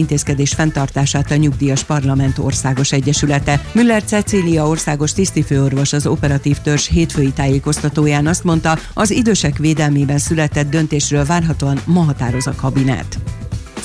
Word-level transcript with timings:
intézkedés 0.00 0.52
fenntartását 0.52 1.30
a 1.30 1.36
Nyugdíjas 1.36 1.84
Parlament 1.84 2.38
Országos 2.38 2.92
Egyesülete. 2.92 3.60
Müller 3.72 4.02
Cecília 4.02 4.68
országos 4.68 5.12
tisztifőorvos 5.12 5.92
az 5.92 6.06
operatív 6.06 6.58
törzs 6.58 6.88
hétfői 6.88 7.32
tájékoztatóján 7.32 8.26
azt 8.26 8.44
mondta, 8.44 8.78
az 8.94 9.10
idősek 9.10 9.58
védelmében 9.58 10.18
született 10.18 10.70
döntésről 10.70 11.24
várhatóan 11.24 11.78
ma 11.86 12.00
határoz 12.00 12.46
a 12.46 12.54
kabinet 12.54 13.18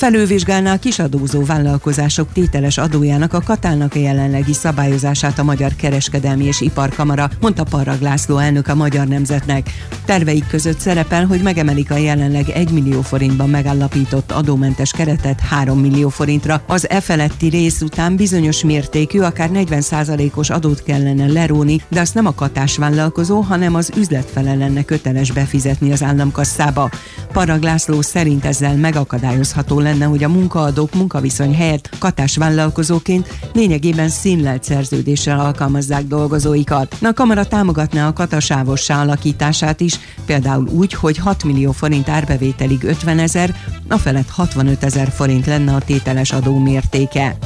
felülvizsgálná 0.02 0.74
a 0.74 0.80
kisadózó 0.80 1.46
vállalkozások 1.46 2.32
tételes 2.34 2.78
adójának 2.78 3.34
a 3.34 3.42
katálnak 3.42 3.96
a 3.96 4.00
jelenlegi 4.00 4.54
szabályozását 4.54 5.40
a 5.40 5.44
Magyar 5.44 5.76
Kereskedelmi 5.76 6.46
és 6.46 6.62
Iparkamara, 6.62 7.30
mondta 7.42 7.64
Parrag 7.64 8.02
László 8.02 8.38
elnök 8.38 8.68
a 8.68 8.76
Magyar 8.76 9.08
Nemzetnek. 9.08 9.70
Terveik 10.06 10.48
között 10.48 10.80
szerepel, 10.80 11.26
hogy 11.26 11.42
megemelik 11.42 11.92
a 11.92 11.98
jelenleg 11.98 12.50
1 12.50 12.72
millió 12.72 13.02
forintban 13.02 13.50
megállapított 13.50 14.32
adómentes 14.32 14.92
keretet 14.92 15.40
3 15.40 15.80
millió 15.80 16.10
forintra. 16.10 16.62
Az 16.68 16.90
e 16.90 17.02
feletti 17.02 17.48
rész 17.48 17.82
után 17.82 18.16
bizonyos 18.16 18.64
mértékű, 18.64 19.20
akár 19.20 19.50
40%-os 19.54 20.50
adót 20.50 20.84
kellene 20.84 21.28
leróni, 21.28 21.82
de 21.90 22.00
azt 22.00 22.14
nem 22.14 22.26
a 22.26 22.34
katás 22.34 22.78
vállalkozó, 22.78 23.40
hanem 23.40 23.76
az 23.76 23.92
üzletfele 23.98 24.56
lenne 24.56 24.84
köteles 24.84 25.32
befizetni 25.32 25.92
az 25.92 26.04
államkasszába. 26.04 26.90
Parag 27.32 27.64
László 27.64 28.02
szerint 28.02 28.46
ezzel 28.46 28.76
megakadályozható 28.76 29.80
lenne, 29.80 29.90
hogy 30.00 30.24
a 30.24 30.30
munkaadók 30.30 30.94
munkaviszony 30.94 31.56
helyett 31.56 31.90
katás 32.00 32.38
vállalkozóként 32.38 33.28
lényegében 33.54 34.10
színlelt 34.10 34.64
szerződéssel 34.64 35.40
alkalmazzák 35.40 36.04
dolgozóikat. 36.04 36.96
A 37.02 37.14
kamara 37.14 37.46
támogatná 37.46 38.08
a 38.08 38.14
katasávossá 38.14 39.02
alakítását 39.02 39.80
is, 39.80 40.00
például 40.26 40.68
úgy, 40.68 40.94
hogy 40.94 41.18
6 41.18 41.44
millió 41.44 41.72
forint 41.72 42.10
árbevételig 42.10 42.84
50 42.84 43.20
ezer, 43.20 43.56
a 43.88 43.98
felett 43.98 44.30
65 44.30 44.84
ezer 44.84 45.10
forint 45.10 45.46
lenne 45.46 45.74
a 45.74 45.80
tételes 45.80 46.32
adó 46.32 46.58
mértéke. 46.58 47.38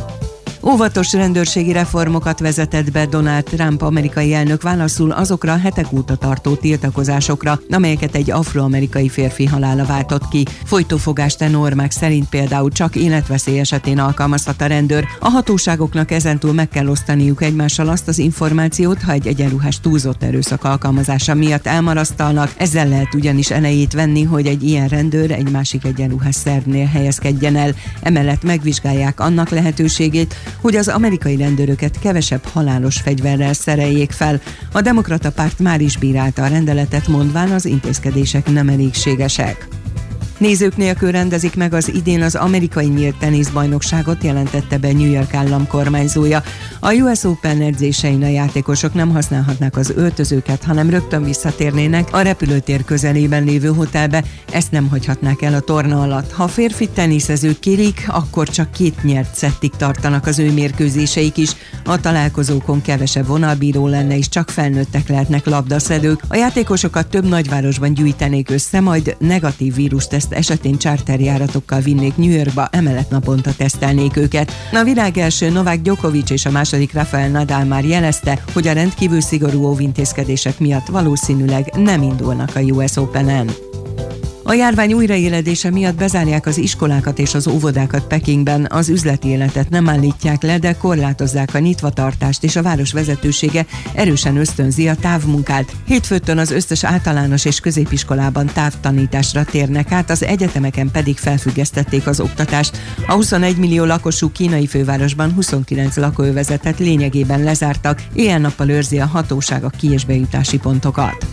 Óvatos 0.68 1.14
rendőrségi 1.14 1.72
reformokat 1.72 2.40
vezetett 2.40 2.92
be 2.92 3.06
Donald 3.06 3.44
Trump 3.44 3.82
amerikai 3.82 4.34
elnök 4.34 4.62
válaszul 4.62 5.12
azokra 5.12 5.58
hetek 5.58 5.92
óta 5.92 6.16
tartó 6.16 6.56
tiltakozásokra, 6.56 7.60
amelyeket 7.70 8.16
egy 8.16 8.32
afroamerikai 8.32 9.10
férfi 9.10 9.46
halála 9.46 9.86
váltott 9.86 10.28
ki. 10.28 10.46
Folytófogást 10.64 11.50
normák 11.50 11.92
szerint 11.92 12.30
például 12.30 12.72
csak 12.72 12.96
életveszély 12.96 13.60
esetén 13.60 14.00
alkalmazhat 14.00 14.62
a 14.62 14.66
rendőr. 14.66 15.06
A 15.20 15.30
hatóságoknak 15.30 16.12
ezentúl 16.12 16.54
meg 16.54 16.70
kell 16.70 16.88
osztaniuk 16.88 17.42
egymással 17.42 17.88
azt 17.88 18.08
az 18.08 18.18
információt, 18.18 19.02
ha 19.02 19.12
egy 19.12 19.28
egyenruhás 19.28 19.80
túlzott 19.80 20.24
erőszak 20.24 20.64
alkalmazása 20.64 21.34
miatt 21.34 21.66
elmarasztalnak. 21.66 22.54
Ezzel 22.58 22.88
lehet 22.88 23.14
ugyanis 23.14 23.52
elejét 23.52 23.94
venni, 23.94 24.24
hogy 24.24 24.46
egy 24.46 24.64
ilyen 24.64 24.88
rendőr 24.88 25.32
egy 25.32 25.52
másik 25.52 25.84
egyenruhás 25.84 26.36
szervnél 26.36 26.86
helyezkedjen 26.86 27.56
el. 27.56 27.74
Emellett 28.02 28.44
megvizsgálják 28.44 29.20
annak 29.20 29.50
lehetőségét, 29.50 30.36
hogy 30.62 30.76
az 30.76 30.88
amerikai 30.88 31.36
rendőröket 31.36 32.00
kevesebb 32.00 32.44
halálos 32.44 32.98
fegyverrel 32.98 33.54
szereljék 33.54 34.12
fel. 34.12 34.42
A 34.72 34.82
demokrata 34.82 35.32
párt 35.32 35.60
már 35.60 35.82
is 35.82 35.98
bírálta 35.98 36.44
a 36.44 36.48
rendeletet, 36.48 37.08
mondván 37.08 37.52
az 37.52 37.66
intézkedések 37.66 38.52
nem 38.52 38.70
elégségesek. 38.70 39.68
Nézők 40.38 40.78
nélkül 40.78 41.12
rendezik 41.12 41.56
meg 41.56 41.74
az 41.74 41.94
idén 41.94 42.22
az 42.22 42.36
amerikai 42.36 42.88
nyílt 42.88 43.18
teniszbajnokságot, 43.18 44.24
jelentette 44.24 44.78
be 44.78 44.94
New 44.94 45.12
York 45.12 45.34
állam 45.34 45.68
kormányzója. 45.68 46.44
A 46.80 46.94
US 46.94 47.24
Open 47.24 47.62
edzésein 47.62 48.24
a 48.24 48.28
játékosok 48.28 48.94
nem 48.94 49.10
használhatnák 49.10 49.78
az 49.78 49.94
öltözőket, 49.96 50.64
hanem 50.64 50.90
rögtön 50.90 51.24
visszatérnének 51.24 52.08
a 52.12 52.22
repülőtér 52.22 52.84
közelében 52.84 53.44
lévő 53.44 53.68
hotelbe, 53.68 54.24
ezt 54.52 54.72
nem 54.72 54.88
hagyhatnák 54.90 55.42
el 55.42 55.54
a 55.54 55.60
torna 55.60 56.02
alatt. 56.02 56.32
Ha 56.32 56.48
férfi 56.48 56.90
teniszezők 56.90 57.60
kérik, 57.60 58.06
akkor 58.08 58.50
csak 58.50 58.72
két 58.72 59.04
nyert 59.04 59.36
szettig 59.36 59.72
tartanak 59.78 60.26
az 60.26 60.40
ő 60.40 60.52
mérkőzéseik 60.52 61.38
is. 61.38 61.52
A 61.86 62.00
találkozókon 62.00 62.82
kevesebb 62.82 63.28
vonalbíró 63.28 63.88
lenne, 63.88 64.18
és 64.18 64.30
csak 64.30 64.50
felnőttek 64.50 65.08
lehetnek 65.08 65.46
labdaszedők. 65.46 66.22
A 66.28 66.36
játékosokat 66.36 67.08
több 67.08 67.28
nagyvárosban 67.28 67.94
gyűjtenék 67.94 68.50
össze, 68.50 68.80
majd 68.80 69.16
negatív 69.20 69.76
vírus 69.76 70.08
teszt 70.28 70.52
esetén 70.52 70.78
charterjáratokkal 70.78 71.80
vinnék 71.80 72.18
New 72.18 72.30
Yorkba, 72.30 72.68
emellett 72.72 73.10
naponta 73.10 73.54
tesztelnék 73.58 74.18
őket. 74.18 74.52
A 74.74 74.84
világ 74.84 75.18
első 75.18 75.50
Novák 75.50 75.82
Djokovic 75.82 76.30
és 76.30 76.46
a 76.46 76.52
második 76.52 76.94
Rafael 76.94 77.30
Nadal 77.30 77.64
már 77.64 77.86
jelezte, 77.86 78.44
hogy 78.54 78.68
a 78.68 78.74
rendkívül 78.74 79.22
szigorú 79.22 79.66
óvintézkedések 79.66 80.60
miatt 80.60 80.88
valószínűleg 80.88 81.74
nem 81.78 82.02
indulnak 82.02 82.56
a 82.56 82.60
US 82.60 82.98
Open-en. 82.98 83.50
A 84.48 84.54
járvány 84.54 84.94
újraéledése 84.94 85.70
miatt 85.70 85.96
bezárják 85.96 86.46
az 86.46 86.58
iskolákat 86.58 87.20
és 87.20 87.34
az 87.34 87.48
óvodákat 87.48 88.08
Pekingben, 88.08 88.68
az 88.70 88.90
üzleti 88.90 89.28
életet 89.28 89.70
nem 89.70 89.90
állítják 89.90 90.42
le, 90.42 90.58
de 90.58 90.74
korlátozzák 90.74 91.54
a 91.54 91.60
nyitvatartást, 91.60 92.44
és 92.44 92.56
a 92.56 92.62
város 92.62 92.92
vezetősége 92.92 93.66
erősen 93.94 94.38
ösztönzi 94.38 94.88
a 94.88 94.96
távmunkát. 94.96 95.76
Hétfőtön 95.86 96.38
az 96.38 96.52
összes 96.52 96.84
általános 96.84 97.46
és 97.46 97.60
középiskolában 97.60 98.46
távtanításra 98.46 99.44
térnek 99.44 99.92
át, 99.92 100.10
az 100.10 100.24
egyetemeken 100.24 100.92
pedig 100.92 101.18
felfüggesztették 101.18 102.08
az 102.08 102.20
oktatást. 102.20 102.78
A 103.08 103.14
21 103.14 103.58
millió 103.58 103.84
lakosú 103.84 104.32
kínai 104.32 104.68
fővárosban 104.68 105.34
29 105.34 105.98
lakóövezetet 105.98 106.80
lényegében 106.80 107.44
lezártak, 107.44 108.02
éjjel-nappal 108.14 108.70
őrzi 108.70 109.00
a 109.00 109.06
hatóság 109.06 109.64
a 109.64 109.70
ki- 109.70 109.92
és 109.92 110.06
bejutási 110.06 110.58
pontokat. 110.58 111.26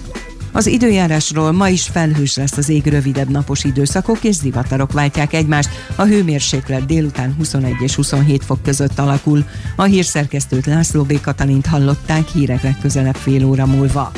Az 0.53 0.67
időjárásról 0.67 1.53
ma 1.53 1.69
is 1.69 1.83
felhős 1.83 2.37
lesz 2.37 2.57
az 2.57 2.69
ég 2.69 2.87
rövidebb 2.87 3.31
napos 3.31 3.65
időszakok 3.65 4.25
és 4.25 4.35
zivatarok 4.35 4.93
váltják 4.93 5.33
egymást. 5.33 5.71
A 5.97 6.05
hőmérséklet 6.05 6.87
délután 6.87 7.35
21 7.39 7.75
és 7.79 7.95
27 7.95 8.45
fok 8.45 8.63
között 8.63 8.99
alakul. 8.99 9.45
A 9.77 9.83
hírszerkesztőt 9.83 10.67
László 10.67 11.03
B. 11.03 11.21
Katalint 11.21 11.67
hallották 11.67 12.29
hírek 12.29 12.63
legközelebb 12.63 13.17
fél 13.17 13.45
óra 13.45 13.67
múlva. 13.67 14.13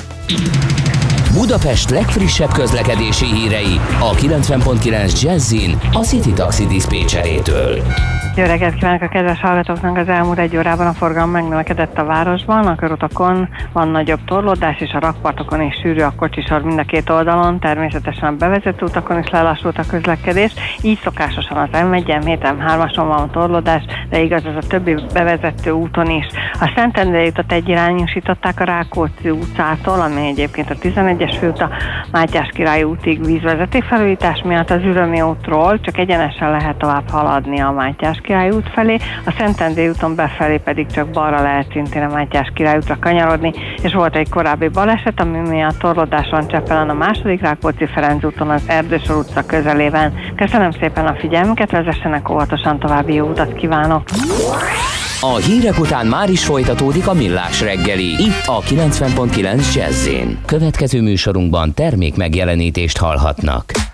Budapest 1.32 1.90
legfrissebb 1.90 2.52
közlekedési 2.52 3.26
hírei 3.26 3.80
a 4.00 4.14
90.9 4.14 5.22
Jazzin 5.22 5.78
a 5.92 6.04
City 6.04 6.32
Taxi 6.32 6.66
Dispécsejétől. 6.66 7.82
Jó 8.36 8.44
reggelt 8.44 8.74
kívánok 8.74 9.02
a 9.02 9.08
kedves 9.08 9.40
hallgatóknak! 9.40 9.96
Az 9.96 10.08
elmúlt 10.08 10.38
egy 10.38 10.56
órában 10.56 10.86
a 10.86 10.92
forgalom 10.92 11.30
megnövekedett 11.30 11.98
a 11.98 12.04
városban, 12.04 12.66
a 12.66 12.74
körutakon 12.74 13.48
van 13.72 13.88
nagyobb 13.88 14.24
torlódás, 14.24 14.80
és 14.80 14.92
a 14.92 14.98
rakpartokon 14.98 15.62
is 15.62 15.74
sűrű 15.82 16.00
a 16.00 16.14
kocsisor 16.16 16.62
mind 16.62 16.78
a 16.78 16.82
két 16.82 17.10
oldalon, 17.10 17.60
természetesen 17.60 18.28
a 18.28 18.36
bevezető 18.36 18.84
utakon 18.84 19.18
is 19.18 19.30
lelassult 19.30 19.78
a 19.78 19.86
közlekedés, 19.90 20.52
így 20.82 20.98
szokásosan 21.02 21.56
az 21.56 21.68
M1, 21.72 22.20
M7, 22.24 22.54
M3-ason 22.58 23.04
van 23.06 23.30
torlódás, 23.30 23.82
de 24.08 24.20
igaz 24.20 24.44
ez 24.44 24.64
a 24.64 24.66
többi 24.68 24.94
bevezető 25.12 25.70
úton 25.70 26.10
is. 26.10 26.26
A 26.52 26.72
Szentendrei 26.76 27.28
utat 27.28 27.52
egyirányosították 27.52 28.60
a 28.60 28.64
Rákóczi 28.64 29.30
utcától, 29.30 30.00
ami 30.00 30.26
egyébként 30.26 30.70
a 30.70 30.74
11-es 30.74 31.36
főút 31.38 31.60
a 31.60 31.70
Mátyás 32.12 32.48
Király 32.54 32.82
útig 32.82 33.24
vízvezeték 33.24 33.84
felújítás 33.84 34.42
miatt 34.44 34.70
az 34.70 34.82
Ürömi 34.82 35.20
útról 35.20 35.80
csak 35.80 35.98
egyenesen 35.98 36.50
lehet 36.50 36.76
tovább 36.76 37.10
haladni 37.10 37.60
a 37.60 37.70
Mátyás 37.70 38.22
Király 38.24 38.50
út 38.50 38.70
felé, 38.74 38.96
a 39.26 39.34
Szentendrei 39.38 39.88
úton 39.88 40.14
befelé 40.14 40.56
pedig 40.56 40.86
csak 40.86 41.10
balra 41.10 41.42
lehet 41.42 41.66
szintén 41.72 42.02
a 42.02 42.12
Mátyás 42.12 42.52
Király 42.54 42.76
útra 42.76 42.98
kanyarodni, 43.00 43.52
és 43.82 43.92
volt 43.92 44.16
egy 44.16 44.28
korábbi 44.28 44.68
baleset, 44.68 45.20
ami 45.20 45.38
miatt 45.38 45.78
torlódás 45.78 46.28
van 46.30 46.48
Csepelen 46.48 46.88
a 46.88 46.92
második 46.92 47.40
Rákóczi 47.40 47.86
Ferenc 47.86 48.24
úton 48.24 48.50
az 48.50 48.62
Erdősor 48.66 49.16
utca 49.16 49.46
közelében. 49.46 50.14
Köszönöm 50.36 50.70
szépen 50.70 51.06
a 51.06 51.16
figyelmüket, 51.18 51.70
vezessenek 51.70 52.30
óvatosan 52.30 52.78
további 52.78 53.14
jó 53.14 53.26
utat 53.26 53.54
kívánok! 53.54 54.02
A 55.20 55.36
hírek 55.36 55.78
után 55.78 56.06
már 56.06 56.30
is 56.30 56.44
folytatódik 56.44 57.08
a 57.08 57.12
millás 57.12 57.60
reggeli, 57.60 58.22
itt 58.22 58.42
a 58.46 58.60
90.9 58.60 59.74
jazz 59.74 60.08
Következő 60.46 61.02
műsorunkban 61.02 61.74
termék 61.74 62.16
megjelenítést 62.16 62.98
hallhatnak. 62.98 63.93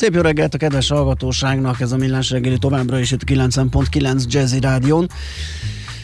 Szép 0.00 0.14
jó 0.14 0.20
reggelt 0.20 0.54
a 0.54 0.58
kedves 0.58 0.88
hallgatóságnak, 0.88 1.80
ez 1.80 1.92
a 1.92 1.96
Millás 1.96 2.30
reggeli 2.30 2.58
továbbra 2.58 2.98
is 2.98 3.10
itt 3.10 3.24
90.9 3.24 4.24
Jazzy 4.28 4.60
Rádión. 4.60 5.08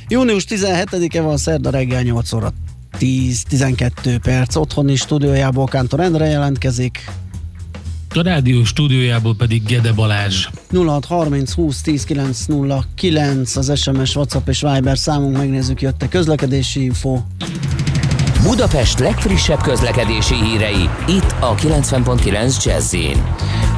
Június 0.08 0.44
17-e 0.48 1.20
van 1.20 1.36
szerda 1.36 1.70
reggel 1.70 2.02
8 2.02 2.32
óra 2.32 2.52
10-12 2.98 4.18
perc. 4.22 4.56
Otthoni 4.56 4.96
stúdiójából 4.96 5.66
Kántor 5.66 6.00
Endre 6.00 6.26
jelentkezik. 6.26 7.10
A 8.14 8.22
rádió 8.22 8.64
stúdiójából 8.64 9.34
pedig 9.36 9.62
Gede 9.62 9.92
Balázs. 9.92 10.46
0630 10.70 11.52
20 11.52 11.80
10 11.80 12.04
909 12.04 13.56
az 13.56 13.80
SMS, 13.80 14.16
WhatsApp 14.16 14.48
és 14.48 14.60
Viber 14.60 14.98
számunk, 14.98 15.36
megnézzük 15.36 15.80
jött-e 15.80 16.08
közlekedési 16.08 16.82
info. 16.82 17.20
Budapest 18.42 18.98
legfrissebb 18.98 19.60
közlekedési 19.60 20.34
hírei, 20.34 20.90
itt 21.06 21.34
a 21.40 21.54
90.9 21.54 22.64
jazz 22.64 22.96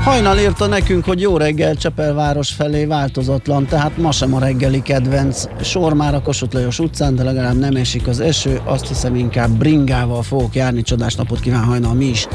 Hajnal 0.03 0.39
írta 0.39 0.67
nekünk, 0.67 1.05
hogy 1.05 1.21
jó 1.21 1.37
reggel 1.37 1.75
Csepelváros 1.75 2.51
felé 2.51 2.85
változatlan, 2.85 3.67
tehát 3.67 3.97
ma 3.97 4.13
sem 4.13 4.35
a 4.35 4.39
reggeli 4.39 4.83
kedvenc. 4.83 5.45
Sor 5.63 5.95
már 5.95 6.15
a 6.15 6.23
Kossuth 6.23 6.55
Lajos 6.55 6.79
utcán, 6.79 7.15
de 7.15 7.23
legalább 7.23 7.59
nem 7.59 7.77
esik 7.77 8.07
az 8.07 8.21
eső, 8.21 8.61
azt 8.65 8.89
hiszem 8.89 9.15
inkább 9.15 9.51
bringával 9.51 10.23
fogok 10.23 10.55
járni, 10.55 10.83
csodás 10.83 11.15
napot 11.15 11.41
kíván 11.41 11.65
hajnal 11.65 11.95
mi 11.95 12.05
is 12.05 12.27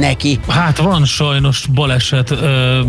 neki. 0.00 0.40
Hát 0.48 0.78
van 0.78 1.04
sajnos 1.04 1.66
baleset, 1.74 2.34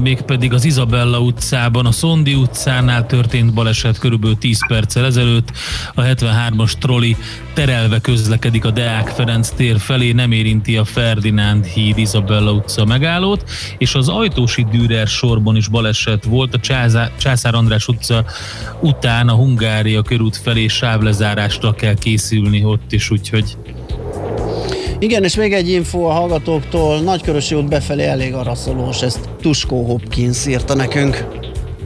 mégpedig 0.01 0.53
az 0.53 0.65
Izabella 0.65 1.19
utcában, 1.19 1.85
a 1.85 1.91
Szondi 1.91 2.33
utcánál 2.33 3.05
történt 3.05 3.53
baleset 3.53 3.97
körülbelül 3.97 4.37
10 4.37 4.67
perccel 4.67 5.05
ezelőtt. 5.05 5.51
A 5.93 6.01
73-as 6.01 6.71
troli 6.79 7.17
terelve 7.53 7.99
közlekedik 7.99 8.65
a 8.65 8.71
Deák 8.75 9.07
Ferenc 9.07 9.49
tér 9.49 9.79
felé, 9.79 10.11
nem 10.11 10.31
érinti 10.31 10.77
a 10.77 10.85
Ferdinánd 10.85 11.65
híd 11.65 11.97
Izabella 11.97 12.51
utca 12.51 12.85
megállót, 12.85 13.43
és 13.77 13.95
az 13.95 14.09
Ajtósi 14.09 14.65
Dürer 14.71 15.07
sorban 15.07 15.55
is 15.55 15.67
baleset 15.67 16.23
volt, 16.23 16.53
a 16.53 16.59
Császár, 16.59 17.11
Császár 17.17 17.55
András 17.55 17.87
utca 17.87 18.25
után 18.81 19.27
a 19.27 19.33
Hungária 19.33 20.01
körút 20.01 20.37
felé 20.37 20.67
sávlezárásra 20.67 21.73
kell 21.73 21.93
készülni 21.93 22.63
ott 22.63 22.91
is, 22.91 23.11
úgyhogy 23.11 23.57
igen, 24.99 25.23
és 25.23 25.35
még 25.35 25.53
egy 25.53 25.69
info 25.69 26.03
a 26.03 26.11
hallgatóktól, 26.11 26.99
Nagykörösi 26.99 27.55
út 27.55 27.69
befelé 27.69 28.05
elég 28.05 28.33
araszolós, 28.33 29.01
ezt 29.01 29.29
Tuskó 29.41 29.85
Hopkins 29.85 30.45
írta 30.45 30.75
nekünk. 30.75 31.25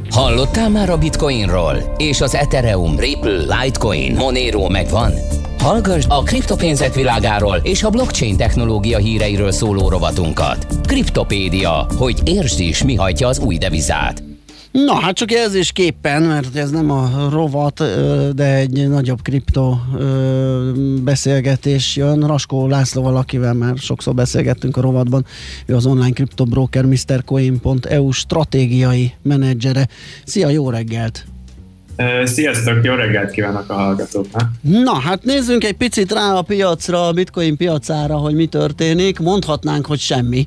Hallottál 0.10 0.70
már 0.70 0.90
a 0.90 0.98
Bitcoinról? 0.98 1.94
És 1.98 2.22
az 2.22 2.36
Ethereum, 2.36 3.00
Ripple, 3.00 3.62
Litecoin, 3.62 4.16
Monero 4.16 4.70
megvan? 4.70 5.12
Hallgass 5.60 6.06
a 6.08 6.24
kriptopénzek 6.24 6.94
világáról 6.94 7.60
és 7.64 7.84
a 7.84 7.90
blockchain 7.90 8.38
technológia 8.38 8.98
híreiről 8.98 9.52
szóló 9.52 9.90
rovatunkat. 9.90 10.68
Kriptopédia, 10.86 11.88
hogy 11.98 12.22
értsd 12.24 12.60
is, 12.60 12.84
mi 12.84 12.96
hajtja 12.96 13.28
az 13.28 13.40
új 13.40 13.58
devizát. 13.58 14.24
Na, 14.72 14.94
hát 14.94 15.16
csak 15.16 15.32
jelzésképpen, 15.32 16.22
mert 16.22 16.56
ez 16.56 16.70
nem 16.70 16.92
a 16.92 17.28
rovat, 17.32 17.84
de 18.36 18.56
egy 18.56 18.90
nagyobb 18.90 19.22
kripto 19.22 19.78
beszélgetés 21.04 21.96
jön. 21.96 22.28
Raskó 22.28 22.68
Lászlóval, 22.68 23.18
akivel 23.18 23.54
már 23.54 23.78
sokszor 23.78 24.14
beszélgettünk 24.14 24.78
a 24.78 24.82
rovatban, 24.82 25.26
ő 25.66 25.76
az 25.76 25.86
online 25.86 26.14
kriptobroker 26.14 26.86
MrCoin.eu 26.86 28.12
stratégiai 28.12 29.14
menedzsere. 29.22 29.88
Szia, 30.26 30.50
jó 30.50 30.70
reggelt! 30.70 31.26
Sziasztok, 32.24 32.86
jó 32.86 32.94
reggelt 32.94 33.32
kívánok 33.32 33.70
a 33.70 33.74
hallgatóknak! 33.74 34.50
Na, 34.62 35.00
hát 35.00 35.24
nézzünk 35.24 35.64
egy 35.64 35.74
picit 35.74 36.12
rá 36.12 36.34
a 36.34 36.42
piacra, 36.42 37.08
a 37.08 37.12
bitcoin 37.12 37.58
piacára, 37.58 38.16
hogy 38.16 38.36
mi 38.36 38.46
történik. 38.46 39.20
Mondhatnánk, 39.20 39.86
hogy 39.86 40.00
semmi. 40.00 40.46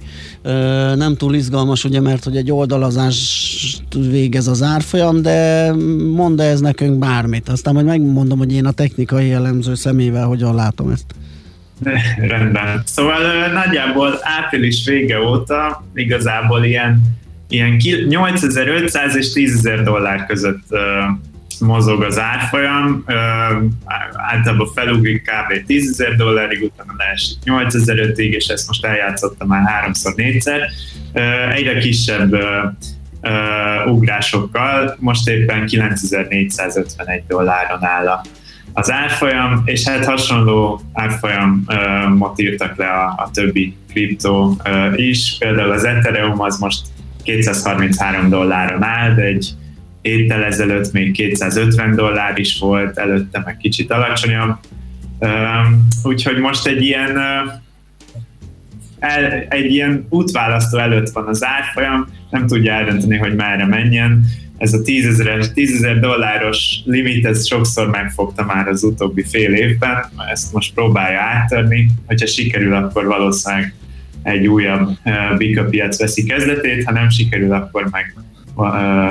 Nem 0.95 1.17
túl 1.17 1.35
izgalmas, 1.35 1.85
ugye, 1.85 2.01
mert 2.01 2.25
hogy 2.25 2.37
egy 2.37 2.53
oldalazás 2.53 3.83
végez 4.11 4.47
az 4.47 4.63
árfolyam, 4.63 5.23
de 5.23 5.73
mond 6.15 6.41
ez 6.41 6.61
nekünk 6.61 6.99
bármit. 6.99 7.49
Aztán 7.49 7.75
majd 7.75 7.87
megmondom, 7.87 8.39
hogy 8.39 8.53
én 8.53 8.67
a 8.67 8.73
technikai 8.73 9.27
jellemző 9.27 9.75
szemével 9.75 10.27
hogyan 10.27 10.55
látom 10.55 10.91
ezt. 10.91 11.07
Rendben. 12.29 12.83
Szóval 12.85 13.19
nagyjából 13.53 14.19
április 14.21 14.85
vége 14.85 15.21
óta 15.21 15.85
igazából 15.95 16.65
ilyen, 16.65 17.01
ilyen 17.49 17.77
8500 18.09 19.17
és 19.17 19.33
10.000 19.35 19.81
dollár 19.85 20.27
között 20.27 20.65
mozog 21.63 22.03
az 22.03 22.19
árfolyam, 22.19 23.05
általában 24.13 24.67
felugrik 24.75 25.23
kb. 25.23 25.67
10 25.67 25.91
ezer 25.91 26.17
dollárig, 26.17 26.63
utána 26.63 26.93
leesik 26.97 27.39
8 27.45 27.75
ig 28.19 28.33
és 28.33 28.47
ezt 28.47 28.67
most 28.67 28.85
eljátszottam 28.85 29.49
már 29.49 29.63
háromszor, 29.67 30.15
négyszer. 30.15 30.61
Egyre 31.55 31.79
kisebb 31.79 32.37
ugrásokkal, 33.87 34.97
most 34.99 35.29
éppen 35.29 35.67
9451 35.67 37.23
dolláron 37.27 37.85
áll 37.85 38.21
az 38.73 38.91
árfolyam, 38.91 39.63
és 39.65 39.89
hát 39.89 40.05
hasonló 40.05 40.81
árfolyamot 40.93 42.41
írtak 42.41 42.77
le 42.77 42.87
a, 42.87 43.15
a 43.17 43.31
többi 43.33 43.77
kriptó 43.91 44.61
is, 44.97 45.37
például 45.39 45.71
az 45.71 45.85
Ethereum 45.85 46.41
az 46.41 46.59
most 46.59 46.81
233 47.23 48.29
dolláron 48.29 48.83
áll, 48.83 49.15
de 49.15 49.23
egy 49.23 49.55
héttel 50.03 50.45
ezelőtt 50.45 50.93
még 50.93 51.13
250 51.13 51.95
dollár 51.95 52.39
is 52.39 52.59
volt, 52.59 52.99
előtte 52.99 53.43
meg 53.45 53.57
kicsit 53.57 53.91
alacsonyabb. 53.91 54.57
Úgyhogy 56.03 56.39
most 56.39 56.67
egy 56.67 56.83
ilyen 56.83 57.19
egy 59.49 59.73
ilyen 59.73 60.07
útválasztó 60.09 60.79
előtt 60.79 61.11
van 61.11 61.27
az 61.27 61.45
árfolyam, 61.45 62.09
nem 62.31 62.47
tudja 62.47 62.73
eldönteni, 62.73 63.17
hogy 63.17 63.35
merre 63.35 63.67
menjen. 63.67 64.25
Ez 64.59 64.73
a 64.73 64.83
10 64.83 65.07
ezer, 65.07 65.49
10 65.53 65.75
ezer 65.75 66.01
dolláros 66.01 66.81
limit, 66.85 67.27
ez 67.27 67.47
sokszor 67.47 67.91
megfogta 67.91 68.45
már 68.45 68.69
az 68.69 68.83
utóbbi 68.83 69.23
fél 69.23 69.55
évben, 69.55 70.05
ezt 70.31 70.53
most 70.53 70.75
próbálja 70.75 71.21
áttörni, 71.21 71.91
hogyha 72.07 72.27
sikerül, 72.27 72.75
akkor 72.75 73.07
valószínűleg 73.07 73.75
egy 74.23 74.47
újabb 74.47 74.99
bika 75.37 75.65
piac 75.65 75.99
veszi 75.99 76.25
kezdetét, 76.25 76.85
ha 76.85 76.93
nem 76.93 77.11
sikerül, 77.11 77.53
akkor 77.53 77.89
meg 77.91 78.15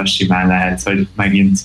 simán 0.04 0.48
lehet, 0.48 0.84
hogy 0.84 1.08
megint 1.16 1.60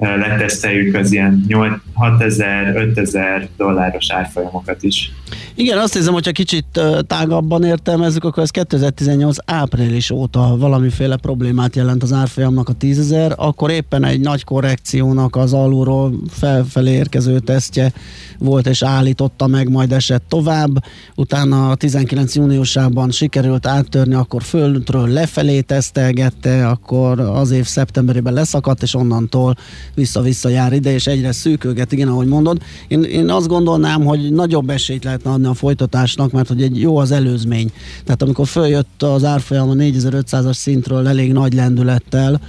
leteszteljük 0.00 0.96
az 0.96 1.12
ilyen 1.12 1.44
6000-5000 1.48 3.48
dolláros 3.56 4.10
árfolyamokat 4.10 4.82
is. 4.82 5.12
Igen, 5.54 5.78
azt 5.78 5.96
hiszem, 5.96 6.12
hogyha 6.12 6.32
kicsit 6.32 6.80
tágabban 7.06 7.64
értelmezzük, 7.64 8.24
akkor 8.24 8.42
ez 8.42 8.50
2018 8.50 9.36
április 9.44 10.10
óta 10.10 10.56
valamiféle 10.58 11.16
problémát 11.16 11.76
jelent 11.76 12.02
az 12.02 12.12
árfolyamnak 12.12 12.68
a 12.68 12.72
10 12.72 13.14
akkor 13.36 13.70
éppen 13.70 14.04
egy 14.04 14.20
nagy 14.20 14.44
korrekciónak 14.44 15.36
az 15.36 15.52
alulról 15.52 16.14
felfelé 16.28 16.92
érkező 16.92 17.38
tesztje 17.38 17.92
volt, 18.38 18.66
és 18.66 18.82
állította 18.82 19.46
meg, 19.46 19.68
majd 19.68 19.92
esett 19.92 20.24
tovább. 20.28 20.84
Utána 21.14 21.70
a 21.70 21.74
19 21.74 22.34
júniusában 22.34 23.10
sikerült 23.10 23.66
áttörni, 23.66 24.14
akkor 24.14 24.42
földről 24.42 25.08
lefelé 25.08 25.60
tesztelgette, 25.60 26.68
akkor 26.68 27.20
az 27.20 27.50
év 27.50 27.64
szeptemberében 27.64 28.32
leszakadt, 28.32 28.82
és 28.82 28.94
onnantól 28.94 29.56
vissza-vissza 29.94 30.48
jár 30.48 30.72
ide, 30.72 30.92
és 30.92 31.06
egyre 31.06 31.32
szűkölget, 31.32 31.92
igen, 31.92 32.08
ahogy 32.08 32.26
mondod. 32.26 32.62
Én, 32.88 33.02
én 33.02 33.30
azt 33.30 33.48
gondolnám, 33.48 34.04
hogy 34.04 34.32
nagyobb 34.32 34.70
esélyt 34.70 35.04
lehetne 35.04 35.30
adni 35.30 35.46
a 35.46 35.54
folytatásnak, 35.54 36.32
mert 36.32 36.48
hogy 36.48 36.62
egy 36.62 36.80
jó 36.80 36.96
az 36.96 37.10
előzmény. 37.10 37.72
Tehát 38.04 38.22
amikor 38.22 38.46
följött 38.46 39.02
az 39.02 39.24
árfolyam 39.24 39.70
a 39.70 39.74
4500-as 39.74 40.54
szintről 40.54 41.08
elég 41.08 41.32
nagy 41.32 41.52
lendülettel, 41.52 42.40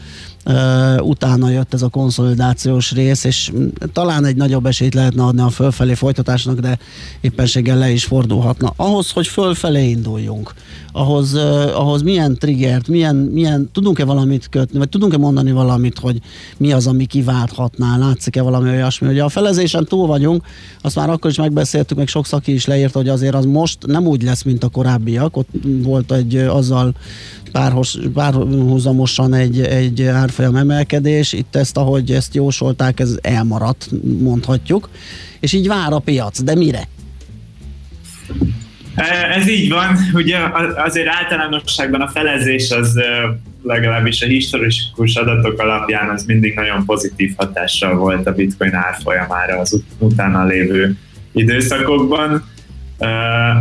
Uh, 0.46 1.08
utána 1.08 1.50
jött 1.50 1.74
ez 1.74 1.82
a 1.82 1.88
konszolidációs 1.88 2.92
rész, 2.92 3.24
és 3.24 3.52
talán 3.94 4.26
egy 4.26 4.36
nagyobb 4.36 4.66
esélyt 4.66 4.94
lehetne 4.94 5.24
adni 5.24 5.42
a 5.42 5.50
fölfelé 5.50 5.94
folytatásnak, 5.94 6.60
de 6.60 6.80
éppenséggel 7.22 7.78
le 7.78 7.90
is 7.90 8.04
fordulhatna. 8.04 8.74
Ahhoz, 8.76 9.12
hogy 9.12 9.28
fölfelé 9.28 9.90
induljunk, 9.90 10.54
ahhoz, 10.92 11.34
ahhoz 11.74 12.02
milyen 12.02 12.36
triggert, 12.36 12.88
milyen, 12.88 13.16
milyen 13.16 13.70
tudunk-e 13.72 14.06
valamit 14.06 14.50
kötni, 14.50 14.78
vagy 14.78 14.90
tudunk-e 14.90 15.18
mondani 15.18 15.52
valamit, 15.52 16.00
hogy 16.00 16.20
mi 16.58 16.72
az, 16.72 16.88
ami 16.88 17.06
kiválthatná, 17.06 17.98
látszik-e 17.98 18.42
valami 18.42 18.70
olyasmi. 18.70 19.08
Ugye 19.08 19.24
a 19.24 19.30
felezésen 19.30 19.86
túl 19.86 20.08
vagyunk, 20.08 20.44
azt 20.82 20.96
már 20.96 21.10
akkor 21.10 21.30
is 21.30 21.38
megbeszéltük, 21.38 21.98
meg 21.98 22.08
sok 22.08 22.26
szaki 22.26 22.54
is 22.54 22.66
leírta, 22.66 22.98
hogy 22.98 23.10
azért 23.10 23.36
az 23.36 23.46
most 23.46 23.78
nem 23.86 24.08
úgy 24.08 24.24
lesz, 24.24 24.44
mint 24.44 24.64
a 24.64 24.70
korábbiak. 24.70 25.38
Ott 25.38 25.50
volt 25.84 26.12
egy 26.12 26.36
azzal 26.36 26.94
párhos, 27.52 27.98
párhuzamosan 28.14 29.34
egy, 29.34 29.62
egy 29.62 30.02
árfolyam 30.02 30.56
emelkedés, 30.56 31.34
itt 31.34 31.56
ezt, 31.56 31.78
ahogy 31.78 32.12
ezt 32.12 32.36
jósolták, 32.36 33.00
ez 33.00 33.16
elmaradt, 33.22 33.90
mondhatjuk, 34.20 34.90
és 35.40 35.54
így 35.54 35.68
vár 35.68 35.94
a 35.94 36.00
piac, 36.00 36.44
de 36.44 36.56
mire? 36.56 36.88
Ez 39.36 39.48
így 39.48 39.70
van, 39.70 39.98
ugye 40.14 40.38
azért 40.76 41.08
általánosságban 41.08 42.02
a 42.02 42.08
felezés 42.08 42.72
az 42.72 43.00
legalábbis 43.64 44.22
a 44.22 44.26
historikus 44.26 45.16
adatok 45.16 45.60
alapján 45.60 46.10
az 46.10 46.26
mindig 46.26 46.56
nagyon 46.56 46.86
pozitív 46.86 47.34
hatással 47.38 47.96
volt 47.96 48.28
a 48.28 48.32
bitcoin 48.32 48.74
árfolyamára 48.74 49.60
az 49.60 49.84
utána 49.98 50.46
lévő 50.46 50.96
időszakokban. 51.32 52.50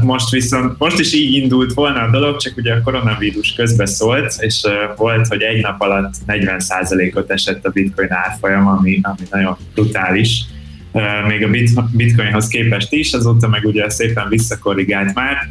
Most 0.02 0.30
viszont, 0.30 0.78
most 0.78 0.98
is 0.98 1.14
így 1.14 1.34
indult 1.34 1.72
volna 1.72 2.00
a 2.00 2.10
dolog, 2.10 2.40
csak 2.40 2.56
ugye 2.56 2.72
a 2.72 2.82
koronavírus 2.82 3.52
közbe 3.52 3.86
szólt, 3.86 4.34
és 4.38 4.66
volt, 4.96 5.26
hogy 5.26 5.42
egy 5.42 5.62
nap 5.62 5.80
alatt 5.80 6.14
40%-ot 6.26 7.30
esett 7.30 7.66
a 7.66 7.70
bitcoin 7.70 8.12
árfolyam, 8.12 8.66
ami, 8.66 8.98
ami 9.02 9.26
nagyon 9.30 9.56
brutális, 9.74 10.44
még 11.28 11.44
a 11.44 11.50
bitcoinhoz 11.92 12.48
képest 12.48 12.92
is, 12.92 13.12
azóta 13.12 13.48
meg 13.48 13.64
ugye 13.64 13.90
szépen 13.90 14.28
visszakorrigált 14.28 15.14
már. 15.14 15.48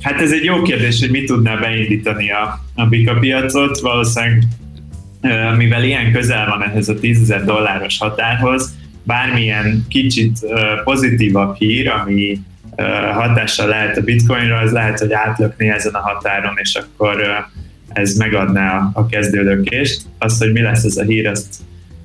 Hát 0.00 0.20
ez 0.20 0.32
egy 0.32 0.44
jó 0.44 0.62
kérdés, 0.62 1.00
hogy 1.00 1.10
mit 1.10 1.26
tudná 1.26 1.56
beindítani 1.56 2.30
a, 2.30 2.64
a 2.74 2.86
bika 2.86 3.14
piacot, 3.14 3.80
valószínűleg 3.80 4.42
mivel 5.56 5.84
ilyen 5.84 6.12
közel 6.12 6.46
van 6.46 6.62
ehhez 6.62 6.88
a 6.88 6.98
10 6.98 7.34
dolláros 7.44 7.98
határhoz, 7.98 8.74
bármilyen 9.02 9.84
kicsit 9.88 10.38
pozitívabb 10.84 11.56
hír, 11.56 11.88
ami 11.88 12.40
hatással 13.12 13.68
lehet 13.68 13.96
a 13.96 14.02
bitcoinra, 14.02 14.58
az 14.58 14.72
lehet, 14.72 14.98
hogy 14.98 15.12
átlökni 15.12 15.68
ezen 15.68 15.94
a 15.94 16.00
határon, 16.00 16.54
és 16.56 16.74
akkor 16.74 17.46
ez 17.88 18.14
megadná 18.14 18.90
a 18.92 19.06
kezdődökést. 19.06 20.02
Az, 20.18 20.38
hogy 20.38 20.52
mi 20.52 20.60
lesz 20.60 20.84
ez 20.84 20.96
a 20.96 21.02
hír, 21.02 21.26
az, 21.26 21.48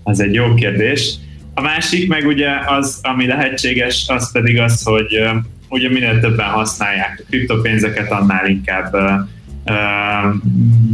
az 0.04 0.20
egy 0.20 0.34
jó 0.34 0.54
kérdés. 0.54 1.16
A 1.58 1.62
másik 1.62 2.08
meg 2.08 2.26
ugye 2.26 2.50
az, 2.66 3.00
ami 3.02 3.28
lehetséges, 3.28 4.06
az 4.08 4.32
pedig 4.32 4.60
az, 4.60 4.84
hogy 4.84 5.22
ugye 5.70 5.90
minél 5.90 6.20
többen 6.20 6.46
használják 6.46 7.22
a 7.22 7.26
kriptopénzeket, 7.30 8.12
annál 8.12 8.48
inkább 8.48 8.96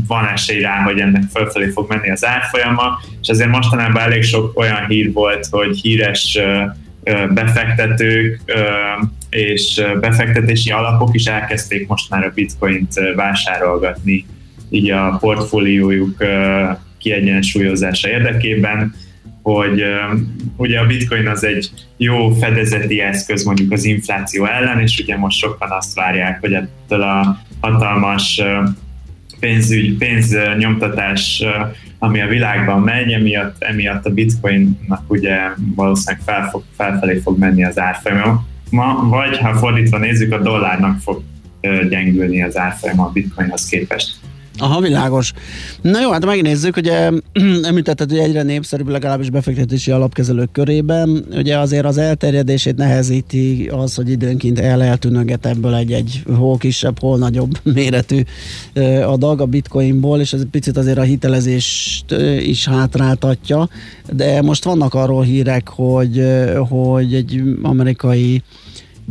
van 0.08 0.28
esély 0.34 0.62
rá, 0.62 0.82
hogy 0.84 1.00
ennek 1.00 1.24
fölfelé 1.34 1.70
fog 1.70 1.90
menni 1.90 2.12
az 2.12 2.26
árfolyama, 2.26 3.00
és 3.22 3.30
azért 3.30 3.50
mostanában 3.50 4.02
elég 4.02 4.24
sok 4.24 4.60
olyan 4.60 4.86
hír 4.88 5.12
volt, 5.14 5.48
hogy 5.52 5.80
híres 5.80 6.40
befektetők 7.34 8.42
és 9.30 9.82
befektetési 10.00 10.72
alapok 10.72 11.16
is 11.16 11.26
elkezdték 11.26 11.88
most 11.88 12.10
már 12.10 12.24
a 12.26 12.32
bitcoint 12.34 12.94
vásárolgatni 13.16 14.26
így 14.70 14.92
a 14.92 15.18
portfóliójuk 15.20 16.24
kiegyensúlyozása 16.98 18.10
érdekében, 18.10 18.94
hogy 19.42 19.84
ugye 20.56 20.80
a 20.80 20.86
bitcoin 20.86 21.28
az 21.28 21.44
egy 21.44 21.70
jó 21.98 22.30
fedezeti 22.30 23.00
eszköz 23.02 23.44
mondjuk 23.44 23.72
az 23.72 23.84
infláció 23.84 24.46
ellen, 24.46 24.80
és 24.80 25.00
ugye 25.00 25.18
most 25.18 25.38
sokan 25.38 25.70
azt 25.72 25.96
várják, 25.96 26.40
hogy 26.40 26.54
ettől 26.54 27.02
a 27.02 27.38
hatalmas 27.62 28.42
pénzügy, 29.40 29.98
pénznyomtatás, 29.98 31.44
ami 32.00 32.22
a 32.22 32.28
világban 32.28 32.82
megy, 32.82 33.12
emiatt, 33.12 33.64
emiatt 33.64 34.06
a 34.06 34.14
bitcoinnak 34.14 35.04
ugye 35.08 35.38
valószínűleg 35.76 36.26
fel 36.26 36.50
fog, 36.50 36.64
felfelé 36.76 37.20
fog 37.20 37.38
menni 37.38 37.64
az 37.64 37.80
árfolyam, 37.80 38.48
ma, 38.70 39.08
vagy 39.10 39.38
ha 39.38 39.54
fordítva 39.54 39.98
nézzük, 39.98 40.34
a 40.34 40.42
dollárnak 40.42 41.00
fog 41.00 41.24
gyengülni 41.90 42.44
az 42.44 42.58
árfolyama 42.58 43.06
a 43.06 43.12
bitcoinhoz 43.12 43.66
képest. 43.66 44.16
Aha, 44.62 44.82
világos. 44.82 45.34
Na 45.82 46.02
jó, 46.02 46.12
hát 46.12 46.26
megnézzük, 46.26 46.78
ugye 46.78 47.10
említetted, 47.70 48.10
hogy 48.10 48.20
egyre 48.20 48.44
népszerűbb 48.44 48.88
legalábbis 48.88 49.30
befektetési 49.30 49.92
alapkezelők 49.92 50.52
körében. 50.52 51.26
Ugye 51.32 51.58
azért 51.58 51.86
az 51.86 51.98
elterjedését 51.98 52.76
nehezíti 52.76 53.70
az, 53.72 53.96
hogy 53.96 54.10
időnként 54.10 54.60
el 54.60 54.84
eltűnöget 54.84 55.46
ebből 55.46 55.76
egy-egy 55.76 56.24
hol 56.36 56.58
kisebb, 56.58 57.00
hol 57.00 57.18
nagyobb 57.18 57.58
méretű 57.74 58.22
adag 59.04 59.42
a 59.42 59.46
bitcoinból, 59.46 60.20
és 60.20 60.34
ez 60.34 60.42
picit 60.52 60.78
azért 60.78 60.98
a 60.98 61.02
hitelezést 61.02 62.12
is 62.40 62.68
hátráltatja, 62.68 63.70
de 64.12 64.42
most 64.42 64.64
vannak 64.64 64.94
arról 64.94 65.24
hírek, 65.24 65.68
hogy, 65.68 66.24
hogy 66.70 67.14
egy 67.14 67.44
amerikai 67.62 68.44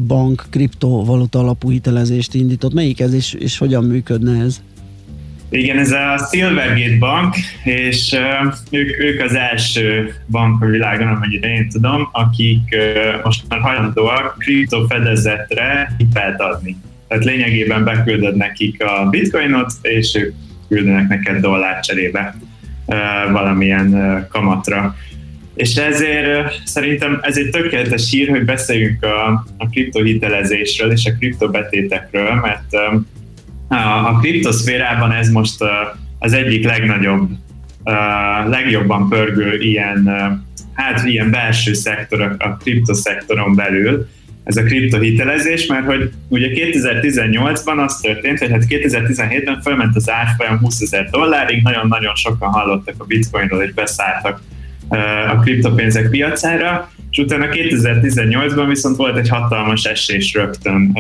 bank 0.07 0.47
kriptovaluta 0.51 1.39
alapú 1.39 1.71
hitelezést 1.71 2.35
indított. 2.35 2.75
Melyik 2.75 3.01
ez, 3.01 3.13
és, 3.13 3.33
és 3.33 3.59
hogyan 3.59 3.85
működne 3.85 4.43
ez? 4.43 4.61
Igen, 5.51 5.79
ez 5.79 5.93
a 5.93 6.29
Silvergate 6.31 6.99
Bank, 6.99 7.35
és 7.65 8.17
ők, 8.71 8.99
ők 8.99 9.23
az 9.23 9.35
első 9.35 10.15
bank 10.31 10.63
a 10.63 10.67
világon, 10.67 11.09
amennyire 11.09 11.49
én 11.49 11.69
tudom, 11.69 12.09
akik 12.13 12.77
most 13.25 13.43
már 13.49 13.61
hajlandóak 13.61 14.37
kriptofedezetre 14.39 15.95
hitelt 15.99 16.41
adni. 16.41 16.77
Tehát 17.09 17.25
lényegében 17.25 17.85
beküldöd 17.85 18.37
nekik 18.37 18.85
a 18.85 19.09
bitcoinot, 19.09 19.73
és 19.83 20.15
ők 20.15 20.35
küldenek 20.69 21.09
neked 21.09 21.41
dollár 21.41 21.81
cserébe 21.81 22.35
valamilyen 23.33 24.27
kamatra. 24.31 24.97
És 25.55 25.77
ezért 25.77 26.61
szerintem 26.65 27.19
ez 27.23 27.37
egy 27.37 27.51
tökéletes 27.51 28.11
hír, 28.11 28.29
hogy 28.29 28.45
beszéljünk 28.45 29.05
a, 29.05 29.45
a 29.57 29.69
kriptohitelezésről 29.69 30.93
és 30.93 31.05
a 31.05 31.13
kriptobetétekről, 31.19 32.35
mert 32.35 32.99
a, 33.77 34.19
kriptoszférában 34.21 35.13
ez 35.13 35.29
most 35.29 35.57
az 36.19 36.33
egyik 36.33 36.65
legnagyobb, 36.65 37.31
legjobban 38.47 39.09
pörgő 39.09 39.59
ilyen, 39.59 40.09
hát 40.73 41.05
ilyen 41.05 41.31
belső 41.31 41.73
szektor 41.73 42.37
a 42.39 42.57
kriptoszektoron 42.57 43.55
belül, 43.55 44.09
ez 44.45 44.57
a 44.57 44.63
kriptohitelezés, 44.63 45.67
mert 45.67 45.87
hogy 45.87 46.13
ugye 46.29 46.49
2018-ban 46.55 47.85
az 47.85 48.01
történt, 48.01 48.39
hogy 48.39 48.51
hát 48.51 48.65
2017-ben 48.69 49.61
fölment 49.61 49.97
az 49.97 50.11
árfolyam 50.11 50.59
20 50.59 50.81
ezer 50.81 51.11
dollárig, 51.11 51.63
nagyon-nagyon 51.63 52.15
sokan 52.15 52.49
hallottak 52.49 52.95
a 52.99 53.05
bitcoinról 53.05 53.63
és 53.63 53.73
beszálltak 53.73 54.41
a 55.33 55.39
kriptopénzek 55.41 56.11
piacára, 56.11 56.91
és 57.11 57.19
utána 57.19 57.47
2018-ban 57.47 58.65
viszont 58.69 58.97
volt 58.97 59.17
egy 59.17 59.29
hatalmas 59.29 59.85
esés 59.85 60.35
rögtön, 60.35 60.93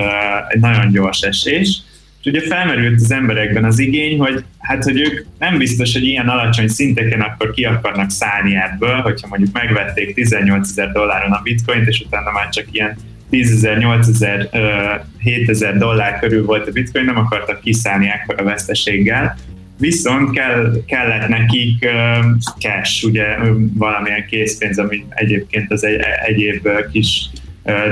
egy 0.49 0.61
nagyon 0.61 0.91
gyors 0.91 1.21
esés, 1.21 1.81
és 2.23 2.31
ugye 2.31 2.41
felmerült 2.41 3.01
az 3.01 3.13
emberekben 3.13 3.65
az 3.65 3.79
igény, 3.79 4.19
hogy 4.19 4.45
hát, 4.59 4.85
hogy 4.85 5.01
ők 5.01 5.25
nem 5.39 5.59
biztos, 5.59 5.93
hogy 5.93 6.05
ilyen 6.05 6.29
alacsony 6.29 6.69
szinteken 6.69 7.21
akkor 7.21 7.51
ki 7.51 7.65
akarnak 7.65 8.11
szállni 8.11 8.57
ebből, 8.57 8.95
hogyha 8.95 9.29
mondjuk 9.29 9.53
megvették 9.53 10.15
18 10.15 10.69
ezer 10.69 10.93
dolláron 10.93 11.33
a 11.33 11.41
bitcoint, 11.43 11.89
és 11.89 12.01
utána 12.01 12.31
már 12.31 12.49
csak 12.49 12.65
ilyen 12.71 12.97
10 13.31 13.53
ezer, 13.53 13.79
8 13.79 14.09
ezer, 14.09 14.49
7 15.19 15.49
ezer 15.49 15.79
dollár 15.79 16.19
körül 16.19 16.45
volt 16.45 16.69
a 16.69 16.73
bitcoin, 16.73 17.05
nem 17.05 17.17
akartak 17.17 17.61
kiszállni 17.61 18.09
ekkora 18.09 18.45
veszteséggel. 18.45 19.37
viszont 19.79 20.31
kell, 20.31 20.83
kellett 20.87 21.29
nekik 21.29 21.89
cash, 22.59 23.05
ugye 23.05 23.25
valamilyen 23.75 24.27
készpénz, 24.27 24.79
ami 24.79 25.05
egyébként 25.09 25.73
az 25.73 25.85
egy, 25.85 26.01
egyéb 26.27 26.69
kis 26.93 27.31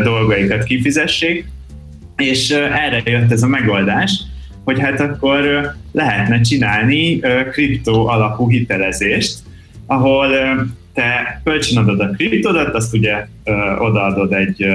dolgaikat 0.03 0.65
kifizessék, 0.65 1.45
és 2.19 2.51
erre 2.51 3.03
jött 3.05 3.33
ez 3.33 3.43
a 3.43 3.49
megoldás, 3.49 4.23
hogy 4.65 4.81
hát 4.81 5.01
akkor 5.01 5.73
lehetne 5.93 6.41
csinálni 6.41 7.21
kriptó 7.51 8.07
alapú 8.07 8.51
hitelezést, 8.51 9.39
ahol 9.87 10.29
te 10.95 11.41
kölcsönadod 11.45 12.01
a 12.01 12.11
kriptodat, 12.11 12.75
azt 12.75 12.95
ugye 12.95 13.27
odaadod 13.79 14.33
egy 14.33 14.67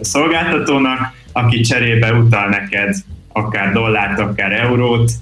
szolgáltatónak, 0.00 1.12
aki 1.32 1.60
cserébe 1.60 2.12
utal 2.12 2.48
neked 2.48 2.94
akár 3.32 3.72
dollárt, 3.72 4.20
akár 4.20 4.52
eurót, 4.52 5.12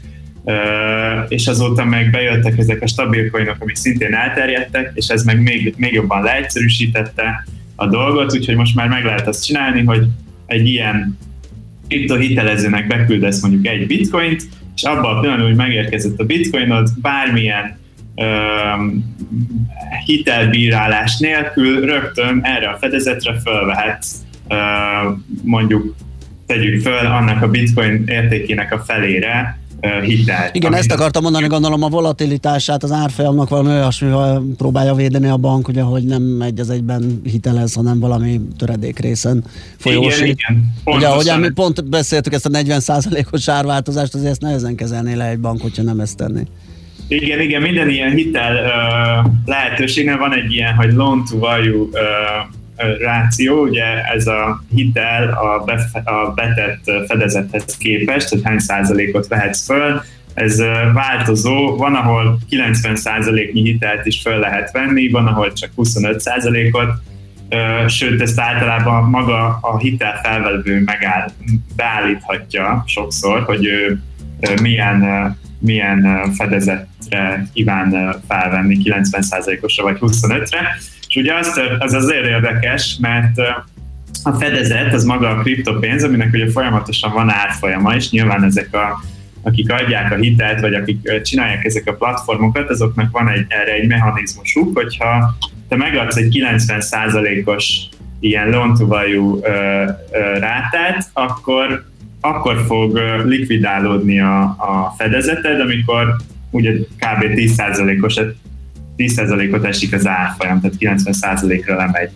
és 1.29 1.47
azóta 1.47 1.85
meg 1.85 2.11
bejöttek 2.11 2.59
ezek 2.59 2.83
a 2.83 2.87
stabil 2.87 3.31
coinok, 3.31 3.57
amik 3.59 3.77
szintén 3.77 4.15
elterjedtek, 4.15 4.91
és 4.95 5.09
ez 5.09 5.23
meg 5.23 5.43
még, 5.43 5.75
még 5.77 5.93
jobban 5.93 6.23
leegyszerűsítette 6.23 7.47
a 7.77 7.87
dolgot, 7.87 8.35
úgyhogy 8.35 8.57
most 8.57 8.75
már 8.75 8.89
meg 8.89 9.05
lehet 9.05 9.27
azt 9.27 9.45
csinálni, 9.45 9.85
hogy 9.85 10.07
egy 10.47 10.67
ilyen 10.67 11.19
kriptohitelezőnek 11.89 12.87
beküldesz 12.87 13.43
mondjuk 13.43 13.67
egy 13.67 13.87
bitcoint, 13.87 14.43
és 14.75 14.83
abban 14.83 15.17
a 15.17 15.21
pillanatban, 15.21 15.47
hogy 15.49 15.57
megérkezett 15.57 16.21
a 16.21 16.25
bitcoinod, 16.25 16.89
bármilyen 17.01 17.79
um, 18.15 19.15
hitelbírálás 20.05 21.19
nélkül 21.19 21.85
rögtön 21.85 22.41
erre 22.43 22.69
a 22.69 22.79
fedezetre 22.79 23.41
fölvehetsz 23.41 24.15
uh, 24.49 25.19
mondjuk 25.43 25.95
tegyük 26.47 26.83
föl 26.83 27.07
annak 27.07 27.43
a 27.43 27.49
bitcoin 27.49 28.05
értékének 28.07 28.73
a 28.73 28.79
felére 28.79 29.59
hitelt. 30.03 30.55
Igen, 30.55 30.75
ezt 30.75 30.93
akartam 30.93 31.23
mondani, 31.23 31.47
gondolom 31.47 31.83
a 31.83 31.89
volatilitását 31.89 32.83
az 32.83 32.93
árfolyamnak 32.93 33.49
valami 33.49 33.69
olyasmivel 33.69 34.43
próbálja 34.57 34.95
védeni 34.95 35.29
a 35.29 35.37
bank, 35.37 35.69
ugye, 35.69 35.83
hogy 35.83 36.05
nem 36.05 36.41
egy 36.41 36.61
az 36.61 36.71
egyben 36.71 37.21
hitelez, 37.25 37.75
hanem 37.75 38.01
valami 38.01 38.41
töredék 38.59 38.99
részen 38.99 39.45
folyósít. 39.77 40.23
Igen, 40.23 40.37
igen. 40.85 40.97
Ugye, 40.97 41.07
ahogy 41.07 41.41
mi 41.41 41.51
pont 41.51 41.89
beszéltük 41.89 42.33
ezt 42.33 42.47
a 42.47 42.51
40%-os 42.51 43.49
árváltozást, 43.49 44.15
azért 44.15 44.31
ezt 44.31 44.41
nehezen 44.41 44.75
kezelné 44.75 45.15
le 45.15 45.29
egy 45.29 45.39
bank, 45.39 45.61
hogyha 45.61 45.83
nem 45.83 46.01
ezt 46.01 46.17
tenné. 46.17 46.43
Igen, 47.09 47.41
igen, 47.41 47.63
minden 47.63 47.89
ilyen 47.89 48.11
hitel 48.11 48.55
uh, 48.55 49.33
lehetőségnél 49.45 50.19
van 50.19 50.35
egy 50.35 50.53
ilyen, 50.53 50.75
hogy 50.75 50.93
loan 50.93 51.25
to 51.31 51.39
value 51.39 51.77
uh, 51.77 51.91
ráció, 52.99 53.63
ugye 53.63 54.05
ez 54.05 54.27
a 54.27 54.65
hitel 54.75 55.29
a, 55.29 55.65
befe, 55.65 55.99
a 55.99 56.33
betett 56.35 57.07
fedezethez 57.07 57.77
képest, 57.79 58.31
tehát 58.31 58.45
hány 58.45 58.59
százalékot 58.59 59.27
vehetsz 59.27 59.65
föl, 59.65 60.03
ez 60.35 60.63
változó, 60.93 61.77
van, 61.77 61.95
ahol 61.95 62.39
90 62.49 62.97
százaléknyi 62.97 63.63
hitelt 63.63 64.07
is 64.07 64.21
föl 64.21 64.39
lehet 64.39 64.73
venni, 64.73 65.09
van, 65.09 65.27
ahol 65.27 65.53
csak 65.53 65.71
25 65.75 66.21
százalékot, 66.21 66.91
sőt, 67.87 68.21
ezt 68.21 68.41
általában 68.41 69.11
maga 69.11 69.59
a 69.61 69.79
hitel 69.79 70.21
felvevő 70.23 70.83
megáll, 70.85 71.31
beállíthatja 71.77 72.85
sokszor, 72.87 73.43
hogy 73.43 73.65
ő 73.65 74.01
milyen, 74.63 75.03
milyen 75.59 76.31
fedezetre 76.33 77.47
kíván 77.53 78.17
felvenni, 78.29 78.79
90%-osra 78.85 79.83
vagy 79.83 79.99
25-re, 80.01 80.77
és 81.15 81.21
ugye 81.21 81.35
az, 81.35 81.61
az 81.79 81.93
azért 81.93 82.27
érdekes, 82.27 82.97
mert 83.01 83.39
a 84.23 84.33
fedezet 84.33 84.93
az 84.93 85.05
maga 85.05 85.29
a 85.29 85.39
kriptopénz, 85.39 86.05
aminek 86.05 86.33
ugye 86.33 86.51
folyamatosan 86.51 87.13
van 87.13 87.31
árfolyama, 87.31 87.95
és 87.95 88.11
nyilván 88.11 88.45
ezek 88.45 88.75
a 88.75 89.03
akik 89.43 89.73
adják 89.73 90.13
a 90.13 90.15
hitelt, 90.15 90.61
vagy 90.61 90.75
akik 90.75 91.23
csinálják 91.23 91.65
ezek 91.65 91.87
a 91.87 91.93
platformokat, 91.93 92.71
azoknak 92.71 93.11
van 93.11 93.29
egy, 93.29 93.45
erre 93.49 93.73
egy 93.73 93.89
mechanizmusuk, 93.89 94.77
hogyha 94.79 95.37
te 95.69 95.77
megadsz 95.77 96.17
egy 96.17 96.39
90%-os 96.57 97.89
ilyen 98.21 98.51
loan 98.51 98.75
to 98.75 98.87
value 98.87 99.49
rátát, 100.39 101.11
akkor, 101.13 101.85
akkor 102.21 102.65
fog 102.67 103.01
likvidálódni 103.25 104.21
a, 104.21 104.41
a 104.43 104.95
fedezeted, 104.99 105.61
amikor 105.61 106.17
ugye 106.51 106.73
kb. 106.73 107.23
10%-os 107.23 108.17
10%-ot 108.97 109.65
esik 109.65 109.95
az 109.95 110.07
árfolyam, 110.07 110.61
tehát 110.61 111.01
90%-ra 111.01 111.77
lemegy. 111.77 112.11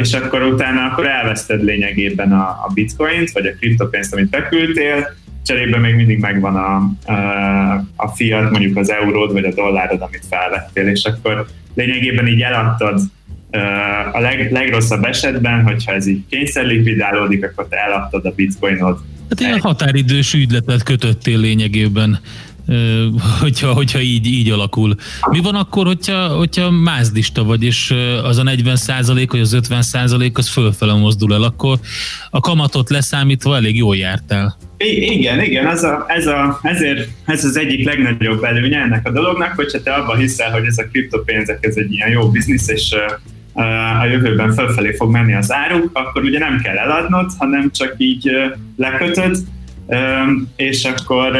És 0.00 0.12
akkor 0.12 0.42
utána 0.42 0.84
akkor 0.84 1.06
elveszted 1.06 1.64
lényegében 1.64 2.32
a, 2.32 2.48
a 2.48 2.70
bitcoint, 2.74 3.30
vagy 3.30 3.46
a 3.46 3.54
kriptopénzt, 3.58 4.12
amit 4.12 4.30
beküldtél, 4.30 5.14
cserébe 5.46 5.78
még 5.78 5.94
mindig 5.94 6.18
megvan 6.18 6.56
a, 6.56 6.76
a 7.96 8.08
fiat, 8.08 8.50
mondjuk 8.50 8.76
az 8.76 8.90
euród, 8.90 9.32
vagy 9.32 9.44
a 9.44 9.54
dollárod, 9.54 10.00
amit 10.00 10.24
felvettél, 10.30 10.86
és 10.86 11.04
akkor 11.04 11.46
lényegében 11.74 12.26
így 12.26 12.40
eladtad 12.40 13.00
a 14.12 14.20
leg, 14.20 14.52
legrosszabb 14.52 15.04
esetben, 15.04 15.62
hogyha 15.62 15.92
ez 15.92 16.06
így 16.06 16.22
kényszerlikvidálódik, 16.30 17.44
akkor 17.44 17.68
te 17.68 17.76
eladtad 17.76 18.26
a 18.26 18.30
bitcoinod. 18.30 18.98
Hát 19.28 19.40
ilyen 19.40 19.60
határidős 19.60 20.34
ügyletet 20.34 20.82
kötöttél 20.82 21.38
lényegében 21.38 22.20
hogyha, 23.40 23.72
hogyha 23.72 24.00
így, 24.00 24.26
így 24.26 24.50
alakul. 24.50 24.94
Mi 25.30 25.40
van 25.40 25.54
akkor, 25.54 25.86
hogyha, 25.86 26.26
hogyha 26.28 26.70
mázdista 26.70 27.44
vagy, 27.44 27.64
és 27.64 27.94
az 28.22 28.38
a 28.38 28.42
40 28.42 28.76
százalék, 28.76 29.30
vagy 29.30 29.40
az 29.40 29.52
50 29.52 29.82
százalék, 29.82 30.38
az 30.38 30.48
fölfele 30.48 30.92
mozdul 30.92 31.34
el, 31.34 31.42
akkor 31.42 31.78
a 32.30 32.40
kamatot 32.40 32.90
leszámítva 32.90 33.56
elég 33.56 33.76
jól 33.76 33.96
jártál. 33.96 34.56
I- 34.78 35.12
igen, 35.12 35.42
igen, 35.42 35.66
ez, 35.66 35.82
a, 35.82 36.04
ez, 36.08 36.26
a, 36.26 36.58
ezért 36.62 37.08
ez 37.24 37.44
az 37.44 37.56
egyik 37.56 37.84
legnagyobb 37.84 38.44
előnye 38.44 38.78
ennek 38.78 39.08
a 39.08 39.10
dolognak, 39.10 39.52
hogyha 39.56 39.82
te 39.82 39.92
abban 39.92 40.18
hiszel, 40.18 40.50
hogy 40.50 40.64
ez 40.64 40.78
a 40.78 40.84
kriptopénzek 40.92 41.66
ez 41.66 41.76
egy 41.76 41.92
ilyen 41.92 42.10
jó 42.10 42.30
biznisz, 42.30 42.68
és 42.68 42.94
a 44.00 44.04
jövőben 44.04 44.52
fölfelé 44.52 44.92
fog 44.92 45.10
menni 45.10 45.34
az 45.34 45.52
áruk, 45.52 45.90
akkor 45.92 46.24
ugye 46.24 46.38
nem 46.38 46.60
kell 46.60 46.76
eladnod, 46.76 47.30
hanem 47.38 47.70
csak 47.70 47.94
így 47.96 48.30
lekötöd, 48.76 49.36
és 50.56 50.84
akkor 50.84 51.38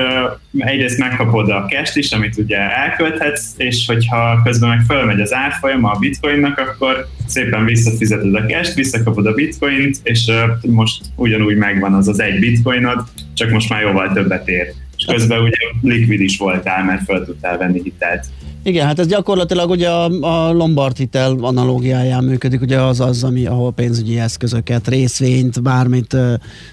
egyrészt 0.59 0.99
megkapod 0.99 1.51
a 1.51 1.67
cash 1.69 1.97
is, 1.97 2.13
amit 2.13 2.37
ugye 2.37 2.59
elkölthetsz, 2.59 3.55
és 3.57 3.87
hogyha 3.87 4.41
közben 4.45 4.69
meg 4.69 4.81
fölmegy 4.89 5.21
az 5.21 5.35
árfolyama 5.35 5.91
a 5.91 5.99
bitcoinnak, 5.99 6.59
akkor 6.59 7.07
szépen 7.27 7.65
visszafizeted 7.65 8.35
a 8.35 8.45
cash 8.45 8.75
visszakapod 8.75 9.27
a 9.27 9.33
bitcoint, 9.33 9.97
és 10.03 10.31
most 10.67 11.05
ugyanúgy 11.17 11.57
megvan 11.57 11.95
az 11.95 12.09
az 12.09 12.21
egy 12.21 12.39
bitcoinod, 12.39 13.05
csak 13.35 13.51
most 13.51 13.69
már 13.69 13.83
jóval 13.83 14.13
többet 14.13 14.49
ér. 14.49 14.73
Közben 15.07 15.41
ugye 15.41 15.57
likvid 15.83 16.21
is 16.21 16.39
voltál, 16.39 16.85
mert 16.85 17.05
föl 17.05 17.25
tudtál 17.25 17.59
venni 17.59 17.81
hitelt. 17.83 18.27
Igen, 18.67 18.87
hát 18.87 18.99
ez 18.99 19.07
gyakorlatilag 19.07 19.71
ugye 19.71 19.89
a, 19.89 20.05
a 20.21 20.53
Lombard 20.53 20.97
hitel 20.97 21.37
analógiáján 21.41 22.25
működik, 22.25 22.61
ugye 22.61 22.81
az 22.81 23.01
az, 23.01 23.25
ami, 23.25 23.47
ahol 23.47 23.73
pénzügyi 23.73 24.19
eszközöket, 24.19 24.89
részvényt, 24.89 25.63
bármit 25.63 26.17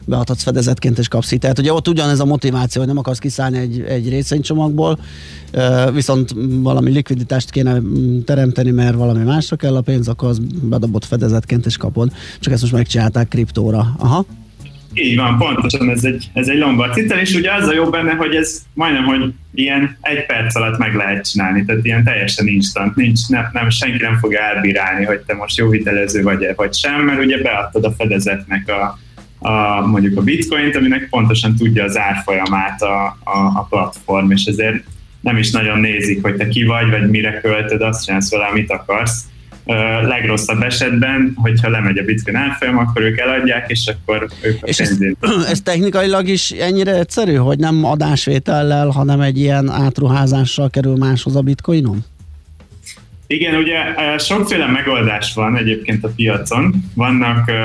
beadhatsz 0.06 0.44
fedezetként 0.44 0.98
és 0.98 1.08
kapsz 1.08 1.30
hitelt. 1.30 1.60
Ugye 1.60 1.74
ott 1.74 1.88
ugyanez 1.88 2.20
a 2.20 2.26
motiváció, 2.26 2.82
hogy 2.82 2.90
nem 2.90 3.00
akarsz 3.00 3.20
kiszállni 3.20 3.58
egy, 3.58 3.84
egy 3.88 4.10
részvénycsomagból, 4.10 5.00
viszont 5.94 6.36
valami 6.62 6.92
likviditást 6.92 7.50
kéne 7.50 7.82
teremteni, 8.26 8.72
mert 8.72 8.96
valami 8.96 9.24
másra 9.24 9.56
kell 9.56 9.76
a 9.76 9.82
pénz, 9.82 10.08
akkor 10.08 10.30
az 10.30 10.40
bedobott 10.62 11.06
fedezetként 11.06 11.66
és 11.66 11.78
kapod. 11.78 12.12
Csak 12.40 12.54
ezt 12.54 12.62
most 12.62 12.74
megcsinálták 12.74 13.28
kriptóra. 13.28 13.96
Aha. 13.98 14.26
Így 14.94 15.16
van, 15.16 15.38
pontosan 15.38 15.90
ez 15.90 16.04
egy, 16.04 16.30
ez 16.34 16.48
egy 16.48 16.58
lombard 16.58 16.96
hitel, 16.96 17.20
és 17.20 17.36
ugye 17.36 17.54
az 17.54 17.68
a 17.68 17.74
jó 17.74 17.90
benne, 17.90 18.12
hogy 18.12 18.36
ez 18.36 18.62
majdnem, 18.74 19.04
hogy 19.04 19.34
ilyen 19.54 19.98
egy 20.02 20.26
perc 20.26 20.56
alatt 20.56 20.78
meg 20.78 20.96
lehet 20.96 21.30
csinálni, 21.30 21.66
tehát 21.66 21.86
ilyen 21.86 22.04
teljesen 22.04 22.48
instant, 22.48 22.96
nincs, 22.96 23.20
nem, 23.28 23.50
nem, 23.52 23.70
senki 23.70 24.04
nem 24.04 24.18
fog 24.18 24.34
elbírálni, 24.34 25.06
hogy 25.06 25.20
te 25.20 25.34
most 25.34 25.58
jó 25.58 25.72
hitelező 25.72 26.22
vagy 26.22 26.48
vagy 26.56 26.74
sem, 26.74 27.02
mert 27.02 27.20
ugye 27.20 27.42
beadtad 27.42 27.84
a 27.84 27.92
fedezetnek 27.92 28.70
a, 28.70 29.00
a, 29.48 29.86
mondjuk 29.88 30.18
a 30.18 30.22
bitcoint, 30.22 30.76
aminek 30.76 31.08
pontosan 31.10 31.56
tudja 31.56 31.84
az 31.84 31.98
árfolyamát 31.98 32.82
a, 32.82 33.06
a, 33.24 33.38
a 33.38 33.68
platform, 33.70 34.32
és 34.32 34.46
ezért 34.46 34.84
nem 35.22 35.38
is 35.38 35.52
nagyon 35.52 35.80
nézik, 35.80 36.22
hogy 36.22 36.36
te 36.36 36.48
ki 36.48 36.64
vagy, 36.64 36.90
vagy 36.90 37.10
mire 37.10 37.40
költöd, 37.42 37.82
azt 37.82 38.06
csinálsz 38.06 38.32
vele, 38.32 38.46
amit 38.46 38.72
akarsz, 38.72 39.26
legrosszabb 40.08 40.62
esetben, 40.62 41.34
hogyha 41.36 41.70
lemegy 41.70 41.98
a 41.98 42.04
bitcoin 42.04 42.36
árfolyam, 42.36 42.78
akkor 42.78 43.02
ők 43.02 43.18
eladják, 43.18 43.70
és 43.70 43.88
akkor 43.88 44.28
ők 44.42 44.58
a 44.62 44.68
és 44.68 44.80
ez, 44.80 44.98
ez 45.52 45.62
technikailag 45.62 46.28
is 46.28 46.52
ennyire 46.52 46.96
egyszerű, 46.96 47.36
hogy 47.36 47.60
nem 47.60 47.86
adásvétellel, 47.86 48.88
hanem 48.88 49.22
egy 49.22 49.40
ilyen 49.40 49.70
átruházással 49.70 50.70
kerül 50.70 50.96
máshoz 50.96 51.36
a 51.36 51.42
bitcoinom? 51.42 52.00
Igen, 53.28 53.56
ugye 53.56 53.78
sokféle 54.18 54.68
megoldás 54.68 55.34
van 55.34 55.58
egyébként 55.58 56.04
a 56.04 56.10
piacon. 56.16 56.74
Vannak 56.96 57.48
uh, 57.48 57.56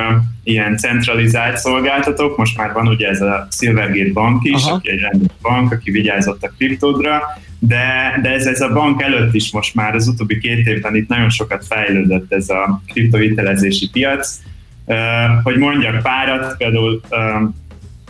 ilyen 0.44 0.76
centralizált 0.76 1.56
szolgáltatók, 1.56 2.36
most 2.36 2.56
már 2.56 2.72
van 2.72 2.88
ugye 2.88 3.08
ez 3.08 3.20
a 3.20 3.48
Silvergate 3.50 4.12
bank 4.12 4.44
is, 4.44 4.64
Aha. 4.64 4.74
aki 4.74 4.90
egy 4.90 5.00
rendes 5.00 5.32
bank, 5.42 5.72
aki 5.72 5.90
vigyázott 5.90 6.42
a 6.42 6.52
kriptódra, 6.58 7.22
de, 7.58 8.18
de 8.22 8.28
ez, 8.30 8.46
ez 8.46 8.60
a 8.60 8.72
bank 8.72 9.02
előtt 9.02 9.34
is 9.34 9.50
most 9.50 9.74
már 9.74 9.94
az 9.94 10.08
utóbbi 10.08 10.38
két 10.38 10.66
évben 10.66 10.96
itt 10.96 11.08
nagyon 11.08 11.30
sokat 11.30 11.66
fejlődött 11.66 12.32
ez 12.32 12.48
a 12.48 12.82
kriptohitelezési 12.86 13.90
piac. 13.92 14.40
Uh, 14.84 14.96
hogy 15.42 15.56
mondjak 15.56 16.02
párat, 16.02 16.56
például 16.56 17.00
uh, 17.10 17.48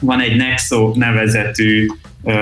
van 0.01 0.21
egy 0.21 0.37
Nexo 0.37 0.93
nevezetű 0.95 1.87
uh, 2.23 2.35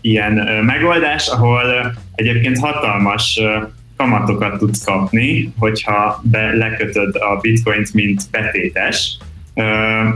ilyen 0.00 0.32
megoldás, 0.64 1.28
ahol 1.28 1.94
egyébként 2.14 2.58
hatalmas 2.58 3.40
kamatokat 4.00 4.58
tudsz 4.58 4.84
kapni, 4.84 5.52
hogyha 5.58 6.22
be 6.22 6.52
lekötöd 6.56 7.16
a 7.16 7.36
bitcoint, 7.40 7.94
mint 7.94 8.22
betétes, 8.30 9.16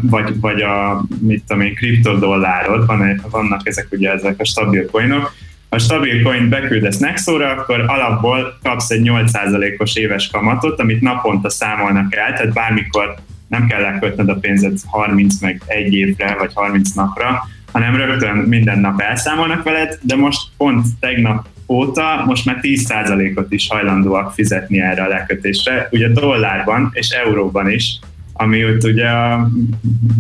vagy, 0.00 0.40
vagy 0.40 0.62
a, 0.62 1.04
mit 1.20 1.44
tudom 1.46 1.62
én, 1.62 1.74
kriptodollárod, 1.74 2.86
van, 2.86 3.20
vannak 3.30 3.68
ezek 3.68 3.86
ugye 3.90 4.12
ezek 4.12 4.34
a 4.38 4.44
stabil 4.44 4.90
coinok, 4.90 5.34
a 5.68 5.78
stabil 5.78 6.22
coin 6.22 6.48
beküldesz 6.48 6.98
Nexóra, 6.98 7.50
akkor 7.50 7.80
alapból 7.80 8.58
kapsz 8.62 8.90
egy 8.90 9.10
8%-os 9.10 9.96
éves 9.96 10.28
kamatot, 10.32 10.80
amit 10.80 11.00
naponta 11.00 11.50
számolnak 11.50 12.14
el, 12.14 12.32
tehát 12.32 12.52
bármikor 12.52 13.14
nem 13.48 13.66
kell 13.66 13.80
lekötned 13.80 14.28
a 14.28 14.34
pénzet 14.34 14.78
30 14.86 15.40
meg 15.40 15.62
egy 15.66 15.94
évre, 15.94 16.36
vagy 16.38 16.50
30 16.54 16.90
napra, 16.90 17.48
hanem 17.72 17.96
rögtön 17.96 18.36
minden 18.36 18.78
nap 18.78 19.00
elszámolnak 19.00 19.62
veled, 19.62 19.98
de 20.02 20.16
most 20.16 20.40
pont 20.56 20.86
tegnap 21.00 21.46
óta 21.74 22.22
most 22.26 22.44
már 22.44 22.58
10%-ot 22.62 23.52
is 23.52 23.68
hajlandóak 23.68 24.32
fizetni 24.32 24.80
erre 24.80 25.02
a 25.02 25.08
lekötésre, 25.08 25.88
ugye 25.90 26.08
dollárban 26.08 26.90
és 26.92 27.10
euróban 27.10 27.70
is, 27.70 27.98
ami 28.32 28.64
ott 28.64 28.84
ugye 28.84 29.08
a 29.08 29.50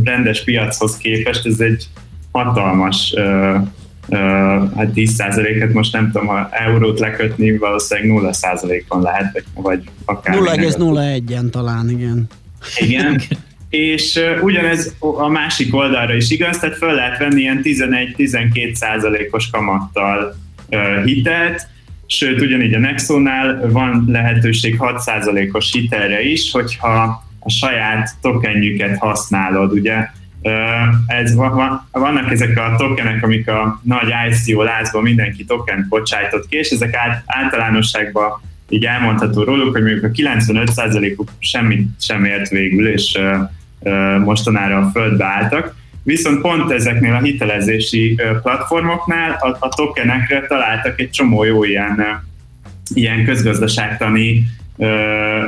rendes 0.04 0.44
piachoz 0.44 0.96
képest 0.96 1.46
ez 1.46 1.60
egy 1.60 1.86
hatalmas 2.32 3.14
uh, 3.16 3.54
uh, 4.08 4.18
hát 4.76 4.90
10%-et 4.94 5.72
most 5.72 5.92
nem 5.92 6.10
tudom, 6.10 6.26
ha 6.26 6.48
eurót 6.50 6.98
lekötni, 6.98 7.56
valószínűleg 7.56 8.34
0%-on 8.40 9.02
lehet, 9.02 9.32
vagy, 9.32 9.44
vagy 9.54 9.82
akár 10.04 10.36
0,01-en 10.38 11.50
talán, 11.50 11.90
igen. 11.90 12.26
Igen. 12.78 13.20
és 13.68 14.20
ugyanez 14.40 14.94
a 14.98 15.28
másik 15.28 15.74
oldalra 15.74 16.14
is 16.14 16.30
igaz, 16.30 16.58
tehát 16.58 16.76
föl 16.76 16.94
lehet 16.94 17.18
venni 17.18 17.40
ilyen 17.40 17.60
11-12 17.64 18.74
százalékos 18.74 19.50
kamattal 19.50 20.34
hitelt, 21.04 21.66
sőt 22.06 22.40
ugyanígy 22.40 22.74
a 22.74 22.78
Nexonál 22.78 23.70
van 23.70 24.04
lehetőség 24.08 24.78
6 24.78 25.00
százalékos 25.00 25.72
hitelre 25.72 26.22
is, 26.22 26.50
hogyha 26.50 27.22
a 27.38 27.50
saját 27.50 28.10
tokenjüket 28.20 28.98
használod, 28.98 29.72
ugye 29.72 30.08
ez, 31.06 31.34
vannak 31.90 32.30
ezek 32.30 32.58
a 32.58 32.74
tokenek, 32.76 33.22
amik 33.22 33.48
a 33.48 33.80
nagy 33.82 34.12
ICO 34.30 34.62
lázban 34.62 35.02
mindenki 35.02 35.44
token 35.44 35.86
bocsájtott 35.88 36.48
ki, 36.48 36.56
és 36.56 36.70
ezek 36.70 36.96
általánosságban 37.26 38.40
így 38.68 38.84
elmondható 38.84 39.42
róluk, 39.42 39.72
hogy 39.72 39.82
mondjuk 39.82 40.04
a 40.04 40.08
95%-uk 40.08 41.30
semmit 41.38 41.88
sem 42.00 42.24
ért 42.24 42.48
végül, 42.48 42.88
és 42.88 43.18
mostanára 44.24 44.78
a 44.78 44.90
földbe 44.90 45.24
álltak. 45.24 45.74
Viszont 46.04 46.40
pont 46.40 46.70
ezeknél 46.70 47.14
a 47.14 47.20
hitelezési 47.20 48.18
platformoknál 48.42 49.38
a, 49.40 49.56
a 49.60 49.68
tokenekre 49.68 50.46
találtak 50.46 51.00
egy 51.00 51.10
csomó 51.10 51.44
jó 51.44 51.64
ilyen, 51.64 52.22
ilyen 52.94 53.24
közgazdaságtani 53.24 54.44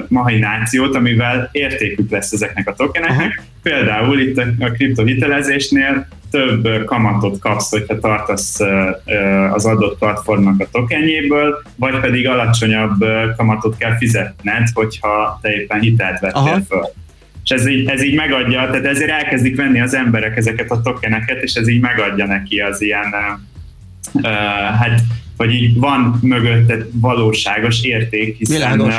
mahinációt, 0.09 0.95
amivel 0.95 1.49
értékük 1.53 2.11
lesz 2.11 2.33
ezeknek 2.33 2.69
a 2.69 2.75
tokeneknek. 2.75 3.19
Aha. 3.19 3.45
Például 3.63 4.21
itt 4.21 4.39
a 4.59 4.71
kriptohitelezésnél 4.71 6.09
több 6.31 6.85
kamatot 6.85 7.39
kapsz, 7.39 7.71
hogyha 7.71 7.99
tartasz 7.99 8.61
az 9.53 9.67
adott 9.67 9.99
platformnak 9.99 10.61
a 10.61 10.69
tokenjéből, 10.73 11.63
vagy 11.77 12.01
pedig 12.01 12.29
alacsonyabb 12.29 13.05
kamatot 13.37 13.77
kell 13.77 13.97
fizetned, 13.97 14.69
hogyha 14.75 15.39
te 15.43 15.53
éppen 15.53 15.81
hitelt 15.81 16.21
vettél 16.21 16.41
Aha. 16.41 16.61
föl. 16.69 16.85
És 17.47 17.53
ez 17.53 17.67
így, 17.67 17.89
ez 17.89 18.03
így 18.03 18.15
megadja, 18.15 18.71
tehát 18.71 18.85
ezért 18.85 19.11
elkezdik 19.11 19.57
venni 19.57 19.81
az 19.81 19.95
emberek 19.95 20.37
ezeket 20.37 20.71
a 20.71 20.81
tokeneket, 20.81 21.43
és 21.43 21.55
ez 21.55 21.69
így 21.69 21.81
megadja 21.81 22.27
neki 22.27 22.59
az 22.61 22.83
ilyen, 22.83 23.15
uh, 24.13 24.25
hát, 24.79 25.01
vagy 25.37 25.53
így 25.53 25.79
van 25.79 26.19
mögötte 26.23 26.87
valóságos 26.93 27.83
érték, 27.83 28.37
hiszen 28.37 28.57
Világos 28.57 28.95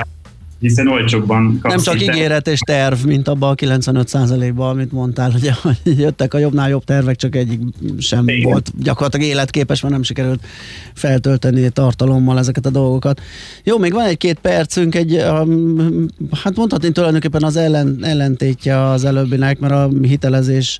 hiszen 0.59 0.87
olcsóbban 0.87 1.59
kapsz. 1.61 1.73
Nem 1.73 1.83
csak 1.83 1.95
hitel. 1.95 2.15
ígéret 2.15 2.47
és 2.47 2.59
terv, 2.59 3.05
mint 3.05 3.27
abban 3.27 3.51
a 3.51 3.55
95%-ban, 3.55 4.69
amit 4.69 4.91
mondtál, 4.91 5.31
hogy 5.31 5.51
jöttek 5.99 6.33
a 6.33 6.37
jobbnál 6.37 6.69
jobb 6.69 6.83
tervek, 6.83 7.15
csak 7.15 7.35
egyik 7.35 7.61
sem 7.97 8.27
Igen. 8.27 8.51
volt 8.51 8.71
gyakorlatilag 8.79 9.27
életképes, 9.27 9.81
mert 9.81 9.93
nem 9.93 10.03
sikerült 10.03 10.45
feltölteni 10.93 11.69
tartalommal 11.69 12.39
ezeket 12.39 12.65
a 12.65 12.69
dolgokat. 12.69 13.21
Jó, 13.63 13.77
még 13.77 13.93
van 13.93 14.05
egy-két 14.05 14.39
percünk, 14.39 14.95
egy, 14.95 15.23
um, 15.31 16.05
hát 16.43 16.55
mondhatni 16.55 16.91
tulajdonképpen 16.91 17.43
az 17.43 17.55
ellen, 17.55 17.97
ellentétje 18.01 18.83
az 18.83 19.05
előbbinek, 19.05 19.59
mert 19.59 19.73
a 19.73 19.89
hitelezés 20.01 20.79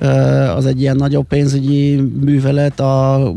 uh, 0.00 0.56
az 0.56 0.66
egy 0.66 0.80
ilyen 0.80 0.96
nagyobb 0.96 1.26
pénzügyi 1.26 2.00
művelet, 2.24 2.80
a 2.80 3.32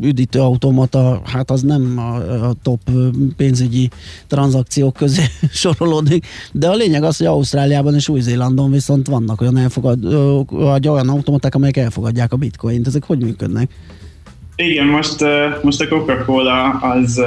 üdítőautomata, 0.00 1.22
hát 1.24 1.50
az 1.50 1.62
nem 1.62 1.98
a, 1.98 2.14
a 2.48 2.54
top 2.62 2.80
pénzügyi 3.36 3.90
tranzakciók 4.26 4.92
közé 4.92 5.15
sorolódik, 5.52 6.26
de 6.52 6.68
a 6.68 6.74
lényeg 6.74 7.02
az, 7.02 7.16
hogy 7.16 7.26
Ausztráliában 7.26 7.94
és 7.94 8.08
Új-Zélandon 8.08 8.70
viszont 8.70 9.06
vannak 9.06 9.40
olyan, 9.40 9.56
elfogad, 9.56 10.14
vagy 10.50 10.88
olyan 10.88 11.08
automaták, 11.08 11.54
amelyek 11.54 11.76
elfogadják 11.76 12.32
a 12.32 12.36
bitcoint. 12.36 12.86
Ezek 12.86 13.04
hogy 13.04 13.18
működnek? 13.18 13.70
Igen, 14.56 14.86
most, 14.86 15.16
most 15.62 15.80
a 15.80 15.88
Coca-Cola 15.88 16.70
az 16.70 17.22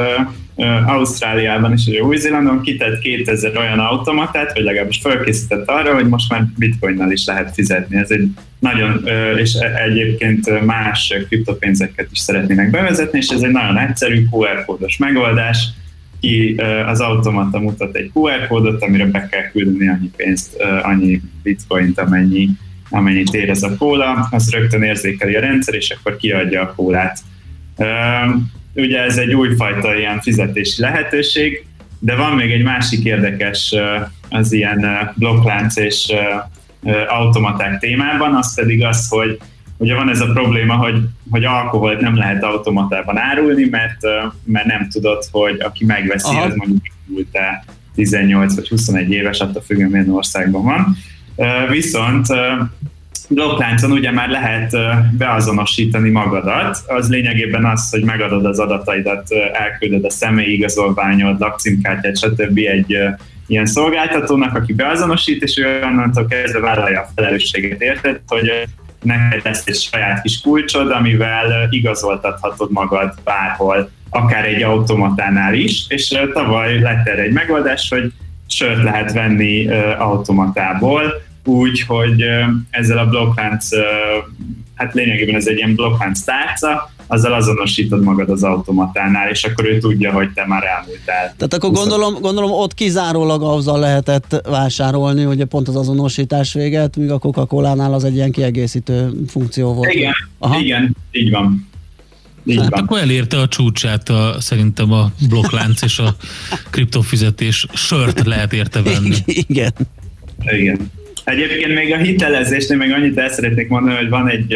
Ausztráliában 0.86 1.72
és 1.72 2.00
Új-Zélandon 2.02 2.62
kitett 2.62 3.00
2000 3.00 3.58
olyan 3.58 3.80
automatát, 3.80 4.54
vagy 4.54 4.64
legalábbis 4.64 5.00
felkészített 5.02 5.70
arra, 5.70 5.94
hogy 5.94 6.08
most 6.08 6.32
már 6.32 6.46
bitcoinnal 6.58 7.12
is 7.12 7.26
lehet 7.26 7.54
fizetni. 7.54 7.98
Ez 7.98 8.12
egy 8.12 8.28
nagyon, 8.60 9.04
és 9.38 9.54
e, 9.54 9.84
egyébként 9.84 10.66
más 10.66 11.14
kriptopénzeket 11.28 12.08
is 12.12 12.20
szeretnének 12.20 12.70
bevezetni, 12.70 13.18
és 13.18 13.28
ez 13.28 13.42
egy 13.42 13.52
nagyon 13.52 13.78
egyszerű 13.78 14.28
QR 14.32 14.66
kódos 14.66 14.98
megoldás. 14.98 15.68
Ki 16.20 16.56
az 16.86 17.00
automata 17.00 17.60
mutat 17.60 17.96
egy 17.96 18.12
QR 18.14 18.48
kódot, 18.48 18.84
amire 18.84 19.06
be 19.06 19.28
kell 19.32 19.50
küldeni 19.52 19.88
annyi 19.88 20.10
pénzt, 20.16 20.62
annyi 20.84 21.22
bitcoint, 21.44 22.00
amennyi 22.00 22.50
amennyit 22.90 23.34
ér 23.34 23.50
ez 23.50 23.64
a 23.64 23.76
kóla, 23.78 24.28
az 24.32 24.52
rögtön 24.52 24.84
érzékeli 24.84 25.36
a 25.36 25.40
rendszer, 25.40 25.74
és 25.74 25.90
akkor 25.90 26.18
kiadja 26.18 26.62
a 26.62 26.74
kólát. 26.74 27.20
Ugye 28.74 29.02
ez 29.02 29.18
egy 29.18 29.34
újfajta 29.34 29.98
ilyen 29.98 30.22
fizetési 30.22 30.82
lehetőség, 30.82 31.66
de 32.00 32.16
van 32.16 32.36
még 32.36 32.52
egy 32.52 32.64
másik 32.64 33.06
érdekes 33.06 33.76
az 34.30 34.52
ilyen 34.52 35.12
blokklánc 35.16 35.76
és 35.76 36.14
automaták 37.08 37.80
témában, 37.80 38.36
az 38.36 38.56
pedig 38.56 38.84
az, 38.86 39.08
hogy 39.10 39.40
ugye 39.80 39.96
van 39.96 40.10
ez 40.10 40.22
a 40.22 40.32
probléma, 40.32 40.76
hogy, 40.76 41.02
hogy 41.30 41.44
alkoholt 41.44 42.00
nem 42.00 42.16
lehet 42.16 42.44
automatában 42.44 43.18
árulni, 43.18 43.66
mert, 43.66 43.98
mert 44.44 44.66
nem 44.66 44.90
tudod, 44.90 45.24
hogy 45.32 45.60
aki 45.60 45.86
megveszi, 45.86 46.36
Aha. 46.36 46.46
az 46.46 46.54
mondjuk 46.56 46.82
18 47.96 48.56
vagy 48.56 48.68
21 48.68 49.12
éves, 49.12 49.40
attól 49.40 49.62
függően 49.62 49.90
milyen 49.90 50.10
országban 50.10 50.64
van. 50.64 50.98
Viszont 51.70 52.28
blokkláncon 53.30 53.92
ugye 53.92 54.12
már 54.12 54.30
lehet 54.30 54.76
beazonosítani 55.18 56.10
magadat, 56.10 56.78
az 56.88 57.10
lényegében 57.10 57.66
az, 57.66 57.90
hogy 57.90 58.04
megadod 58.04 58.46
az 58.46 58.60
adataidat, 58.60 59.28
elküldöd 59.54 60.06
a 60.06 60.10
személyi 60.10 60.54
igazolványod, 60.54 61.40
lakcímkártyát, 61.40 62.18
stb. 62.18 62.58
egy 62.58 62.98
ilyen 63.48 63.66
szolgáltatónak, 63.66 64.56
aki 64.56 64.74
beazonosít, 64.74 65.44
és 65.44 65.58
ő 65.58 65.82
onnantól 65.84 66.26
kezdve 66.26 66.60
vállalja 66.60 67.02
a 67.02 67.10
felelősséget, 67.16 67.82
érted, 67.82 68.22
hogy 68.28 68.52
neked 69.02 69.42
lesz 69.44 69.64
egy 69.66 69.76
saját 69.76 70.22
kis 70.22 70.42
kulcsod, 70.42 70.92
amivel 70.92 71.68
igazoltathatod 71.70 72.72
magad 72.72 73.14
bárhol, 73.24 73.90
akár 74.10 74.46
egy 74.46 74.64
automatánál 74.64 75.54
is, 75.54 75.86
és 75.88 76.18
tavaly 76.34 76.80
lett 76.80 77.08
erre 77.08 77.22
egy 77.22 77.34
megoldás, 77.34 77.90
hogy 77.90 78.12
sört 78.48 78.84
lehet 78.84 79.14
venni 79.14 79.68
automatából, 79.98 81.22
úgy, 81.44 81.82
hogy 81.82 82.26
ezzel 82.70 82.98
a 82.98 83.08
blokklánc, 83.08 83.68
hát 84.76 84.94
lényegében 84.94 85.36
ez 85.36 85.48
egy 85.48 85.58
ilyen 85.58 85.76
blokklánc 85.76 86.22
tárca, 86.22 86.92
azzal 87.12 87.34
azonosítod 87.34 88.04
magad 88.04 88.30
az 88.30 88.44
automatánál, 88.44 89.30
és 89.30 89.44
akkor 89.44 89.66
ő 89.66 89.78
tudja, 89.78 90.12
hogy 90.12 90.30
te 90.34 90.46
már 90.48 90.64
elmúltál. 90.64 91.34
Tehát 91.38 91.54
akkor 91.54 91.72
gondolom, 91.72 92.14
gondolom 92.22 92.52
ott 92.52 92.74
kizárólag 92.74 93.42
azzal 93.44 93.80
lehetett 93.80 94.42
vásárolni, 94.50 95.24
hogy 95.24 95.44
pont 95.44 95.68
az 95.68 95.76
azonosítás 95.76 96.54
véget, 96.54 96.96
míg 96.96 97.12
a 97.12 97.18
Coca-Cola-nál 97.18 97.94
az 97.94 98.04
egy 98.04 98.16
ilyen 98.16 98.32
kiegészítő 98.32 99.12
funkció 99.28 99.74
volt. 99.74 99.94
Igen, 99.94 100.14
Aha. 100.40 100.60
igen 100.60 100.96
így 101.12 101.32
van. 101.32 101.68
Így 102.44 102.60
hát 102.60 102.70
van. 102.70 102.84
akkor 102.84 103.00
elérte 103.00 103.38
a 103.38 103.48
csúcsát 103.48 104.10
a, 104.10 104.36
szerintem 104.40 104.92
a 104.92 105.12
blokklánc 105.30 105.82
és 105.82 106.00
a 106.00 106.16
kriptofizetés 106.70 107.66
sört 107.74 108.26
lehet 108.26 108.54
érte 108.54 108.82
venni. 108.82 109.16
Igen. 109.48 109.74
Igen. 110.46 110.92
Egyébként 111.24 111.74
még 111.74 111.94
a 111.94 111.98
hitelezésnél 111.98 112.78
még 112.78 112.92
annyit 112.92 113.18
el 113.18 113.30
szeretnék 113.30 113.68
mondani, 113.68 113.96
hogy 113.96 114.10
van 114.10 114.30
egy 114.30 114.56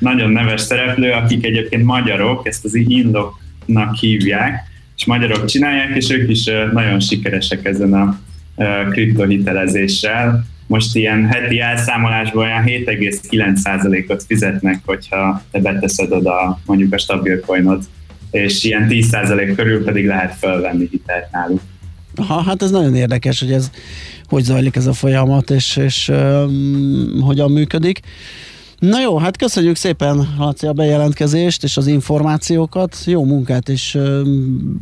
nagyon 0.00 0.30
neves 0.30 0.60
szereplő, 0.60 1.10
akik 1.10 1.44
egyébként 1.44 1.84
magyarok, 1.84 2.46
ezt 2.46 2.64
az 2.64 2.74
indoknak 2.74 3.96
hívják, 3.96 4.68
és 4.96 5.04
magyarok 5.04 5.44
csinálják, 5.44 5.96
és 5.96 6.10
ők 6.10 6.30
is 6.30 6.44
nagyon 6.72 7.00
sikeresek 7.00 7.64
ezen 7.64 7.94
a 7.94 8.20
kriptohitelezéssel. 8.90 10.44
most 10.66 10.96
ilyen 10.96 11.26
heti 11.26 11.60
elszámolásban 11.60 12.44
olyan 12.44 12.64
7,9%-ot 12.66 14.24
fizetnek, 14.26 14.80
hogyha 14.84 15.42
te 15.50 15.60
beteszed 15.60 16.12
oda 16.12 16.60
mondjuk 16.66 16.94
a 16.94 16.98
stabil 16.98 17.40
coinot, 17.40 17.84
és 18.30 18.64
ilyen 18.64 18.86
10% 18.90 19.52
körül 19.56 19.84
pedig 19.84 20.06
lehet 20.06 20.34
felvenni 20.38 20.88
hitelt 20.90 21.30
náluk. 21.32 21.60
Aha, 22.14 22.40
hát 22.40 22.62
ez 22.62 22.70
nagyon 22.70 22.94
érdekes, 22.94 23.40
hogy 23.40 23.52
ez 23.52 23.70
hogy 24.30 24.42
zajlik 24.42 24.76
ez 24.76 24.86
a 24.86 24.92
folyamat, 24.92 25.50
és, 25.50 25.76
és 25.76 26.08
um, 26.08 27.20
hogyan 27.20 27.50
működik. 27.50 28.00
Na 28.80 29.00
jó, 29.00 29.18
hát 29.18 29.36
köszönjük 29.36 29.76
szépen, 29.76 30.34
Laci, 30.38 30.66
a 30.66 30.72
bejelentkezést 30.72 31.62
és 31.62 31.76
az 31.76 31.86
információkat. 31.86 32.96
Jó 33.06 33.24
munkát, 33.24 33.68
és 33.68 33.98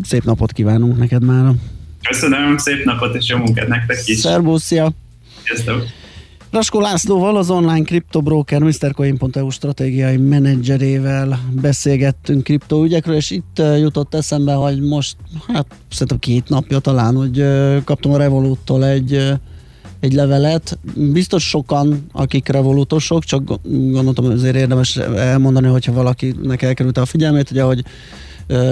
szép 0.03 0.25
napot 0.25 0.53
kívánunk 0.53 0.99
neked 0.99 1.25
már. 1.25 1.53
Köszönöm, 2.09 2.57
szép 2.57 2.85
napot 2.85 3.15
és 3.15 3.29
jó 3.29 3.37
munkát 3.37 3.69
nektek 3.69 4.03
is. 4.05 4.19
Szerbusz, 4.19 4.63
szia! 4.63 4.93
Sziasztok! 5.45 5.85
Raskó 6.51 6.81
Lászlóval, 6.81 7.37
az 7.37 7.51
online 7.51 7.85
kriptobroker 7.85 8.61
MrCoin.eu 8.61 9.51
stratégiai 9.51 10.17
menedzserével 10.17 11.41
beszélgettünk 11.53 12.45
kriptoügyekről, 12.45 13.17
és 13.17 13.31
itt 13.31 13.63
jutott 13.79 14.15
eszembe, 14.15 14.53
hogy 14.53 14.81
most, 14.81 15.17
hát 15.53 15.67
szerintem 15.91 16.19
két 16.19 16.49
napja 16.49 16.79
talán, 16.79 17.15
hogy 17.15 17.45
kaptam 17.85 18.13
a 18.13 18.17
Revoluttól 18.17 18.85
egy 18.85 19.33
egy 20.01 20.13
levelet. 20.13 20.79
Biztos 20.95 21.49
sokan, 21.49 22.07
akik 22.13 22.49
revolutosok, 22.49 23.25
csak 23.25 23.43
gondoltam 23.69 24.25
azért 24.25 24.57
érdemes 24.57 24.97
elmondani, 24.97 25.67
hogyha 25.67 25.93
valakinek 25.93 26.63
elkerült 26.63 26.99
a 26.99 27.07
figyelmét, 27.07 27.51
ugye, 27.51 27.63
hogy 27.63 27.85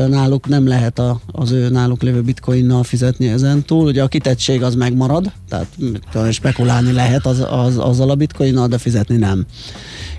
náluk 0.08 0.48
nem 0.48 0.66
lehet 0.66 0.98
a, 0.98 1.20
az 1.26 1.50
ő 1.50 1.68
náluk 1.68 2.02
lévő 2.02 2.22
bitcoinnal 2.22 2.82
fizetni 2.82 3.28
ezen 3.28 3.62
túl. 3.62 3.86
Ugye 3.86 4.02
a 4.02 4.08
kitettség 4.08 4.62
az 4.62 4.74
megmarad, 4.74 5.32
tehát 5.48 5.68
spekulálni 6.32 6.92
lehet 6.92 7.26
az, 7.26 7.46
az, 7.50 7.78
azzal 7.78 8.10
a 8.10 8.14
bitcoinnal, 8.14 8.68
de 8.68 8.78
fizetni 8.78 9.16
nem. 9.16 9.46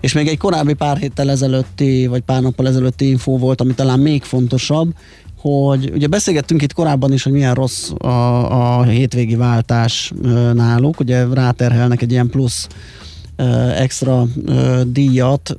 És 0.02 0.14
még 0.14 0.28
egy 0.28 0.38
korábbi 0.38 0.74
pár 0.74 0.98
héttel 0.98 1.30
ezelőtti, 1.30 2.08
vagy 2.08 2.22
pár 2.22 2.42
nappal 2.42 2.68
ezelőtti 2.68 3.10
infó 3.10 3.38
volt, 3.38 3.62
ami 3.62 3.74
talán 3.74 4.00
még 4.00 4.24
fontosabb, 4.24 4.94
hogy 5.38 5.92
ugye 5.94 6.08
beszélgettünk 6.08 6.62
itt 6.62 6.74
korábban 6.74 7.14
is, 7.14 7.24
hogy 7.24 7.32
milyen 7.32 7.54
rossz 7.54 7.90
a, 7.98 8.78
a 8.80 8.84
hétvégi 8.84 9.36
váltás 9.36 10.14
náluk, 10.54 11.00
ugye 11.00 11.26
ráterhelnek 11.34 12.02
egy 12.02 12.12
ilyen 12.12 12.30
plusz 12.30 12.68
extra 13.76 14.28
díjat, 14.86 15.56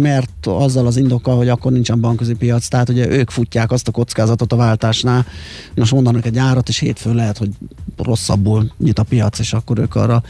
mert 0.00 0.46
azzal 0.46 0.86
az 0.86 0.96
indokkal, 0.96 1.36
hogy 1.36 1.48
akkor 1.48 1.72
nincsen 1.72 2.00
bankközi 2.00 2.34
piac, 2.34 2.68
tehát 2.68 2.88
ugye 2.88 3.08
ők 3.08 3.30
futják 3.30 3.72
azt 3.72 3.88
a 3.88 3.90
kockázatot 3.90 4.52
a 4.52 4.56
váltásnál, 4.56 5.26
most 5.74 5.92
mondanak 5.92 6.26
egy 6.26 6.38
árat, 6.38 6.68
és 6.68 6.78
hétfőn 6.78 7.14
lehet, 7.14 7.38
hogy 7.38 7.50
rosszabbul 7.96 8.72
nyit 8.78 8.98
a 8.98 9.02
piac, 9.02 9.38
és 9.38 9.52
akkor 9.52 9.78
ők 9.78 9.94
arra 9.94 10.22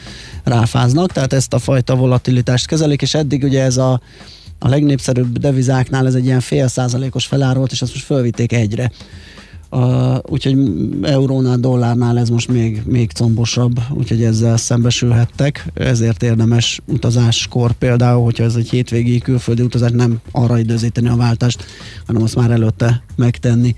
ráfáznak, 0.44 1.12
tehát 1.12 1.32
ezt 1.32 1.54
a 1.54 1.58
fajta 1.58 1.96
volatilitást 1.96 2.66
kezelik, 2.66 3.02
és 3.02 3.14
eddig 3.14 3.42
ugye 3.42 3.62
ez 3.62 3.76
a 3.76 4.00
a 4.58 4.68
legnépszerűbb 4.68 5.38
devizáknál 5.38 6.06
ez 6.06 6.14
egy 6.14 6.24
ilyen 6.24 6.40
fél 6.40 6.68
százalékos 6.68 7.26
felárolt, 7.26 7.72
és 7.72 7.82
azt 7.82 7.92
most 7.92 8.04
fölvitték 8.04 8.52
egyre. 8.52 8.90
Uh, 9.70 10.16
úgyhogy 10.22 10.56
eurónál, 11.02 11.56
dollárnál 11.56 12.18
ez 12.18 12.28
most 12.28 12.48
még, 12.48 12.82
még 12.84 13.12
combosabb, 13.12 13.80
úgyhogy 13.90 14.22
ezzel 14.22 14.56
szembesülhettek, 14.56 15.66
ezért 15.74 16.22
érdemes 16.22 16.80
utazáskor 16.84 17.72
például, 17.72 18.24
hogyha 18.24 18.44
ez 18.44 18.54
egy 18.54 18.70
hétvégi 18.70 19.18
külföldi 19.18 19.62
utazás, 19.62 19.90
nem 19.90 20.20
arra 20.30 20.58
időzíteni 20.58 21.08
a 21.08 21.16
váltást, 21.16 21.64
hanem 22.06 22.22
azt 22.22 22.36
már 22.36 22.50
előtte 22.50 23.02
megtenni 23.16 23.74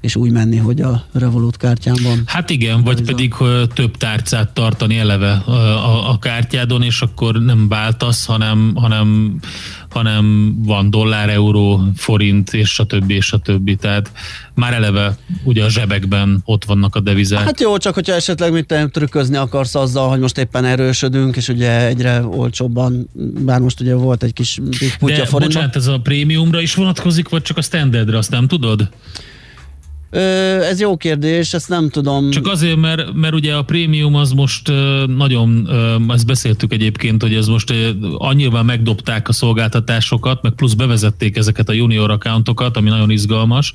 és 0.00 0.16
úgy 0.16 0.30
menni, 0.30 0.56
hogy 0.56 0.80
a 0.80 1.04
Revolut 1.12 1.56
kártyán 1.56 1.96
van. 2.02 2.22
Hát 2.26 2.50
igen, 2.50 2.82
vagy 2.82 3.02
pedig 3.02 3.34
több 3.74 3.96
tárcát 3.96 4.48
tartani 4.48 4.98
eleve 4.98 5.30
a, 5.32 6.10
a 6.10 6.18
kártyádon, 6.18 6.82
és 6.82 7.02
akkor 7.02 7.42
nem 7.42 7.68
váltasz, 7.68 8.26
hanem, 8.26 8.72
hanem, 8.74 9.38
hanem 9.92 10.54
van 10.62 10.90
dollár, 10.90 11.28
euró, 11.28 11.82
forint, 11.96 12.52
és 12.52 12.78
a 12.78 12.84
többi, 12.84 13.14
és 13.14 13.32
a 13.32 13.38
többi. 13.38 13.76
Tehát 13.76 14.12
már 14.54 14.72
eleve 14.72 15.16
ugye 15.44 15.64
a 15.64 15.70
zsebekben 15.70 16.42
ott 16.44 16.64
vannak 16.64 16.94
a 16.94 17.00
devizák. 17.00 17.44
Hát 17.44 17.60
jó, 17.60 17.76
csak 17.76 17.94
hogyha 17.94 18.14
esetleg 18.14 18.52
mit 18.52 18.74
trükközni 18.92 19.36
akarsz 19.36 19.74
azzal, 19.74 20.08
hogy 20.08 20.20
most 20.20 20.38
éppen 20.38 20.64
erősödünk, 20.64 21.36
és 21.36 21.48
ugye 21.48 21.86
egyre 21.86 22.22
olcsóbban, 22.26 23.08
bár 23.44 23.60
most 23.60 23.80
ugye 23.80 23.94
volt 23.94 24.22
egy 24.22 24.32
kis 24.32 24.58
putya 24.98 24.98
forintban. 24.98 25.40
bocsánat, 25.40 25.76
ez 25.76 25.86
a 25.86 25.98
prémiumra 25.98 26.60
is 26.60 26.74
vonatkozik, 26.74 27.28
vagy 27.28 27.42
csak 27.42 27.56
a 27.56 27.62
standardre, 27.62 28.18
azt 28.18 28.30
nem 28.30 28.46
tudod? 28.46 28.88
Ö, 30.10 30.20
ez 30.62 30.80
jó 30.80 30.96
kérdés, 30.96 31.54
ezt 31.54 31.68
nem 31.68 31.88
tudom. 31.88 32.30
Csak 32.30 32.46
azért, 32.46 32.76
mert, 32.76 33.12
mert 33.14 33.34
ugye 33.34 33.54
a 33.54 33.62
prémium 33.62 34.14
az 34.14 34.32
most 34.32 34.72
nagyon, 35.06 35.68
ezt 36.08 36.26
beszéltük 36.26 36.72
egyébként, 36.72 37.22
hogy 37.22 37.34
ez 37.34 37.46
most 37.46 37.72
annyira 38.16 38.62
megdobták 38.62 39.28
a 39.28 39.32
szolgáltatásokat, 39.32 40.42
meg 40.42 40.52
plusz 40.52 40.72
bevezették 40.72 41.36
ezeket 41.36 41.68
a 41.68 41.72
junior 41.72 42.10
accountokat, 42.10 42.76
ami 42.76 42.88
nagyon 42.88 43.10
izgalmas. 43.10 43.72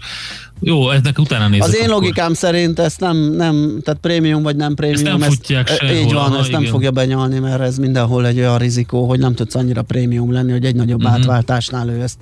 Jó, 0.59 0.89
ennek 0.89 1.19
utána 1.19 1.47
nézek. 1.47 1.67
Az 1.67 1.75
én 1.75 1.81
akkor. 1.81 1.93
logikám 1.93 2.33
szerint 2.33 2.79
ezt 2.79 2.99
nem, 2.99 3.17
nem, 3.17 3.79
tehát 3.83 3.99
prémium 3.99 4.43
vagy 4.43 4.55
nem 4.55 4.75
prémium. 4.75 5.05
Ezt 5.05 5.17
nem 5.17 5.29
futják 5.29 5.69
ezt, 5.69 5.79
sehol. 5.79 5.95
Így 5.95 6.13
van, 6.13 6.29
ha, 6.29 6.37
ezt 6.37 6.47
igen. 6.47 6.61
nem 6.61 6.71
fogja 6.71 6.91
benyalni, 6.91 7.39
mert 7.39 7.61
ez 7.61 7.77
mindenhol 7.77 8.27
egy 8.27 8.37
olyan 8.37 8.57
rizikó, 8.57 9.07
hogy 9.07 9.19
nem 9.19 9.35
tudsz 9.35 9.55
annyira 9.55 9.81
prémium 9.81 10.31
lenni, 10.31 10.51
hogy 10.51 10.65
egy 10.65 10.75
nagyobb 10.75 11.03
uh-huh. 11.03 11.15
átváltásnál 11.15 11.89
ő 11.89 12.01
ezt 12.01 12.17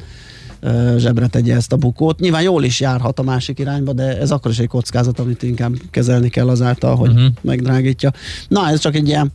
zsebre 0.98 1.28
tegye 1.28 1.56
ezt 1.56 1.74
a 1.74 1.78
bukót. 1.78 2.20
Nyilván 2.20 2.42
jól 2.42 2.64
is 2.64 2.80
járhat 2.80 3.20
a 3.20 3.24
másik 3.24 3.60
irányba, 3.60 3.94
de 3.94 4.18
ez 4.18 4.32
akkor 4.32 4.52
is 4.52 4.60
egy 4.60 4.68
kockázat, 4.68 5.20
amit 5.20 5.44
inkább 5.44 5.74
kezelni 5.92 6.30
kell 6.30 6.50
azáltal, 6.50 6.96
hogy 6.96 7.10
uh-huh. 7.10 7.34
megdrágítja. 7.42 8.12
Na, 8.48 8.70
ez 8.70 8.80
csak 8.80 8.96
egy 8.96 9.08
ilyen 9.08 9.32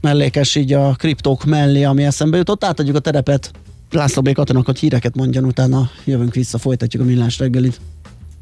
mellékes 0.00 0.54
így 0.54 0.72
a 0.72 0.94
kriptók 0.94 1.44
mellé, 1.44 1.84
ami 1.84 2.04
eszembe 2.04 2.36
jutott. 2.36 2.64
Átadjuk 2.64 2.96
a 2.96 3.00
terepet 3.00 3.50
László 3.90 4.22
B. 4.22 4.32
Katonakat 4.32 4.78
híreket 4.78 5.14
mondjon, 5.16 5.44
utána 5.44 5.90
jövünk 6.04 6.34
vissza, 6.34 6.58
folytatjuk 6.58 7.02
a 7.02 7.04
millás 7.04 7.38
reggelit. 7.38 7.80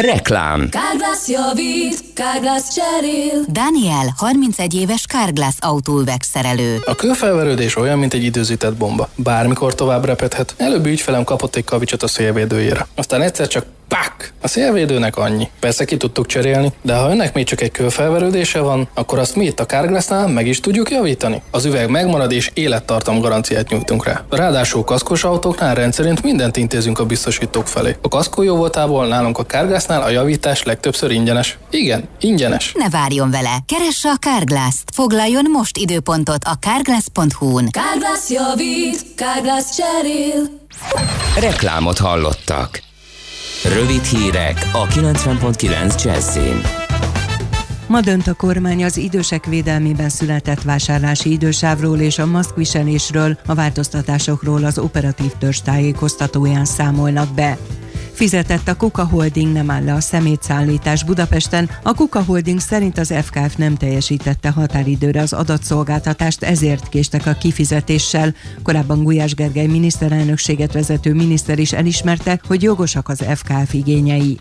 Reklám. 0.00 0.68
Kárglász 0.68 1.28
javít, 1.28 2.12
Kárglász 2.14 2.74
cserél. 2.74 3.44
Daniel, 3.48 4.14
31 4.16 4.74
éves 4.74 5.04
Kárglász 5.06 5.56
autóüveg 5.58 6.22
szerelő. 6.22 6.78
A 6.84 6.94
kőfelverődés 6.94 7.76
olyan, 7.76 7.98
mint 7.98 8.14
egy 8.14 8.24
időzített 8.24 8.76
bomba. 8.76 9.08
Bármikor 9.16 9.74
tovább 9.74 10.04
repedhet. 10.04 10.54
Előbb 10.56 10.86
ügyfelem 10.86 11.24
kapott 11.24 11.56
egy 11.56 11.64
kavicsot 11.64 12.02
a 12.02 12.08
szélvédőjére. 12.08 12.86
Aztán 12.94 13.22
egyszer 13.22 13.48
csak 13.48 13.64
Pak! 13.90 14.32
A 14.40 14.48
szélvédőnek 14.48 15.16
annyi. 15.16 15.48
Persze 15.60 15.84
ki 15.84 15.96
tudtuk 15.96 16.26
cserélni, 16.26 16.72
de 16.82 16.94
ha 16.96 17.10
önnek 17.10 17.34
még 17.34 17.44
csak 17.44 17.60
egy 17.60 17.70
kőfelverődése 17.70 18.60
van, 18.60 18.88
akkor 18.94 19.18
azt 19.18 19.36
mi 19.36 19.44
itt 19.44 19.60
a 19.60 19.66
Carglassnál 19.66 20.28
meg 20.28 20.46
is 20.46 20.60
tudjuk 20.60 20.90
javítani. 20.90 21.42
Az 21.50 21.64
üveg 21.64 21.90
megmarad 21.90 22.32
és 22.32 22.50
élettartam 22.54 23.20
garanciát 23.20 23.68
nyújtunk 23.68 24.04
rá. 24.04 24.24
Ráadásul 24.30 24.84
kaszkos 24.84 25.24
autóknál 25.24 25.74
rendszerint 25.74 26.22
mindent 26.22 26.56
intézünk 26.56 26.98
a 26.98 27.06
biztosítók 27.06 27.66
felé. 27.66 27.96
A 28.02 28.08
kaszkó 28.08 28.42
jó 28.42 28.56
voltából 28.56 29.06
nálunk 29.06 29.38
a 29.38 29.46
Carglassnál 29.46 30.02
a 30.02 30.08
javítás 30.08 30.62
legtöbbször 30.62 31.10
ingyenes. 31.10 31.58
Igen, 31.70 32.08
ingyenes. 32.20 32.72
Ne 32.74 32.88
várjon 32.88 33.30
vele! 33.30 33.58
Keresse 33.66 34.08
a 34.08 34.16
Carglass-t! 34.16 34.90
Foglaljon 34.92 35.44
most 35.52 35.76
időpontot 35.76 36.44
a 36.44 36.54
carglass.hu-n. 36.60 37.68
Carglass 37.70 38.28
javít, 38.28 39.04
Carglass 39.16 39.64
cserél. 39.76 40.58
Reklámot 41.38 41.98
hallottak. 41.98 42.88
Rövid 43.64 44.02
hírek 44.02 44.70
a 44.72 44.86
90.9 44.86 46.04
Jazzin. 46.04 46.60
Ma 47.86 48.00
dönt 48.00 48.26
a 48.26 48.34
kormány 48.34 48.84
az 48.84 48.96
idősek 48.96 49.46
védelmében 49.46 50.08
született 50.08 50.62
vásárlási 50.62 51.32
idősávról 51.32 51.98
és 51.98 52.18
a 52.18 52.26
maszkviselésről, 52.26 53.38
a 53.46 53.54
változtatásokról 53.54 54.64
az 54.64 54.78
operatív 54.78 55.32
törzs 55.38 55.60
tájékoztatóján 55.60 56.64
számolnak 56.64 57.34
be. 57.34 57.58
Fizetett 58.20 58.68
a 58.68 58.76
Kuka 58.76 59.04
Holding, 59.04 59.52
nem 59.52 59.70
áll 59.70 59.84
le 59.84 59.94
a 59.94 60.00
szemétszállítás 60.00 61.04
Budapesten. 61.04 61.70
A 61.82 61.94
Kuka 61.94 62.22
Holding 62.22 62.60
szerint 62.60 62.98
az 62.98 63.14
FKF 63.22 63.56
nem 63.56 63.76
teljesítette 63.76 64.50
határidőre 64.50 65.20
az 65.20 65.32
adatszolgáltatást, 65.32 66.42
ezért 66.42 66.88
késtek 66.88 67.26
a 67.26 67.32
kifizetéssel. 67.32 68.34
Korábban 68.62 69.02
Gulyás 69.02 69.34
Gergely 69.34 69.66
miniszterelnökséget 69.66 70.72
vezető 70.72 71.14
miniszter 71.14 71.58
is 71.58 71.72
elismerte, 71.72 72.40
hogy 72.46 72.62
jogosak 72.62 73.08
az 73.08 73.24
FKF 73.34 73.72
igényei. 73.72 74.38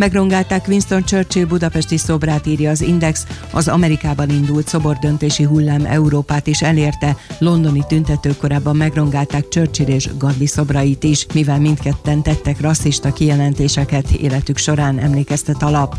Megrongálták 0.00 0.68
Winston 0.68 1.04
Churchill 1.04 1.44
budapesti 1.44 1.96
szobrát 1.96 2.46
írja 2.46 2.70
az 2.70 2.80
Index, 2.80 3.26
az 3.52 3.68
Amerikában 3.68 4.30
indult 4.30 4.68
szobordöntési 4.68 5.42
hullám 5.42 5.84
Európát 5.84 6.46
is 6.46 6.62
elérte, 6.62 7.16
londoni 7.38 7.84
tüntetők 7.88 8.36
korábban 8.36 8.76
megrongálták 8.76 9.48
Churchill 9.48 9.86
és 9.86 10.08
Gandhi 10.18 10.46
szobrait 10.46 11.04
is, 11.04 11.26
mivel 11.34 11.60
mindketten 11.60 12.22
tettek 12.22 12.60
rasszista 12.60 13.12
kijelentéseket 13.12 14.10
életük 14.10 14.56
során 14.56 14.98
emlékeztet 14.98 15.62
a 15.62 15.70
lap. 15.70 15.94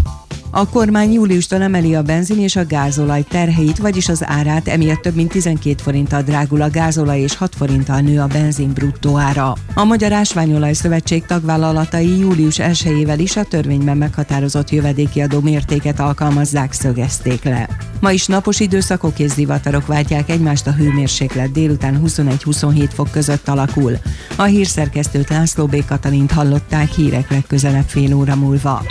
A 0.54 0.70
kormány 0.70 1.12
júliustól 1.12 1.62
emeli 1.62 1.96
a 1.96 2.02
benzin 2.02 2.40
és 2.40 2.56
a 2.56 2.66
gázolaj 2.66 3.24
terheit, 3.30 3.78
vagyis 3.78 4.10
az 4.10 4.24
árát, 4.26 4.68
emiatt 4.68 5.02
több 5.02 5.16
mint 5.16 5.32
12 5.32 5.82
forinttal 5.84 6.22
drágul 6.22 6.62
a 6.62 6.70
gázolaj 6.70 7.20
és 7.20 7.36
6 7.36 7.56
forinttal 7.56 8.00
nő 8.00 8.20
a 8.20 8.28
benzin 8.28 8.72
bruttó 8.74 9.18
ára. 9.18 9.56
A 9.74 9.84
Magyar 9.84 10.12
Ásványolaj 10.12 10.74
Szövetség 10.74 11.26
tagvállalatai 11.26 12.20
július 12.20 12.56
1-ével 12.60 13.18
is 13.18 13.36
a 13.36 13.44
törvényben 13.44 13.98
meghatározott 13.98 14.70
jövedéki 14.70 15.22
adó 15.22 15.40
mértéket 15.40 16.00
alkalmazzák, 16.00 16.74
szögezték 16.74 17.44
le. 17.44 17.70
Ma 18.00 18.12
is 18.12 18.26
napos 18.26 18.60
időszakok 18.60 19.20
és 19.20 19.32
zivatarok 19.32 19.88
váltják 19.88 20.30
egymást 20.30 20.68
a 20.68 20.72
hőmérséklet 20.72 21.52
délután 21.52 22.02
21-27 22.06 22.90
fok 22.94 23.12
között 23.12 23.48
alakul. 23.48 23.98
A 24.36 24.44
hírszerkesztőt 24.44 25.30
László 25.30 25.66
B. 25.66 25.86
Katalint 25.86 26.32
hallották 26.32 26.92
hírek 26.92 27.32
legközelebb 27.32 27.88
fél 27.88 28.14
óra 28.14 28.36
múlva. 28.36 28.84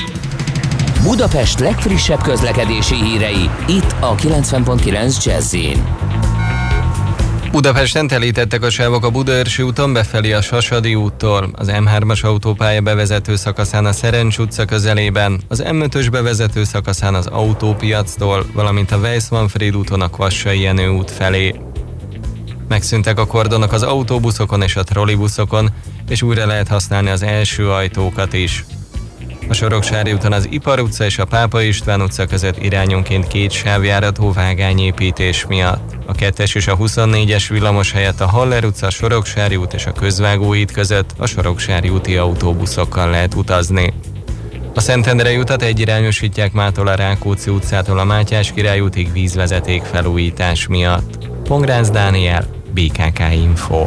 Budapest 1.02 1.58
legfrissebb 1.58 2.22
közlekedési 2.22 2.94
hírei, 2.94 3.50
itt 3.66 3.94
a 4.00 4.14
90.9 4.14 5.24
jazz 5.24 5.56
Budapesten 7.50 8.06
telítettek 8.06 8.62
a 8.62 8.70
sávok 8.70 9.04
a 9.04 9.10
Budaörsi 9.10 9.62
úton 9.62 9.92
befelé 9.92 10.32
a 10.32 10.40
Sasadi 10.40 10.94
úttól, 10.94 11.50
az 11.52 11.68
M3-as 11.70 12.24
autópálya 12.24 12.80
bevezető 12.80 13.36
szakaszán 13.36 13.86
a 13.86 13.92
Szerencs 13.92 14.38
utca 14.38 14.64
közelében, 14.64 15.40
az 15.48 15.62
M5-ös 15.66 16.08
bevezető 16.10 16.64
szakaszán 16.64 17.14
az 17.14 17.26
autópiactól, 17.26 18.46
valamint 18.54 18.92
a 18.92 18.96
Weiss-Manfred 18.96 19.76
úton 19.76 20.00
a 20.00 20.08
Kvassai 20.08 20.60
Jenő 20.60 20.88
út 20.88 21.10
felé. 21.10 21.54
Megszűntek 22.68 23.18
a 23.18 23.26
kordonok 23.26 23.72
az 23.72 23.82
autóbuszokon 23.82 24.62
és 24.62 24.76
a 24.76 24.84
trollibuszokon, 24.84 25.70
és 26.08 26.22
újra 26.22 26.46
lehet 26.46 26.68
használni 26.68 27.10
az 27.10 27.22
első 27.22 27.70
ajtókat 27.70 28.32
is. 28.32 28.64
A 29.50 29.54
Soroksári 29.54 30.12
úton 30.12 30.32
az 30.32 30.46
Ipar 30.50 30.80
utca 30.80 31.04
és 31.04 31.18
a 31.18 31.24
Pápa 31.24 31.62
István 31.62 32.02
utca 32.02 32.26
között 32.26 32.62
irányonként 32.62 33.26
két 33.26 33.50
sávjárató 33.50 34.32
vágányépítés 34.32 35.46
miatt. 35.46 35.96
A 36.06 36.12
2-es 36.12 36.54
és 36.54 36.66
a 36.66 36.76
24-es 36.76 37.44
villamos 37.48 37.92
helyett 37.92 38.20
a 38.20 38.26
Haller 38.26 38.64
utca, 38.64 38.86
a 38.86 38.90
Soroksári 38.90 39.56
út 39.56 39.74
és 39.74 39.86
a 39.86 39.92
Közvágóid 39.92 40.72
között 40.72 41.10
a 41.16 41.26
Soroksári 41.26 41.88
úti 41.88 42.16
autóbuszokkal 42.16 43.10
lehet 43.10 43.34
utazni. 43.34 43.92
A 44.74 44.80
Szentendrei 44.80 45.36
utat 45.36 45.62
egyirányosítják 45.62 46.52
mától 46.52 46.86
a 46.86 46.94
Rákóczi 46.94 47.50
utcától 47.50 47.98
a 47.98 48.04
Mátyás 48.04 48.52
király 48.52 48.80
útig 48.80 49.12
vízvezeték 49.12 49.82
felújítás 49.82 50.66
miatt. 50.66 51.28
Pongrász 51.42 51.90
Dániel, 51.90 52.44
BKK 52.74 53.20
Info. 53.32 53.86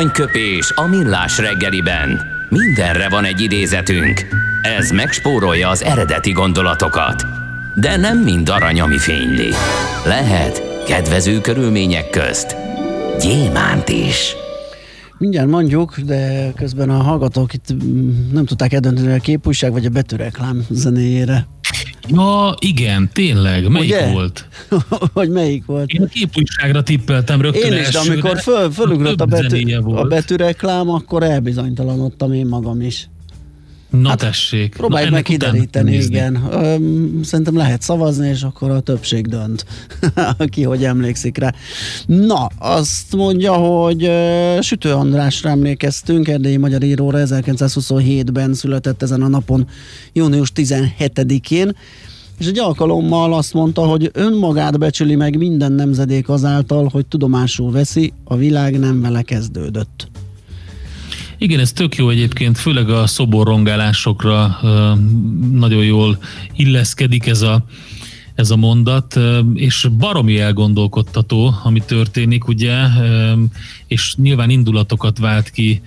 Aranyköpés 0.00 0.72
a 0.74 0.86
millás 0.86 1.38
reggeliben. 1.38 2.20
Mindenre 2.48 3.08
van 3.08 3.24
egy 3.24 3.40
idézetünk. 3.40 4.26
Ez 4.62 4.90
megspórolja 4.90 5.68
az 5.68 5.82
eredeti 5.82 6.32
gondolatokat. 6.32 7.26
De 7.74 7.96
nem 7.96 8.18
mind 8.18 8.48
arany, 8.48 8.80
ami 8.80 8.98
fényli. 8.98 9.48
Lehet 10.04 10.84
kedvező 10.86 11.40
körülmények 11.40 12.10
közt 12.10 12.56
gyémánt 13.18 13.88
is. 13.88 14.34
Mindjárt 15.18 15.48
mondjuk, 15.48 15.98
de 15.98 16.52
közben 16.56 16.90
a 16.90 17.02
hallgatók 17.02 17.52
itt 17.52 17.72
mm, 17.72 18.32
nem 18.32 18.44
tudták 18.44 18.72
eldönteni 18.72 19.12
a 19.12 19.18
képújság 19.20 19.72
vagy 19.72 19.84
a 19.84 19.90
betűreklám 19.90 20.66
zenéjére. 20.70 21.46
Ja, 22.08 22.54
igen, 22.58 23.10
tényleg. 23.12 23.68
Melyik 23.68 23.90
Ugye? 23.90 24.10
volt? 24.10 24.48
hogy 25.12 25.28
melyik 25.28 25.64
volt? 25.64 25.90
Én 25.90 26.02
a 26.02 26.06
képújságra 26.06 26.82
tippeltem 26.82 27.40
rögtön 27.40 27.72
Én 27.72 27.78
is, 27.78 27.88
de 27.88 27.98
amikor 27.98 28.38
föl, 28.38 28.70
fölugrott 28.70 29.20
a, 29.20 29.26
betű, 29.26 29.74
a 29.74 30.04
betűreklám, 30.04 30.90
akkor 30.90 31.22
elbizonytalanodtam 31.22 32.32
én 32.32 32.46
magam 32.46 32.80
is. 32.80 33.08
Na 33.90 34.08
hát, 34.08 34.18
tessék. 34.18 34.76
Próbáljuk 34.76 35.10
Na, 35.10 35.14
meg 35.14 35.24
kideríteni, 35.24 35.96
igen. 35.96 36.48
Öm, 36.50 37.20
Szerintem 37.22 37.56
lehet 37.56 37.82
szavazni, 37.82 38.28
és 38.28 38.42
akkor 38.42 38.70
a 38.70 38.80
többség 38.80 39.26
dönt, 39.26 39.66
ki 40.52 40.62
hogy 40.62 40.84
emlékszik 40.84 41.38
rá. 41.38 41.54
Na, 42.06 42.46
azt 42.58 43.16
mondja, 43.16 43.52
hogy 43.52 44.04
ö, 44.04 44.58
Sütő 44.60 44.92
Andrásra 44.92 45.50
emlékeztünk, 45.50 46.28
erdélyi 46.28 46.56
magyar 46.56 46.82
íróra 46.82 47.18
1927-ben 47.22 48.54
született 48.54 49.02
ezen 49.02 49.22
a 49.22 49.28
napon, 49.28 49.68
június 50.12 50.52
17-én, 50.54 51.76
és 52.40 52.46
egy 52.46 52.58
alkalommal 52.58 53.34
azt 53.34 53.54
mondta, 53.54 53.86
hogy 53.86 54.10
önmagát 54.12 54.78
becsüli 54.78 55.14
meg 55.14 55.38
minden 55.38 55.72
nemzedék 55.72 56.28
azáltal, 56.28 56.88
hogy 56.92 57.06
tudomásul 57.06 57.72
veszi, 57.72 58.12
a 58.24 58.36
világ 58.36 58.78
nem 58.78 59.00
vele 59.00 59.22
kezdődött. 59.22 60.08
Igen, 61.38 61.60
ez 61.60 61.72
tök 61.72 61.96
jó 61.96 62.08
egyébként, 62.08 62.58
főleg 62.58 62.90
a 62.90 63.06
szoborrongálásokra 63.06 64.58
nagyon 65.52 65.84
jól 65.84 66.18
illeszkedik 66.56 67.26
ez 67.26 67.42
a, 67.42 67.64
ez 68.34 68.50
a 68.50 68.56
mondat, 68.56 69.18
és 69.54 69.88
baromi 69.98 70.38
elgondolkodtató, 70.38 71.54
ami 71.62 71.82
történik, 71.86 72.48
ugye, 72.48 72.76
és 73.86 74.14
nyilván 74.16 74.50
indulatokat 74.50 75.18
vált 75.18 75.50
ki 75.50 75.82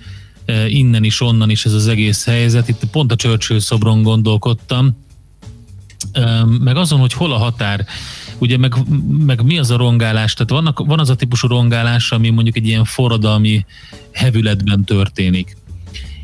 innen 0.68 1.04
is, 1.04 1.20
onnan 1.20 1.50
is 1.50 1.64
ez 1.64 1.72
az 1.72 1.86
egész 1.86 2.24
helyzet. 2.24 2.68
Itt 2.68 2.84
pont 2.90 3.12
a 3.12 3.16
Churchill 3.16 3.58
szobron 3.58 4.02
gondolkodtam, 4.02 4.96
meg 6.58 6.76
azon, 6.76 6.98
hogy 6.98 7.12
hol 7.12 7.32
a 7.32 7.36
határ, 7.36 7.86
ugye 8.38 8.58
meg, 8.58 8.74
meg 9.26 9.44
mi 9.44 9.58
az 9.58 9.70
a 9.70 9.76
rongálás, 9.76 10.34
tehát 10.34 10.50
vannak, 10.50 10.86
van 10.86 10.98
az 10.98 11.10
a 11.10 11.14
típusú 11.14 11.48
rongálás, 11.48 12.12
ami 12.12 12.30
mondjuk 12.30 12.56
egy 12.56 12.66
ilyen 12.66 12.84
forradalmi 12.84 13.64
hevületben 14.12 14.84
történik. 14.84 15.56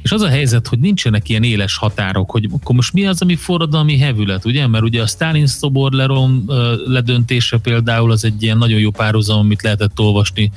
És 0.03 0.13
az 0.13 0.23
a 0.23 0.29
helyzet, 0.29 0.67
hogy 0.67 0.79
nincsenek 0.79 1.29
ilyen 1.29 1.43
éles 1.43 1.77
határok, 1.77 2.31
hogy 2.31 2.49
akkor 2.53 2.75
most 2.75 2.93
mi 2.93 3.07
az, 3.07 3.23
ami 3.23 3.37
forradalmi 3.37 3.99
hevület, 3.99 4.45
ugye? 4.45 4.67
Mert 4.67 4.85
ugye 4.85 5.03
a 5.03 5.07
Stalin 5.07 5.47
szobor 5.47 5.93
lerom, 5.93 6.45
ledöntése 6.87 7.59
például 7.59 8.11
az 8.11 8.25
egy 8.25 8.43
ilyen 8.43 8.59
nagyon 8.59 8.79
jó 8.79 8.91
párhuzam, 8.91 9.39
amit 9.39 9.63
lehetett 9.63 9.99
olvasni, 9.99 10.53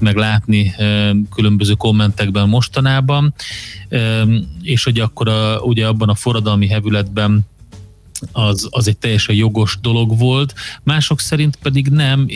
meg 0.00 0.16
látni 0.16 0.74
különböző 1.34 1.72
kommentekben 1.72 2.48
mostanában, 2.48 3.34
és 4.62 4.84
hogy 4.84 5.00
akkor 5.00 5.28
a, 5.28 5.60
ugye 5.60 5.86
abban 5.86 6.08
a 6.08 6.14
forradalmi 6.14 6.68
hevületben 6.68 7.46
az, 8.32 8.68
az 8.70 8.88
egy 8.88 8.96
teljesen 8.96 9.34
jogos 9.34 9.78
dolog 9.82 10.18
volt, 10.18 10.54
mások 10.82 11.20
szerint 11.20 11.56
pedig 11.56 11.88
nem, 11.88 12.26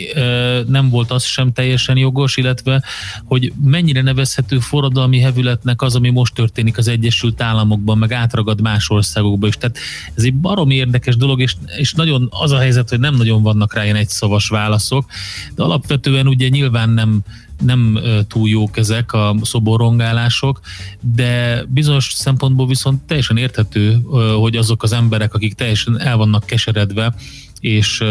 nem 0.67 0.89
volt 0.89 1.11
az 1.11 1.23
sem 1.23 1.53
teljesen 1.53 1.97
jogos, 1.97 2.37
illetve 2.37 2.83
hogy 3.25 3.53
mennyire 3.63 4.01
nevezhető 4.01 4.59
forradalmi 4.59 5.19
hevületnek 5.19 5.81
az, 5.81 5.95
ami 5.95 6.09
most 6.09 6.33
történik 6.33 6.77
az 6.77 6.87
Egyesült 6.87 7.41
Államokban, 7.41 7.97
meg 7.97 8.11
átragad 8.11 8.61
más 8.61 8.89
országokba 8.89 9.47
is. 9.47 9.55
Tehát 9.57 9.77
ez 10.13 10.23
egy 10.23 10.35
barom 10.35 10.69
érdekes 10.69 11.15
dolog, 11.15 11.41
és, 11.41 11.55
és 11.77 11.93
nagyon 11.93 12.27
az 12.31 12.51
a 12.51 12.57
helyzet, 12.57 12.89
hogy 12.89 12.99
nem 12.99 13.15
nagyon 13.15 13.41
vannak 13.41 13.73
rá 13.73 13.83
ilyen 13.83 13.95
egyszavas 13.95 14.47
válaszok, 14.47 15.05
de 15.55 15.63
alapvetően 15.63 16.27
ugye 16.27 16.47
nyilván 16.47 16.89
nem 16.89 17.23
nem 17.61 17.99
túl 18.27 18.49
jók 18.49 18.77
ezek 18.77 19.13
a 19.13 19.35
szoborrongálások, 19.41 20.59
de 21.01 21.63
bizonyos 21.67 22.11
szempontból 22.13 22.67
viszont 22.67 23.01
teljesen 23.01 23.37
érthető, 23.37 24.01
hogy 24.39 24.55
azok 24.55 24.83
az 24.83 24.91
emberek, 24.93 25.33
akik 25.33 25.53
teljesen 25.53 25.99
el 25.99 26.17
vannak 26.17 26.45
keseredve, 26.45 27.15
és 27.59 28.03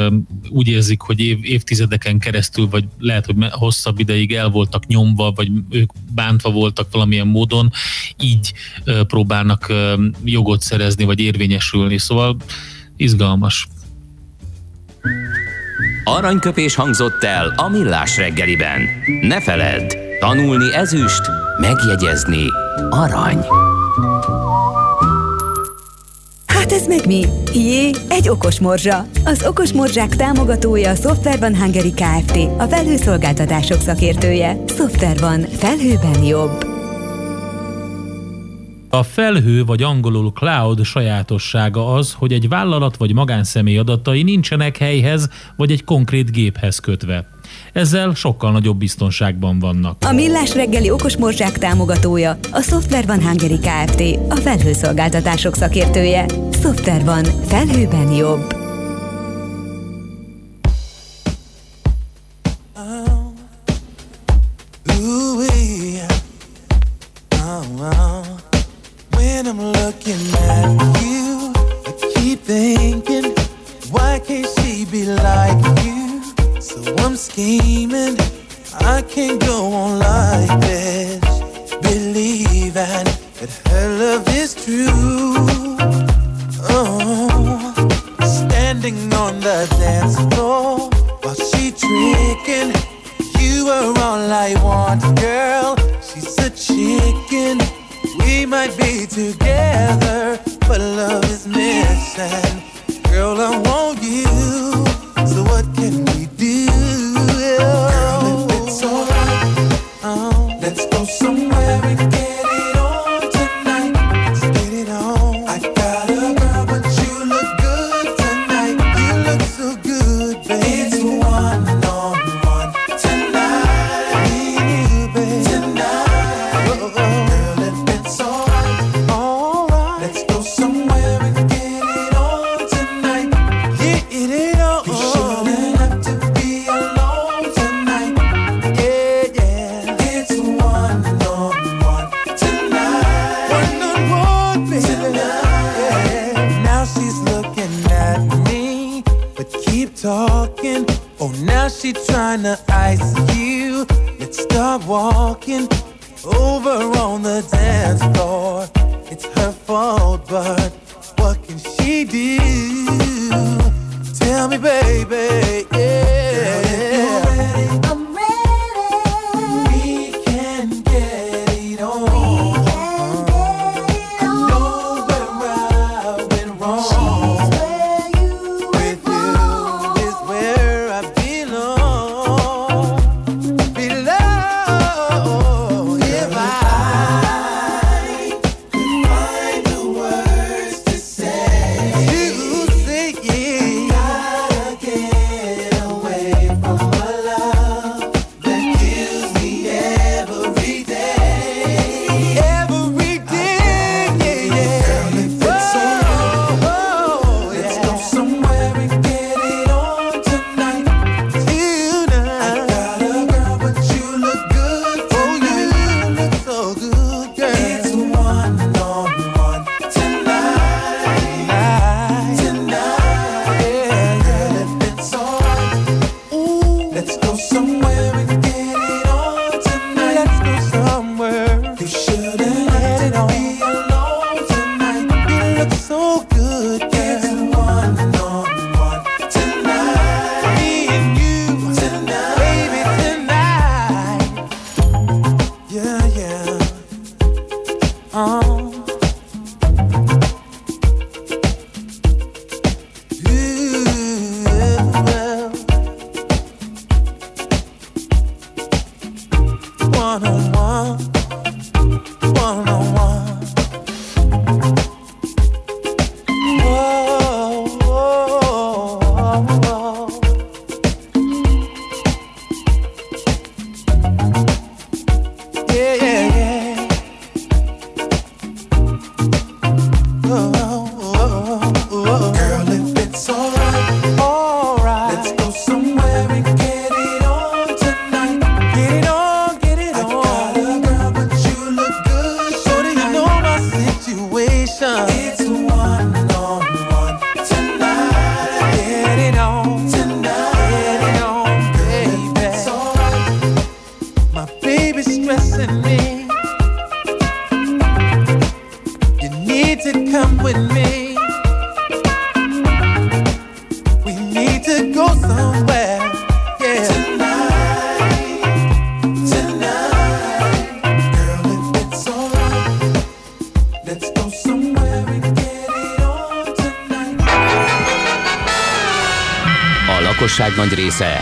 úgy 0.49 0.68
érzik, 0.68 1.01
hogy 1.01 1.20
év, 1.20 1.38
évtizedeken 1.43 2.18
keresztül, 2.18 2.68
vagy 2.68 2.84
lehet, 2.99 3.26
hogy 3.26 3.36
hosszabb 3.51 3.99
ideig 3.99 4.34
el 4.34 4.49
voltak 4.49 4.86
nyomva, 4.86 5.32
vagy 5.32 5.51
ők 5.70 5.90
bántva 6.14 6.51
voltak 6.51 6.93
valamilyen 6.93 7.26
módon, 7.26 7.70
így 8.20 8.53
próbálnak 9.07 9.72
jogot 10.24 10.62
szerezni, 10.62 11.05
vagy 11.05 11.20
érvényesülni. 11.20 11.99
Szóval 11.99 12.36
izgalmas. 12.97 13.68
Aranyköpés 16.16 16.74
hangzott 16.74 17.24
el 17.24 17.52
a 17.56 17.68
millás 17.68 18.16
reggeliben. 18.16 18.80
Ne 19.20 19.40
feledd, 19.40 19.92
tanulni 20.20 20.74
ezüst, 20.74 21.22
megjegyezni 21.60 22.44
arany. 22.90 23.46
Hát 26.46 26.72
ez 26.72 26.86
meg 26.86 27.06
mi? 27.06 27.24
Jé, 27.54 27.90
egy 28.08 28.28
okos 28.28 28.60
morzsa. 28.60 29.06
Az 29.24 29.46
okos 29.46 29.72
morzsák 29.72 30.16
támogatója 30.16 30.90
a 30.90 30.94
Software 30.94 31.38
van 31.38 31.56
Hungary 31.56 31.92
Kft. 31.92 32.36
A 32.58 32.64
felhőszolgáltatások 32.64 33.80
szakértője. 33.80 34.56
Software 34.66 35.20
van. 35.20 35.40
Felhőben 35.58 36.24
jobb. 36.24 36.71
A 38.95 39.03
felhő 39.03 39.64
vagy 39.64 39.82
angolul 39.82 40.32
cloud 40.32 40.84
sajátossága 40.84 41.95
az, 41.95 42.12
hogy 42.18 42.32
egy 42.32 42.49
vállalat 42.49 42.97
vagy 42.97 43.14
magánszemély 43.14 43.78
adatai 43.78 44.22
nincsenek 44.22 44.76
helyhez 44.76 45.28
vagy 45.57 45.70
egy 45.70 45.84
konkrét 45.84 46.30
géphez 46.32 46.78
kötve. 46.78 47.28
Ezzel 47.72 48.14
sokkal 48.14 48.53
nagyobb 48.53 48.76
biztonságban 48.76 49.59
vannak. 49.59 49.97
A 50.05 50.12
Millás 50.12 50.55
reggeli 50.55 50.90
okos 50.90 51.16
morzsák 51.16 51.59
támogatója 51.59 52.38
a 52.51 52.61
Software 52.61 53.07
van 53.07 53.22
Hungary 53.22 53.59
Kft. 53.59 54.03
A 54.28 54.36
felhőszolgáltatások 54.36 55.55
szakértője. 55.55 56.26
Software 56.62 57.05
van. 57.05 57.24
Felhőben 57.24 58.12
jobb. 58.12 58.61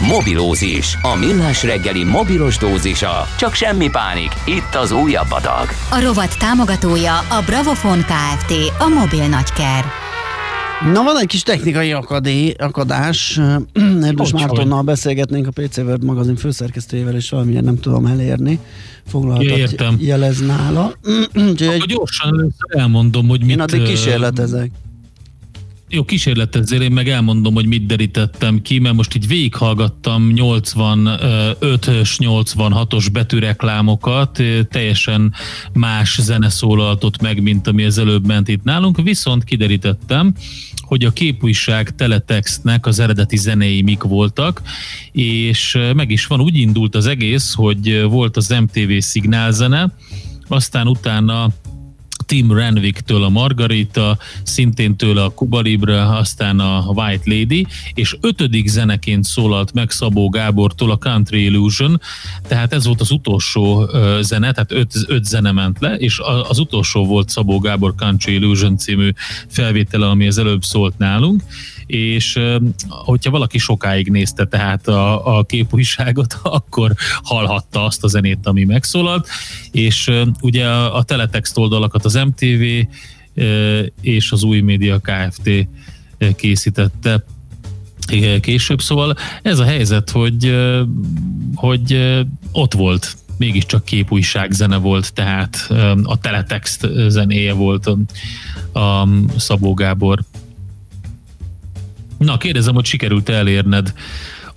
Mobilózis, 0.00 0.98
a 1.02 1.14
millás 1.14 1.62
reggeli 1.62 2.04
mobilos 2.04 2.58
dózisa. 2.58 3.26
Csak 3.38 3.54
semmi 3.54 3.88
pánik, 3.90 4.30
itt 4.44 4.74
az 4.74 4.92
újabb 4.92 5.30
adag. 5.30 5.68
A 5.90 6.00
rovat 6.00 6.38
támogatója 6.38 7.18
a 7.18 7.42
Bravofon 7.46 7.98
Kft. 7.98 8.52
A 8.78 8.88
mobil 8.88 9.26
nagyker. 9.28 9.84
Na 10.92 11.02
van 11.02 11.18
egy 11.18 11.26
kis 11.26 11.42
technikai 11.42 11.92
akadé, 11.92 12.54
akadás. 12.58 13.40
Erdős 14.02 14.32
Mártonnal 14.32 14.82
beszélgetnénk 14.82 15.46
a 15.46 15.62
PC 15.62 15.76
World 15.76 16.04
magazin 16.04 16.36
főszerkesztőjével, 16.36 17.14
és 17.14 17.30
valamilyen 17.30 17.64
nem 17.64 17.78
tudom 17.80 18.06
elérni. 18.06 18.58
Foglaltat 19.06 19.58
Értem. 19.58 19.96
jelez 20.00 20.40
nála. 20.40 20.92
Úgyhogy 21.50 21.66
Akkor 21.66 21.86
gyorsan 21.86 22.54
elmondom, 22.68 23.28
hogy 23.28 23.40
mit... 23.40 23.50
Én 23.50 23.60
addig 23.60 23.82
kísérletezek. 23.82 24.70
Jó, 25.96 26.04
kísérletezzél, 26.04 26.80
én 26.80 26.92
meg 26.92 27.08
elmondom, 27.08 27.54
hogy 27.54 27.66
mit 27.66 27.86
derítettem 27.86 28.62
ki, 28.62 28.78
mert 28.78 28.94
most 28.94 29.14
így 29.14 29.26
végighallgattam 29.26 30.32
85-ös, 30.34 32.16
86-os 32.18 33.06
betűreklámokat, 33.12 34.42
teljesen 34.70 35.34
más 35.72 36.18
zene 36.20 36.48
szólaltott 36.48 37.20
meg, 37.20 37.42
mint 37.42 37.66
ami 37.66 37.84
az 37.84 37.98
előbb 37.98 38.26
ment 38.26 38.48
itt 38.48 38.62
nálunk, 38.62 39.02
viszont 39.02 39.44
kiderítettem, 39.44 40.34
hogy 40.80 41.04
a 41.04 41.10
képújság 41.10 41.94
teletextnek 41.94 42.86
az 42.86 42.98
eredeti 42.98 43.36
zenéi 43.36 43.82
mik 43.82 44.02
voltak, 44.02 44.62
és 45.12 45.78
meg 45.94 46.10
is 46.10 46.26
van, 46.26 46.40
úgy 46.40 46.56
indult 46.56 46.94
az 46.94 47.06
egész, 47.06 47.54
hogy 47.54 48.02
volt 48.02 48.36
az 48.36 48.48
MTV 48.48 48.90
szignálzene, 48.98 49.92
aztán 50.48 50.86
utána 50.86 51.50
Tim 52.26 52.52
Renwick-től 52.52 53.24
a 53.24 53.28
Margarita, 53.28 54.18
szintén 54.42 54.96
tőle 54.96 55.24
a 55.24 55.32
Cuba 55.32 55.60
Libre, 55.60 56.16
aztán 56.16 56.60
a 56.60 56.78
White 56.78 57.22
Lady, 57.24 57.66
és 57.94 58.16
ötödik 58.20 58.68
zeneként 58.68 59.24
szólalt 59.24 59.72
meg 59.72 59.90
Szabó 59.90 60.28
Gábortól 60.28 60.90
a 60.90 60.96
Country 60.96 61.44
Illusion, 61.44 62.00
tehát 62.48 62.72
ez 62.72 62.86
volt 62.86 63.00
az 63.00 63.10
utolsó 63.10 63.90
zene, 64.20 64.52
tehát 64.52 64.72
öt, 64.72 64.92
öt 65.06 65.24
zene 65.24 65.52
ment 65.52 65.80
le, 65.80 65.94
és 65.94 66.20
az 66.48 66.58
utolsó 66.58 67.06
volt 67.06 67.28
Szabó 67.28 67.58
Gábor 67.58 67.94
Country 67.94 68.34
Illusion 68.34 68.76
című 68.76 69.10
felvétele, 69.48 70.06
ami 70.08 70.26
az 70.26 70.38
előbb 70.38 70.64
szólt 70.64 70.98
nálunk, 70.98 71.42
és 71.86 72.40
hogyha 72.88 73.30
valaki 73.30 73.58
sokáig 73.58 74.10
nézte 74.10 74.46
tehát 74.46 74.88
a, 74.88 75.36
a 75.38 75.44
képújságot, 75.44 76.38
akkor 76.58 76.92
hallhatta 77.22 77.84
azt 77.84 78.04
a 78.04 78.08
zenét, 78.08 78.46
ami 78.46 78.64
megszólalt, 78.64 79.28
és 79.70 80.10
ugye 80.40 80.68
a, 80.68 81.02
teletext 81.02 81.58
oldalakat 81.58 82.04
az 82.04 82.14
MTV 82.14 82.62
és 84.00 84.32
az 84.32 84.42
Új 84.42 84.60
Média 84.60 85.00
Kft. 85.00 85.50
készítette 86.36 87.24
később, 88.40 88.80
szóval 88.80 89.16
ez 89.42 89.58
a 89.58 89.64
helyzet, 89.64 90.10
hogy, 90.10 90.56
hogy 91.54 92.16
ott 92.52 92.72
volt 92.72 93.16
mégiscsak 93.36 93.84
képújság 93.84 94.50
zene 94.50 94.76
volt, 94.76 95.12
tehát 95.12 95.72
a 96.02 96.18
teletext 96.18 96.88
zenéje 97.08 97.52
volt 97.52 97.86
a 98.72 99.08
Szabó 99.36 99.74
Gábor 99.74 100.24
Na, 102.18 102.36
kérdezem, 102.36 102.74
hogy 102.74 102.84
sikerült 102.84 103.28
elérned 103.28 103.92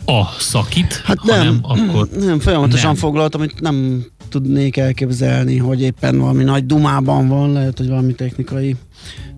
a 0.06 0.24
szakit, 0.40 1.02
Hát 1.06 1.18
ha 1.18 1.36
nem, 1.36 1.44
nem, 1.46 1.60
akkor 1.62 2.10
nem, 2.26 2.40
folyamatosan 2.40 2.86
nem. 2.86 2.96
foglaltam, 2.96 3.42
amit 3.42 3.60
nem 3.62 4.06
tudnék 4.30 4.78
elképzelni, 4.78 5.58
hogy 5.58 5.82
éppen 5.82 6.18
valami 6.20 6.44
nagy 6.44 6.66
dumában 6.66 7.28
van, 7.28 7.52
lehet, 7.52 7.78
hogy 7.78 7.88
valami 7.88 8.14
technikai 8.14 8.76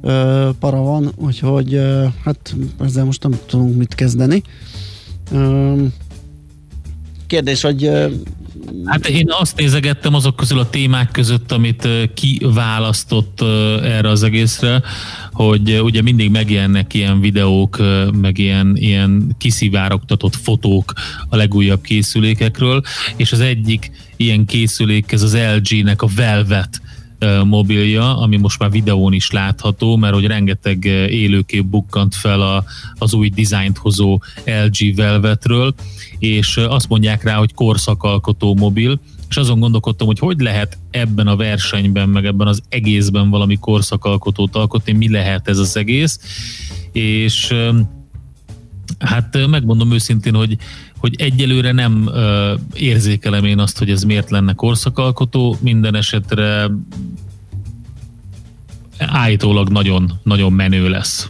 ö, 0.01 0.49
para 0.59 0.77
van, 0.81 1.11
úgyhogy 1.15 1.73
ö, 1.73 2.05
hát 2.23 2.55
ezzel 2.79 3.05
most 3.05 3.23
nem 3.23 3.39
tudunk 3.45 3.77
mit 3.77 3.95
kezdeni. 3.95 4.43
Ö, 5.31 5.73
kérdés, 7.27 7.61
hogy 7.61 7.83
ö, 7.83 8.07
Hát 8.85 9.07
én 9.07 9.27
azt 9.29 9.57
nézegettem 9.57 10.13
azok 10.13 10.35
közül 10.35 10.59
a 10.59 10.69
témák 10.69 11.11
között, 11.11 11.51
amit 11.51 11.87
kiválasztott 12.13 13.41
erre 13.83 14.09
az 14.09 14.23
egészre, 14.23 14.81
hogy 15.31 15.79
ugye 15.81 16.01
mindig 16.01 16.31
megjelennek 16.31 16.93
ilyen 16.93 17.19
videók, 17.19 17.77
meg 18.21 18.37
ilyen, 18.37 18.75
ilyen 18.75 19.35
kiszivárogtatott 19.37 20.35
fotók 20.35 20.93
a 21.29 21.35
legújabb 21.35 21.81
készülékekről, 21.81 22.81
és 23.15 23.31
az 23.31 23.39
egyik 23.39 23.91
ilyen 24.15 24.45
készülék, 24.45 25.11
ez 25.11 25.21
az 25.21 25.37
LG-nek 25.55 26.01
a 26.01 26.07
Velvet 26.15 26.81
mobilja, 27.43 28.17
ami 28.17 28.37
most 28.37 28.59
már 28.59 28.71
videón 28.71 29.13
is 29.13 29.31
látható, 29.31 29.95
mert 29.95 30.13
hogy 30.13 30.25
rengeteg 30.25 30.85
élőkép 31.09 31.65
bukkant 31.65 32.15
fel 32.15 32.41
a, 32.41 32.63
az 32.97 33.13
új 33.13 33.29
dizájnt 33.29 33.77
hozó 33.77 34.19
LG 34.45 34.95
Velvetről, 34.95 35.73
és 36.19 36.57
azt 36.57 36.89
mondják 36.89 37.23
rá, 37.23 37.35
hogy 37.35 37.53
korszakalkotó 37.53 38.55
mobil, 38.55 38.99
és 39.29 39.37
azon 39.37 39.59
gondolkodtam, 39.59 40.07
hogy 40.07 40.19
hogy 40.19 40.39
lehet 40.39 40.77
ebben 40.89 41.27
a 41.27 41.35
versenyben, 41.35 42.09
meg 42.09 42.25
ebben 42.25 42.47
az 42.47 42.61
egészben 42.69 43.29
valami 43.29 43.57
korszakalkotót 43.59 44.55
alkotni, 44.55 44.91
mi 44.91 45.09
lehet 45.09 45.47
ez 45.47 45.57
az 45.57 45.77
egész, 45.77 46.19
és 46.91 47.53
Hát 48.99 49.47
megmondom 49.47 49.91
őszintén, 49.91 50.33
hogy, 50.33 50.57
hogy 51.01 51.15
egyelőre 51.17 51.71
nem 51.71 52.07
ö, 52.07 52.53
érzékelem 52.73 53.45
én 53.45 53.59
azt, 53.59 53.77
hogy 53.77 53.89
ez 53.89 54.03
miért 54.03 54.29
lenne 54.29 54.53
korszakalkotó, 54.53 55.57
minden 55.59 55.95
esetre 55.95 56.69
állítólag 58.97 59.69
nagyon, 59.69 60.19
nagyon 60.23 60.53
menő 60.53 60.89
lesz. 60.89 61.29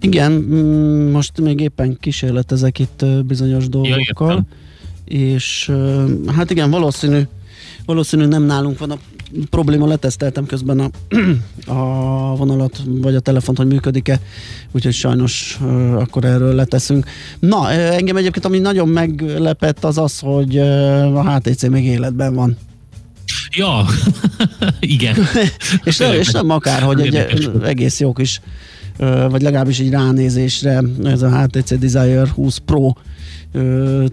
igen, 0.00 0.32
mm, 0.32 1.10
most 1.10 1.40
még 1.40 1.60
éppen 1.60 1.96
kísérletezek 2.00 2.78
itt 2.78 3.04
bizonyos 3.24 3.68
dolgokkal, 3.68 4.30
értem. 4.30 4.46
és 5.04 5.72
hát 6.26 6.50
igen, 6.50 6.70
valószínű, 6.70 7.20
valószínű 7.84 8.26
nem 8.26 8.42
nálunk 8.42 8.78
van 8.78 8.90
a 8.90 8.98
probléma, 9.50 9.86
leteszteltem 9.86 10.46
közben 10.46 10.80
a, 10.80 10.90
a 11.72 12.36
vonalat, 12.36 12.82
vagy 12.86 13.14
a 13.14 13.20
telefont, 13.20 13.58
hogy 13.58 13.66
működik-e, 13.66 14.20
úgyhogy 14.72 14.92
sajnos 14.92 15.58
akkor 15.94 16.24
erről 16.24 16.54
leteszünk. 16.54 17.06
Na, 17.38 17.70
engem 17.70 18.16
egyébként 18.16 18.44
ami 18.44 18.58
nagyon 18.58 18.88
meglepett 18.88 19.84
az 19.84 19.98
az, 19.98 20.18
hogy 20.18 20.58
a 20.58 21.30
HTC 21.30 21.68
még 21.68 21.84
életben 21.84 22.34
van. 22.34 22.56
Ja, 23.50 23.84
igen. 24.80 25.16
és, 25.84 25.96
nem, 25.96 26.12
és 26.12 26.30
nem 26.30 26.50
akár, 26.50 26.82
hogy 26.82 27.00
egy 27.00 27.44
volt. 27.44 27.64
egész 27.64 28.00
jó 28.00 28.12
kis, 28.12 28.40
vagy 29.30 29.42
legalábbis 29.42 29.78
egy 29.78 29.90
ránézésre, 29.90 30.82
ez 31.04 31.22
a 31.22 31.42
HTC 31.42 31.78
Desire 31.78 32.28
20 32.34 32.56
Pro 32.56 32.92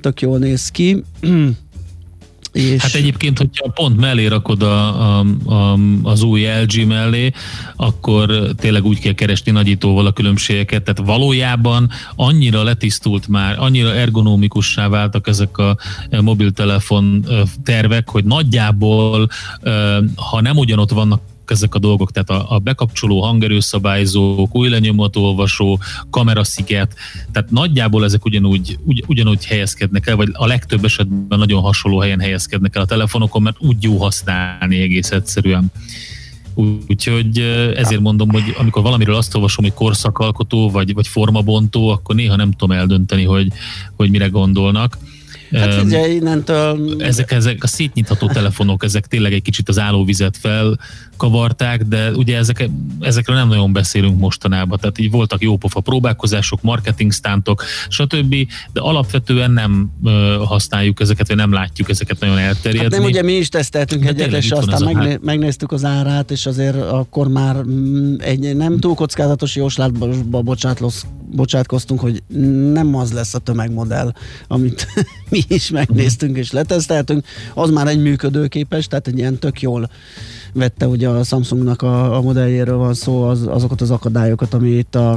tök 0.02 0.22
jól 0.22 0.38
néz 0.38 0.70
ki. 0.70 1.04
És 2.58 2.82
Hát 2.82 2.94
egyébként, 2.94 3.38
hogyha 3.38 3.70
pont 3.70 4.00
mellé 4.00 4.26
rakod 4.26 4.62
a, 4.62 5.02
a, 5.20 5.26
a, 5.46 5.78
az 6.04 6.22
új 6.24 6.46
LG 6.62 6.88
mellé, 6.88 7.32
akkor 7.76 8.52
tényleg 8.56 8.86
úgy 8.86 9.00
kell 9.00 9.14
keresni 9.14 9.52
nagyítóval 9.52 10.06
a 10.06 10.12
különbségeket. 10.12 10.84
Tehát 10.84 11.10
valójában 11.10 11.90
annyira 12.16 12.64
letisztult 12.64 13.28
már, 13.28 13.56
annyira 13.60 13.94
ergonomikussá 13.94 14.88
váltak 14.88 15.28
ezek 15.28 15.58
a 15.58 15.78
mobiltelefon 16.22 17.24
ö, 17.28 17.42
tervek, 17.64 18.10
hogy 18.10 18.24
nagyjából, 18.24 19.30
ö, 19.62 19.98
ha 20.16 20.42
nem 20.42 20.58
ugyanott 20.58 20.92
vannak 20.92 21.22
ezek 21.52 21.76
a 21.76 21.80
dolgok, 21.80 22.12
tehát 22.12 22.30
a, 22.30 22.56
a 22.56 22.60
bekapcsoló 22.60 23.22
hangerőszabályzók, 23.22 24.56
új 24.56 24.70
lenyomatolvasó, 24.70 25.80
kamerasziget, 26.10 26.96
tehát 27.32 27.52
nagyjából 27.52 28.04
ezek 28.04 28.26
ugyanúgy, 28.26 28.78
ugy, 28.84 29.04
ugyanúgy 29.08 29.46
helyezkednek 29.46 30.08
el, 30.08 30.16
vagy 30.16 30.30
a 30.34 30.46
legtöbb 30.46 30.86
esetben 30.86 31.40
nagyon 31.40 31.62
hasonló 31.62 32.00
helyen 32.00 32.20
helyezkednek 32.20 32.76
el 32.76 32.82
a 32.82 32.86
telefonokon, 32.86 33.42
mert 33.42 33.58
úgy 33.60 33.84
jó 33.84 33.98
használni 33.98 34.82
egész 34.82 35.12
egyszerűen. 35.12 35.72
Úgyhogy 36.88 37.40
ezért 37.76 38.02
mondom, 38.02 38.30
hogy 38.30 38.56
amikor 38.58 38.82
valamiről 38.82 39.16
azt 39.16 39.36
olvasom, 39.36 39.64
hogy 39.64 39.74
korszakalkotó, 39.74 40.70
vagy, 40.70 40.94
vagy 40.94 41.08
formabontó, 41.08 41.88
akkor 41.88 42.16
néha 42.16 42.36
nem 42.36 42.52
tudom 42.52 42.78
eldönteni, 42.78 43.24
hogy, 43.24 43.48
hogy 43.96 44.10
mire 44.10 44.28
gondolnak. 44.28 44.98
Hát 45.52 45.74
figyelj, 45.74 46.16
innentől 46.16 46.96
ezek, 47.04 47.32
ezek 47.32 47.64
a 47.64 47.68
szétnyitható 47.68 48.28
telefonok, 48.28 48.84
ezek 48.84 49.08
tényleg 49.08 49.34
egy 49.34 49.42
kicsit 49.42 49.70
az 49.70 49.80
állóvizet 49.80 50.38
fel 50.38 50.80
kavarták, 51.18 51.84
de 51.84 52.12
ugye 52.12 52.38
ezek, 52.38 52.70
ezekről 53.00 53.36
nem 53.36 53.48
nagyon 53.48 53.74
beszélünk 53.74 54.20
mostanában. 54.20 54.80
Tehát 54.80 54.98
így 54.98 55.12
voltak 55.12 55.42
jópofa 55.42 55.80
próbálkozások, 55.80 56.62
marketing 56.62 57.12
stántok, 57.12 57.64
stb., 57.90 58.36
de 58.74 58.80
alapvetően 58.80 59.52
nem 59.52 59.92
ö, 60.04 60.44
használjuk 60.46 61.00
ezeket, 61.00 61.28
vagy 61.28 61.38
nem 61.38 61.54
látjuk 61.54 61.90
ezeket 61.90 62.20
nagyon 62.20 62.38
elterjedni. 62.38 62.94
Hát 62.94 63.00
nem, 63.00 63.10
ugye 63.10 63.22
mi 63.22 63.34
is 63.34 63.50
teszteltünk 63.50 64.04
de 64.04 64.10
egyet, 64.10 64.34
és 64.34 64.52
aztán 64.52 64.84
megné- 64.84 65.12
hát... 65.12 65.24
megnéztük 65.24 65.72
az 65.72 65.86
árát, 65.86 66.32
és 66.32 66.46
azért 66.46 66.76
akkor 66.76 67.28
már 67.28 67.56
mm, 67.56 68.16
egy 68.18 68.56
nem 68.56 68.80
túl 68.80 68.96
kockázatos 68.96 69.56
jóslátba 69.56 70.10
bocsátkoztunk, 71.32 72.00
hogy 72.00 72.24
nem 72.72 72.96
az 72.96 73.14
lesz 73.14 73.34
a 73.34 73.40
tömegmodell, 73.40 74.14
amit 74.48 74.88
mi 75.30 75.42
is 75.48 75.70
megnéztünk 75.70 76.38
és 76.38 76.52
leteszteltünk, 76.52 77.26
az 77.54 77.70
már 77.70 77.88
egy 77.88 78.02
működőképes, 78.02 78.88
tehát 78.88 79.08
egy 79.08 79.18
ilyen 79.18 79.40
tök 79.40 79.62
jól 79.62 79.90
vette 80.58 80.88
ugye 80.88 81.08
a 81.08 81.24
Samsungnak 81.24 81.82
a, 81.82 82.16
a 82.16 82.22
modelljéről 82.22 82.78
van 82.78 82.94
szó, 82.94 83.24
az, 83.24 83.48
azokat 83.48 83.82
az 83.82 83.92
akadályokat, 83.92 84.54
ami 84.54 84.70
itt 84.70 84.96
a, 84.96 85.12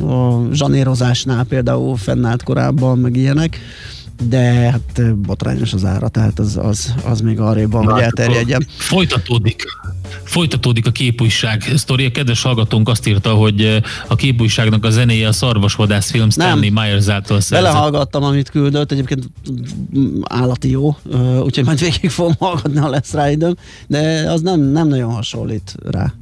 a 0.00 0.48
zsanérozásnál 0.52 1.44
például 1.44 1.96
fennállt 1.96 2.42
korábban, 2.42 2.98
meg 2.98 3.16
ilyenek 3.16 3.58
de 4.22 4.70
hát 4.70 5.16
botrányos 5.16 5.72
az 5.72 5.84
ára, 5.84 6.08
tehát 6.08 6.38
az, 6.38 6.56
az, 6.56 6.94
az 7.04 7.20
még 7.20 7.40
arrébb 7.40 7.70
van, 7.70 7.84
hogy 7.84 8.02
elterjedjen. 8.02 8.66
Folytatódik. 8.76 9.62
Folytatódik 10.24 10.86
a 10.86 10.90
képújság 10.90 11.72
sztori. 11.76 12.04
A 12.04 12.10
kedves 12.10 12.42
hallgatónk 12.42 12.88
azt 12.88 13.06
írta, 13.06 13.34
hogy 13.34 13.82
a 14.08 14.14
képújságnak 14.14 14.84
a 14.84 14.90
zenéje 14.90 15.28
a 15.28 15.32
szarvasvadász 15.32 16.10
film 16.10 16.30
Stanley 16.30 16.70
Myers 16.72 17.08
által 17.08 17.40
szerzett. 17.40 17.72
Belehallgattam, 17.72 18.22
amit 18.22 18.50
küldött, 18.50 18.92
egyébként 18.92 19.30
állati 20.22 20.70
jó, 20.70 20.96
úgyhogy 21.42 21.64
majd 21.64 21.80
végig 21.80 22.10
fogom 22.10 22.34
hallgatni, 22.38 22.78
ha 22.78 22.88
lesz 22.88 23.12
rá 23.12 23.30
időm, 23.30 23.54
de 23.86 24.30
az 24.30 24.40
nem, 24.40 24.60
nem 24.60 24.88
nagyon 24.88 25.12
hasonlít 25.12 25.74
rá 25.90 26.12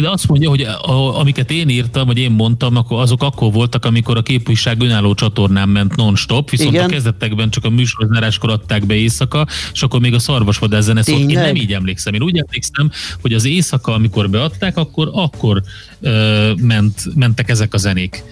de 0.00 0.10
azt 0.10 0.28
mondja, 0.28 0.48
hogy 0.48 0.62
a, 0.62 1.18
amiket 1.18 1.50
én 1.50 1.68
írtam, 1.68 2.06
vagy 2.06 2.18
én 2.18 2.30
mondtam, 2.30 2.76
akkor 2.76 3.00
azok 3.00 3.22
akkor 3.22 3.52
voltak, 3.52 3.84
amikor 3.84 4.16
a 4.16 4.22
képviság 4.22 4.82
önálló 4.82 5.14
csatornán 5.14 5.68
ment 5.68 5.96
non-stop, 5.96 6.50
viszont 6.50 6.72
Igen. 6.72 6.84
a 6.84 6.88
kezdetekben 6.88 7.50
csak 7.50 7.64
a 7.64 7.70
műsorzáráskor 7.70 8.50
adták 8.50 8.86
be 8.86 8.94
éjszaka, 8.94 9.46
és 9.72 9.82
akkor 9.82 10.00
még 10.00 10.14
a 10.14 10.18
szarvasvadász 10.18 10.84
zene 10.84 11.02
szólt. 11.02 11.30
Én 11.30 11.38
nem 11.38 11.54
így 11.54 11.72
emlékszem. 11.72 12.14
Én 12.14 12.22
úgy 12.22 12.38
emlékszem, 12.38 12.90
hogy 13.20 13.32
az 13.32 13.44
éjszaka, 13.44 13.94
amikor 13.94 14.30
beadták, 14.30 14.76
akkor 14.76 15.10
akkor 15.12 15.62
ö, 16.00 16.52
ment, 16.56 17.14
mentek 17.14 17.48
ezek 17.48 17.74
a 17.74 17.76
zenék. 17.76 18.24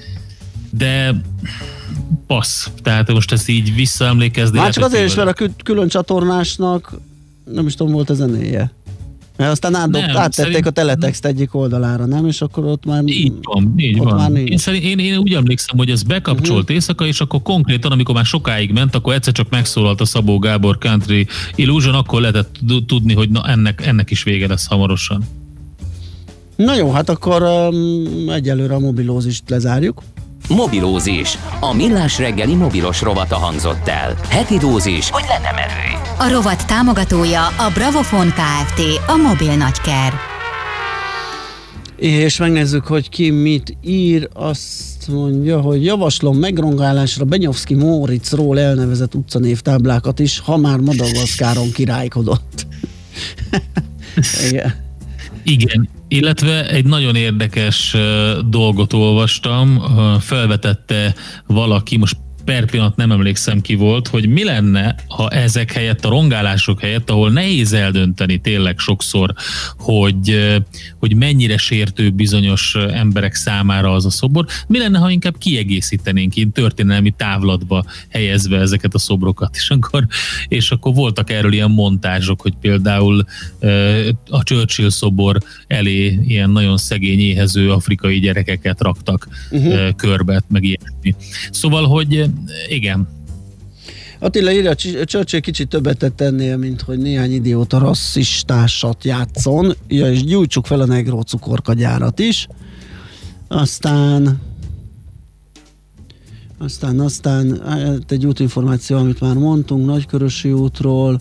De 0.70 1.20
passz. 2.26 2.68
Tehát 2.82 3.12
most 3.12 3.32
ezt 3.32 3.48
így 3.48 3.74
visszaemlékezni. 3.74 4.58
Már 4.58 4.72
csak 4.72 4.84
azért 4.84 5.06
is, 5.06 5.14
mert 5.14 5.40
a 5.40 5.48
külön 5.64 5.88
csatornásnak 5.88 6.92
nem 7.44 7.66
is 7.66 7.74
tudom, 7.74 7.92
volt 7.92 8.10
a 8.10 8.14
zenéje. 8.14 8.72
Mert 9.40 9.52
aztán 9.52 9.74
átdob, 9.74 10.00
nem, 10.00 10.16
áttették 10.16 10.44
szerint... 10.44 10.66
a 10.66 10.70
teletext 10.70 11.24
egyik 11.24 11.54
oldalára, 11.54 12.06
nem? 12.06 12.26
És 12.26 12.40
akkor 12.40 12.64
ott 12.64 12.84
már... 12.84 13.02
Így 13.04 13.32
van, 13.42 13.74
így 13.76 13.98
van. 13.98 14.14
Már 14.14 14.42
én, 14.42 14.58
szerint, 14.58 14.84
én, 14.84 14.98
én 14.98 15.16
úgy 15.16 15.32
emlékszem, 15.32 15.76
hogy 15.76 15.90
ez 15.90 16.02
bekapcsolt 16.02 16.60
uh-huh. 16.60 16.74
éjszaka, 16.74 17.06
és 17.06 17.20
akkor 17.20 17.42
konkrétan, 17.42 17.92
amikor 17.92 18.14
már 18.14 18.24
sokáig 18.24 18.72
ment, 18.72 18.94
akkor 18.94 19.14
egyszer 19.14 19.32
csak 19.32 19.50
megszólalt 19.50 20.00
a 20.00 20.04
Szabó 20.04 20.38
Gábor 20.38 20.78
Country 20.78 21.26
Illusion, 21.54 21.94
akkor 21.94 22.20
lehetett 22.20 22.58
tudni, 22.86 23.14
hogy 23.14 23.30
na, 23.30 23.48
ennek, 23.48 23.86
ennek 23.86 24.10
is 24.10 24.22
vége 24.22 24.46
lesz 24.46 24.66
hamarosan. 24.66 25.24
Na 26.56 26.76
jó, 26.76 26.90
hát 26.90 27.08
akkor 27.08 27.42
um, 27.42 28.30
egyelőre 28.30 28.74
a 28.74 28.78
mobilózist 28.78 29.50
lezárjuk. 29.50 30.02
Mobilózis. 30.48 31.38
A 31.60 31.74
millás 31.74 32.18
reggeli 32.18 32.54
mobilos 32.54 33.02
rovata 33.02 33.36
hangzott 33.36 33.88
el. 33.88 34.16
Heti 34.28 34.58
dózis, 34.58 35.10
hogy 35.10 35.24
lenne 35.28 35.50
merő. 35.54 36.08
A 36.18 36.32
rovat 36.32 36.66
támogatója 36.66 37.46
a 37.46 37.70
Bravofon 37.74 38.28
Kft. 38.28 38.80
A 39.06 39.16
mobil 39.16 39.56
nagyker. 39.56 40.12
És 41.96 42.36
megnézzük, 42.36 42.86
hogy 42.86 43.08
ki 43.08 43.30
mit 43.30 43.76
ír. 43.82 44.28
Azt 44.32 45.08
mondja, 45.08 45.60
hogy 45.60 45.84
javaslom 45.84 46.36
megrongálásra 46.38 47.24
Benyovszki 47.24 47.74
Móriczról 47.74 48.60
elnevezett 48.60 49.14
utcanévtáblákat 49.14 50.18
is, 50.18 50.38
ha 50.38 50.56
már 50.56 50.78
Madagaszkáron 50.78 51.72
királykodott. 51.72 52.66
Igen. 54.48 54.74
Igen, 55.42 55.88
illetve 56.10 56.70
egy 56.70 56.84
nagyon 56.84 57.14
érdekes 57.14 57.96
dolgot 58.48 58.92
olvastam, 58.92 59.82
felvetette 60.20 61.14
valaki, 61.46 61.96
most 61.96 62.16
per 62.44 62.64
pillanat 62.64 62.96
nem 62.96 63.12
emlékszem 63.12 63.60
ki 63.60 63.74
volt, 63.74 64.08
hogy 64.08 64.28
mi 64.28 64.44
lenne, 64.44 64.94
ha 65.08 65.28
ezek 65.28 65.72
helyett, 65.72 66.04
a 66.04 66.08
rongálások 66.08 66.80
helyett, 66.80 67.10
ahol 67.10 67.30
nehéz 67.30 67.72
eldönteni 67.72 68.38
tényleg 68.38 68.78
sokszor, 68.78 69.34
hogy, 69.78 70.54
hogy 70.98 71.16
mennyire 71.16 71.56
sértő 71.56 72.10
bizonyos 72.10 72.74
emberek 72.74 73.34
számára 73.34 73.92
az 73.92 74.06
a 74.06 74.10
szobor, 74.10 74.46
mi 74.66 74.78
lenne, 74.78 74.98
ha 74.98 75.10
inkább 75.10 75.38
kiegészítenénk 75.38 76.36
így 76.36 76.48
történelmi 76.48 77.14
távlatba 77.16 77.84
helyezve 78.08 78.58
ezeket 78.58 78.94
a 78.94 78.98
szobrokat, 78.98 79.56
és 79.56 79.70
akkor, 79.70 80.06
és 80.48 80.70
akkor 80.70 80.94
voltak 80.94 81.30
erről 81.30 81.52
ilyen 81.52 81.70
montázsok, 81.70 82.40
hogy 82.40 82.54
például 82.60 83.24
a 84.28 84.42
Churchill 84.42 84.90
szobor 84.90 85.38
elé 85.66 86.18
ilyen 86.26 86.50
nagyon 86.50 86.76
szegény 86.76 87.20
éhező 87.20 87.72
afrikai 87.72 88.18
gyerekeket 88.18 88.80
raktak 88.80 89.28
uh-huh. 89.50 89.94
körbe, 89.96 90.42
meg 90.48 90.64
ilyesmi. 90.64 91.14
Szóval, 91.50 91.86
hogy 91.86 92.29
igen. 92.68 93.08
Attila 94.18 94.52
írja, 94.52 94.74
Churchill 94.74 95.40
kicsit 95.40 95.68
többet 95.68 95.98
tett 95.98 96.20
ennél, 96.20 96.56
mint 96.56 96.80
hogy 96.80 96.98
néhány 96.98 97.32
idióta 97.32 97.78
rasszistásat 97.78 99.04
játszon, 99.04 99.74
ja, 99.88 100.12
és 100.12 100.24
gyújtsuk 100.24 100.66
fel 100.66 100.80
a 100.80 100.86
negró 100.86 101.20
cukorkagyárat 101.20 102.18
is. 102.18 102.46
Aztán 103.48 104.40
aztán, 106.62 107.00
aztán 107.00 107.60
hát 107.66 108.12
egy 108.12 108.26
útinformáció, 108.26 108.96
amit 108.96 109.20
már 109.20 109.36
mondtunk, 109.36 109.86
Nagykörösi 109.86 110.52
útról, 110.52 111.20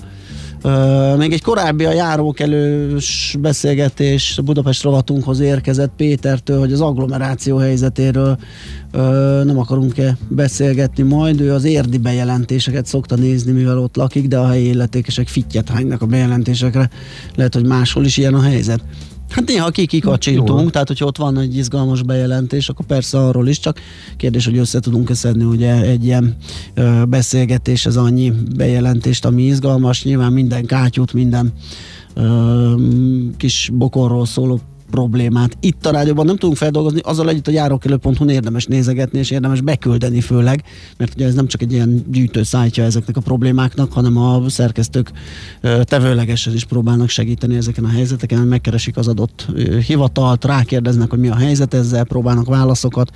Uh, 0.64 1.18
még 1.18 1.34
egy 1.34 1.42
korábbi 1.42 1.86
a 1.86 1.92
járókelős 1.92 3.36
beszélgetés 3.40 4.40
Budapest 4.44 4.84
rovatunkhoz 4.84 5.40
érkezett 5.40 5.92
Pétertől, 5.98 6.60
hogy 6.60 6.74
az 6.74 6.82
agglomeráció 6.82 7.58
helyzetéről 7.58 8.38
uh, 8.94 9.44
nem 9.44 9.60
akarunk-e 9.60 10.18
beszélgetni 10.28 11.04
majd. 11.04 11.42
Ő 11.42 11.54
az 11.54 11.64
érdi 11.64 11.98
bejelentéseket 11.98 12.86
szokta 12.86 13.16
nézni, 13.16 13.52
mivel 13.52 13.78
ott 13.78 13.96
lakik, 13.96 14.28
de 14.28 14.38
a 14.38 14.48
helyi 14.48 14.68
illetékesek 14.68 15.28
fittyet 15.28 15.70
hánynak 15.70 16.02
a 16.02 16.06
bejelentésekre. 16.06 16.90
Lehet, 17.36 17.54
hogy 17.54 17.66
máshol 17.66 18.06
is 18.06 18.18
ilyen 18.18 18.34
a 18.34 18.42
helyzet. 18.42 18.82
Hát 19.30 19.48
néha 19.48 19.70
kikikacsintunk, 19.70 20.72
tehát 20.72 20.88
hogyha 20.88 21.06
ott 21.06 21.18
van 21.18 21.38
egy 21.38 21.58
izgalmas 21.58 22.04
bejelentés, 22.04 22.70
akkor 22.70 22.86
persze 22.86 23.18
arról 23.20 23.48
is, 23.48 23.60
csak 23.60 23.80
kérdés, 24.18 24.46
hogy 24.46 24.58
össze 24.58 24.80
tudunk 24.80 25.16
szedni 25.16 25.44
ugye 25.44 25.82
egy 25.82 26.06
ilyen 26.06 26.38
ö, 26.74 27.04
beszélgetés, 27.08 27.86
ez 27.86 27.96
annyi 27.98 28.34
bejelentést, 28.56 29.26
ami 29.26 29.44
izgalmas, 29.44 30.04
nyilván 30.04 30.34
minden 30.34 30.66
kátyút, 30.66 31.14
minden 31.14 31.54
ö, 32.14 32.74
kis 33.38 33.70
bokorról 33.74 34.26
szóló 34.26 34.60
problémát 34.92 35.58
itt 35.60 35.86
a 35.86 35.92
rádióban 35.92 36.26
nem 36.26 36.38
tudunk 36.38 36.58
feldolgozni, 36.58 37.00
azzal 37.04 37.30
együtt 37.30 37.48
a 37.48 37.52
járókelő.hu 37.52 38.30
érdemes 38.30 38.66
nézegetni, 38.66 39.20
és 39.20 39.30
érdemes 39.30 39.62
beküldeni 39.62 40.22
főleg, 40.22 40.64
mert 40.98 41.14
ugye 41.16 41.26
ez 41.26 41.34
nem 41.34 41.48
csak 41.48 41.62
egy 41.62 41.72
ilyen 41.72 42.06
gyűjtő 42.12 42.44
szájtja 42.44 42.84
ezeknek 42.84 43.18
a 43.18 43.22
problémáknak, 43.22 43.94
hanem 43.94 44.18
a 44.18 44.50
szerkesztők 44.50 45.12
tevőlegesen 45.82 46.54
is 46.54 46.66
próbálnak 46.66 47.10
segíteni 47.10 47.56
ezeken 47.56 47.84
a 47.84 47.90
helyzeteken, 47.90 48.40
megkeresik 48.40 48.98
az 48.98 49.08
adott 49.08 49.48
hivatalt, 49.88 50.46
rákérdeznek, 50.46 51.10
hogy 51.10 51.20
mi 51.20 51.30
a 51.30 51.36
helyzet 51.36 51.74
ezzel, 51.74 52.04
próbálnak 52.04 52.48
válaszokat 52.48 53.12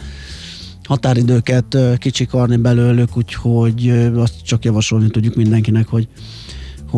határidőket 0.83 1.77
kicsikarni 1.97 2.55
belőlük, 2.57 3.17
úgyhogy 3.17 3.89
azt 4.15 4.33
csak 4.43 4.65
javasolni 4.65 5.09
tudjuk 5.09 5.35
mindenkinek, 5.35 5.87
hogy 5.87 6.07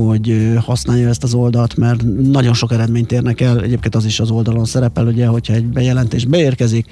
hogy 0.04 0.58
használja 0.62 1.10
ezt 1.10 1.24
az 1.24 1.34
oldalt, 1.34 1.78
mert 1.78 2.04
nagyon 2.32 2.54
sok 2.54 2.72
eredményt 2.72 3.12
érnek 3.12 3.42
el. 3.42 3.62
Egyébként 3.62 3.96
az 3.96 4.06
is 4.06 4.20
az 4.20 4.30
oldalon 4.30 4.66
szerepel, 4.66 5.08
ugye, 5.08 5.28
hogyha 5.28 5.54
egy 5.54 5.66
bejelentés 5.66 6.26
beérkezik, 6.26 6.86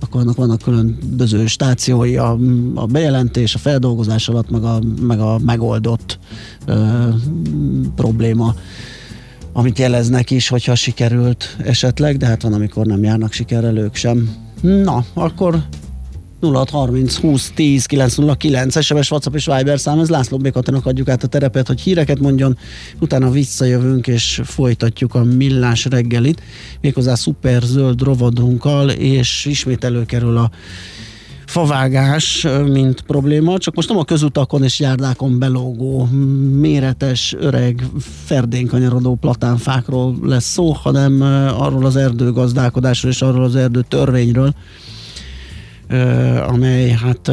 akkor 0.00 0.20
annak 0.20 0.36
vannak 0.36 0.62
különböző 0.62 1.46
stációi, 1.46 2.16
a, 2.16 2.38
a 2.74 2.86
bejelentés, 2.86 3.54
a 3.54 3.58
feldolgozás 3.58 4.28
alatt, 4.28 4.50
meg 4.50 4.64
a, 4.64 4.78
meg 5.00 5.20
a 5.20 5.38
megoldott 5.38 6.18
ö, 6.66 7.08
probléma 7.94 8.54
amit 9.56 9.78
jeleznek 9.78 10.30
is, 10.30 10.48
hogyha 10.48 10.74
sikerült 10.74 11.56
esetleg, 11.64 12.16
de 12.16 12.26
hát 12.26 12.42
van, 12.42 12.52
amikor 12.52 12.86
nem 12.86 13.02
járnak 13.02 13.32
sikerrel 13.32 13.76
ők 13.76 13.94
sem. 13.94 14.34
Na, 14.60 15.04
akkor 15.12 15.62
0630 16.52 17.16
20 17.16 17.52
10 17.54 17.86
909 17.86 18.82
SMS, 18.84 19.10
WhatsApp 19.10 19.34
és 19.34 19.46
Viber 19.46 19.80
szám, 19.80 19.98
ez 19.98 20.10
László 20.10 20.36
Békatinak 20.36 20.86
adjuk 20.86 21.08
át 21.08 21.22
a 21.22 21.26
terepet, 21.26 21.66
hogy 21.66 21.80
híreket 21.80 22.18
mondjon, 22.18 22.58
utána 23.00 23.30
visszajövünk 23.30 24.06
és 24.06 24.40
folytatjuk 24.44 25.14
a 25.14 25.24
millás 25.24 25.84
reggelit, 25.84 26.42
méghozzá 26.80 27.14
szuper 27.14 27.62
zöld 27.62 28.02
rovadunkkal, 28.02 28.90
és 28.90 29.44
ismét 29.44 29.84
előkerül 29.84 30.36
a 30.36 30.50
favágás, 31.46 32.46
mint 32.66 33.00
probléma, 33.00 33.58
csak 33.58 33.74
most 33.74 33.88
nem 33.88 33.98
a 33.98 34.04
közutakon 34.04 34.62
és 34.62 34.80
járdákon 34.80 35.38
belógó, 35.38 36.08
méretes, 36.58 37.34
öreg, 37.38 37.86
ferdén 38.24 38.66
kanyarodó 38.66 39.14
platánfákról 39.14 40.16
lesz 40.22 40.52
szó, 40.52 40.72
hanem 40.72 41.20
arról 41.58 41.84
az 41.84 41.96
erdőgazdálkodásról 41.96 43.12
és 43.12 43.22
arról 43.22 43.44
az 43.44 43.56
erdő 43.56 43.84
törvényről, 43.88 44.54
amely 46.46 46.88
hát 46.88 47.30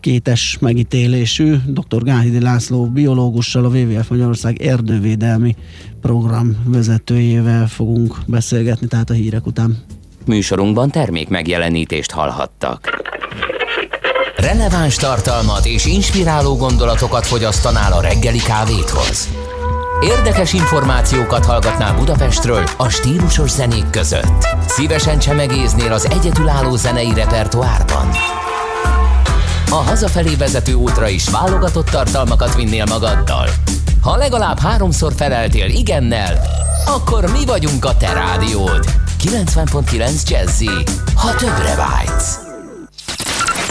kétes 0.00 0.58
megítélésű. 0.60 1.54
Dr. 1.66 2.02
Gáhidi 2.02 2.40
László 2.40 2.86
biológussal, 2.86 3.64
a 3.64 3.68
WWF 3.68 4.08
Magyarország 4.08 4.62
erdővédelmi 4.62 5.56
program 6.00 6.56
vezetőjével 6.64 7.66
fogunk 7.66 8.16
beszélgetni, 8.26 8.86
tehát 8.86 9.10
a 9.10 9.14
hírek 9.14 9.46
után. 9.46 9.76
Műsorunkban 10.26 10.90
termék 10.90 11.28
megjelenítést 11.28 12.10
hallhattak. 12.10 13.02
Releváns 14.36 14.96
tartalmat 14.96 15.66
és 15.66 15.86
inspiráló 15.86 16.56
gondolatokat 16.56 17.26
fogyasztanál 17.26 17.92
a 17.92 18.00
reggeli 18.00 18.38
kávéthoz. 18.38 19.28
Érdekes 20.00 20.52
információkat 20.52 21.44
hallgatnál 21.44 21.94
Budapestről 21.94 22.64
a 22.76 22.88
stílusos 22.88 23.50
zenék 23.50 23.90
között. 23.90 24.46
Szívesen 24.66 25.18
csemegéznél 25.18 25.92
az 25.92 26.08
egyetülálló 26.10 26.76
zenei 26.76 27.14
repertoárban. 27.14 28.08
A 29.70 29.74
hazafelé 29.74 30.34
vezető 30.34 30.72
útra 30.72 31.08
is 31.08 31.28
válogatott 31.28 31.88
tartalmakat 31.88 32.54
vinnél 32.54 32.84
magaddal. 32.84 33.48
Ha 34.02 34.16
legalább 34.16 34.58
háromszor 34.58 35.12
feleltél 35.16 35.68
igennel, 35.68 36.40
akkor 36.86 37.30
mi 37.30 37.44
vagyunk 37.46 37.84
a 37.84 37.96
te 37.96 38.12
rádiód. 38.12 38.84
90.9 39.24 40.28
Jazzy, 40.28 40.70
ha 41.14 41.34
többre 41.34 41.74
vágysz. 41.74 42.38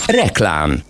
Reklám 0.05 0.83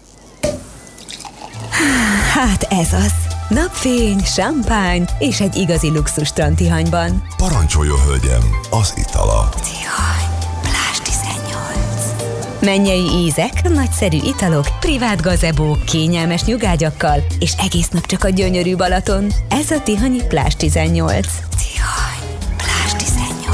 Hát 2.34 2.68
ez 2.70 2.94
az. 2.94 3.27
Napfény, 3.50 4.20
champagne 4.22 5.06
és 5.20 5.40
egy 5.40 5.56
igazi 5.56 5.92
luxus 5.92 6.28
strandtihanyban. 6.28 7.24
Parancsoljon, 7.38 8.00
hölgyem, 8.00 8.42
az 8.70 8.94
itala. 8.96 9.50
Tihany, 9.50 10.30
plázs 10.62 11.00
18. 11.04 12.62
Mennyei 12.62 13.06
ízek, 13.26 13.70
nagyszerű 13.70 14.18
italok, 14.18 14.68
privát 14.80 15.22
gazebók, 15.22 15.86
kényelmes 15.86 16.44
nyugágyakkal, 16.44 17.24
és 17.40 17.54
egész 17.58 17.90
nap 17.90 18.06
csak 18.06 18.24
a 18.24 18.30
gyönyörű 18.30 18.76
Balaton. 18.76 19.28
Ez 19.50 19.72
a 19.72 19.82
Tihanyi 19.84 20.22
plázs 20.28 20.54
18. 20.54 21.28
Tihany, 21.58 22.38
plázs 22.58 22.92
18. 22.92 23.48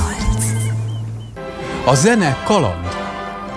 A 1.86 1.96
zene 1.96 2.38
kaland. 2.46 3.03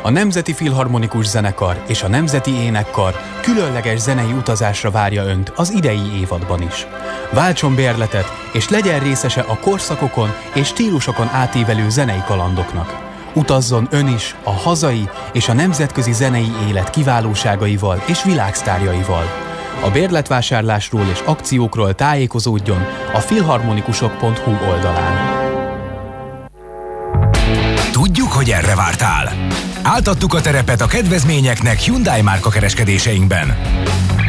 A 0.06 0.10
Nemzeti 0.10 0.52
Filharmonikus 0.52 1.26
Zenekar 1.26 1.82
és 1.86 2.02
a 2.02 2.08
Nemzeti 2.08 2.50
Énekkar 2.50 3.14
különleges 3.40 4.00
zenei 4.00 4.32
utazásra 4.32 4.90
várja 4.90 5.24
Önt 5.24 5.52
az 5.56 5.70
idei 5.70 6.18
évadban 6.20 6.62
is. 6.62 6.86
Váltson 7.32 7.74
bérletet, 7.74 8.32
és 8.52 8.68
legyen 8.68 9.00
részese 9.00 9.40
a 9.40 9.58
korszakokon 9.58 10.34
és 10.54 10.66
stílusokon 10.66 11.28
átívelő 11.32 11.88
zenei 11.88 12.22
kalandoknak. 12.26 12.96
Utazzon 13.34 13.88
Ön 13.90 14.08
is 14.08 14.34
a 14.44 14.52
hazai 14.52 15.08
és 15.32 15.48
a 15.48 15.52
nemzetközi 15.52 16.12
zenei 16.12 16.50
élet 16.68 16.90
kiválóságaival 16.90 18.02
és 18.06 18.24
világsztárjaival. 18.24 19.24
A 19.84 19.90
bérletvásárlásról 19.90 21.06
és 21.12 21.20
akciókról 21.24 21.94
tájékozódjon 21.94 22.86
a 23.12 23.18
filharmonikusok.hu 23.18 24.70
oldalán. 24.70 25.44
Tudjuk, 27.92 28.32
hogy 28.32 28.50
erre 28.50 28.74
vártál. 28.74 29.32
Átadtuk 29.88 30.34
a 30.34 30.40
terepet 30.40 30.80
a 30.80 30.86
kedvezményeknek 30.86 31.78
Hyundai 31.78 32.22
márka 32.22 32.50
kereskedéseinkben. 32.50 33.56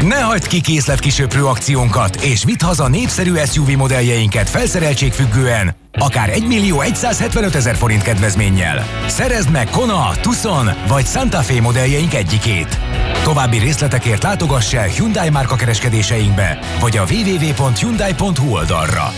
Ne 0.01 0.21
hagyd 0.21 0.47
ki 0.47 0.61
készletkisöprő 0.61 1.45
akciónkat, 1.45 2.15
és 2.15 2.43
vidd 2.43 2.63
haza 2.63 2.87
népszerű 2.87 3.33
SUV 3.45 3.69
modelljeinket 3.69 4.49
felszereltségfüggően, 4.49 5.75
akár 5.91 6.29
1 6.29 6.47
millió 6.47 6.83
175 6.93 7.55
ezer 7.55 7.75
forint 7.75 8.01
kedvezménnyel. 8.01 8.85
Szerezd 9.07 9.51
meg 9.51 9.69
Kona, 9.69 10.11
Tucson 10.21 10.69
vagy 10.87 11.05
Santa 11.05 11.41
Fe 11.41 11.61
modelljeink 11.61 12.13
egyikét. 12.13 12.79
További 13.23 13.57
részletekért 13.57 14.23
látogass 14.23 14.73
el 14.73 14.87
Hyundai 14.87 15.29
márka 15.29 15.55
kereskedéseinkbe, 15.55 16.59
vagy 16.79 16.97
a 16.97 17.05
www.hyundai.hu 17.09 18.51
oldalra. 18.51 19.11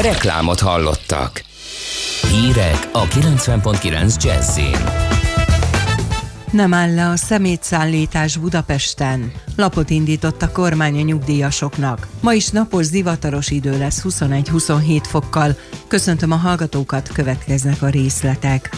Reklámot 0.00 0.60
hallottak. 0.60 1.52
Hírek 2.40 2.88
a 2.92 3.04
90.9 3.04 4.22
Jazzin. 4.22 4.76
Nem 6.50 6.74
áll 6.74 6.94
le 6.94 7.08
a 7.08 7.16
szemétszállítás 7.16 8.36
Budapesten. 8.36 9.32
Lapot 9.56 9.90
indított 9.90 10.42
a 10.42 10.52
kormány 10.52 10.98
a 10.98 11.02
nyugdíjasoknak. 11.02 12.08
Ma 12.20 12.32
is 12.32 12.48
napos 12.48 12.84
zivataros 12.84 13.50
idő 13.50 13.78
lesz 13.78 14.02
21-27 14.08 15.00
fokkal. 15.02 15.56
Köszöntöm 15.88 16.32
a 16.32 16.36
hallgatókat, 16.36 17.08
következnek 17.12 17.82
a 17.82 17.88
részletek. 17.88 18.70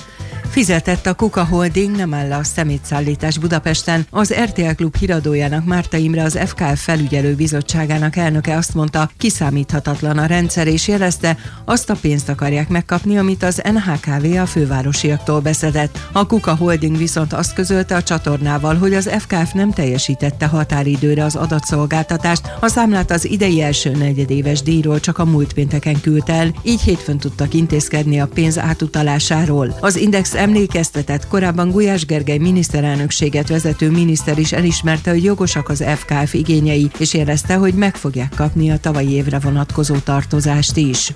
Fizetett 0.50 1.06
a 1.06 1.14
Kuka 1.14 1.44
Holding, 1.44 1.96
nem 1.96 2.14
áll 2.14 2.32
a 2.32 2.44
szemétszállítás 2.44 3.38
Budapesten. 3.38 4.06
Az 4.10 4.34
RTL 4.34 4.70
Klub 4.76 4.96
híradójának 4.96 5.64
Márta 5.64 5.96
Imre 5.96 6.22
az 6.22 6.38
FKF 6.44 6.82
felügyelő 6.82 7.34
bizottságának 7.34 8.16
elnöke 8.16 8.56
azt 8.56 8.74
mondta, 8.74 9.10
kiszámíthatatlan 9.18 10.18
a 10.18 10.26
rendszer, 10.26 10.66
és 10.66 10.88
jelezte, 10.88 11.36
azt 11.64 11.90
a 11.90 11.96
pénzt 12.00 12.28
akarják 12.28 12.68
megkapni, 12.68 13.18
amit 13.18 13.42
az 13.42 13.62
NHKV 13.72 14.38
a 14.40 14.46
fővárosiaktól 14.46 15.40
beszedett. 15.40 15.98
A 16.12 16.26
Kuka 16.26 16.54
Holding 16.54 16.96
viszont 16.96 17.32
azt 17.32 17.54
közölte 17.54 17.96
a 17.96 18.02
csatornával, 18.02 18.76
hogy 18.76 18.94
az 18.94 19.10
FKF 19.18 19.52
nem 19.52 19.72
teljesítette 19.72 20.46
határidőre 20.46 21.24
az 21.24 21.36
adatszolgáltatást, 21.36 22.52
a 22.60 22.68
számlát 22.68 23.10
az 23.10 23.24
idei 23.24 23.62
első 23.62 23.90
negyedéves 23.90 24.62
díjról 24.62 25.00
csak 25.00 25.18
a 25.18 25.24
múlt 25.24 25.52
pénteken 25.52 26.00
küldte 26.00 26.32
el, 26.32 26.54
így 26.62 26.80
hétfőn 26.80 27.18
tudtak 27.18 27.54
intézkedni 27.54 28.20
a 28.20 28.26
pénz 28.26 28.58
átutalásáról. 28.58 29.76
Az 29.80 29.96
Index 29.96 30.34
emlékeztetett, 30.36 31.28
korábban 31.28 31.70
Gulyás 31.70 32.06
Gergely 32.06 32.38
miniszterelnökséget 32.38 33.48
vezető 33.48 33.90
miniszter 33.90 34.38
is 34.38 34.52
elismerte, 34.52 35.10
hogy 35.10 35.24
jogosak 35.24 35.68
az 35.68 35.84
FKF 35.96 36.34
igényei, 36.34 36.90
és 36.98 37.14
jelezte, 37.14 37.54
hogy 37.54 37.74
meg 37.74 37.96
fogják 37.96 38.32
kapni 38.36 38.70
a 38.70 38.78
tavalyi 38.78 39.10
évre 39.10 39.38
vonatkozó 39.38 39.96
tartozást 39.96 40.76
is. 40.76 41.12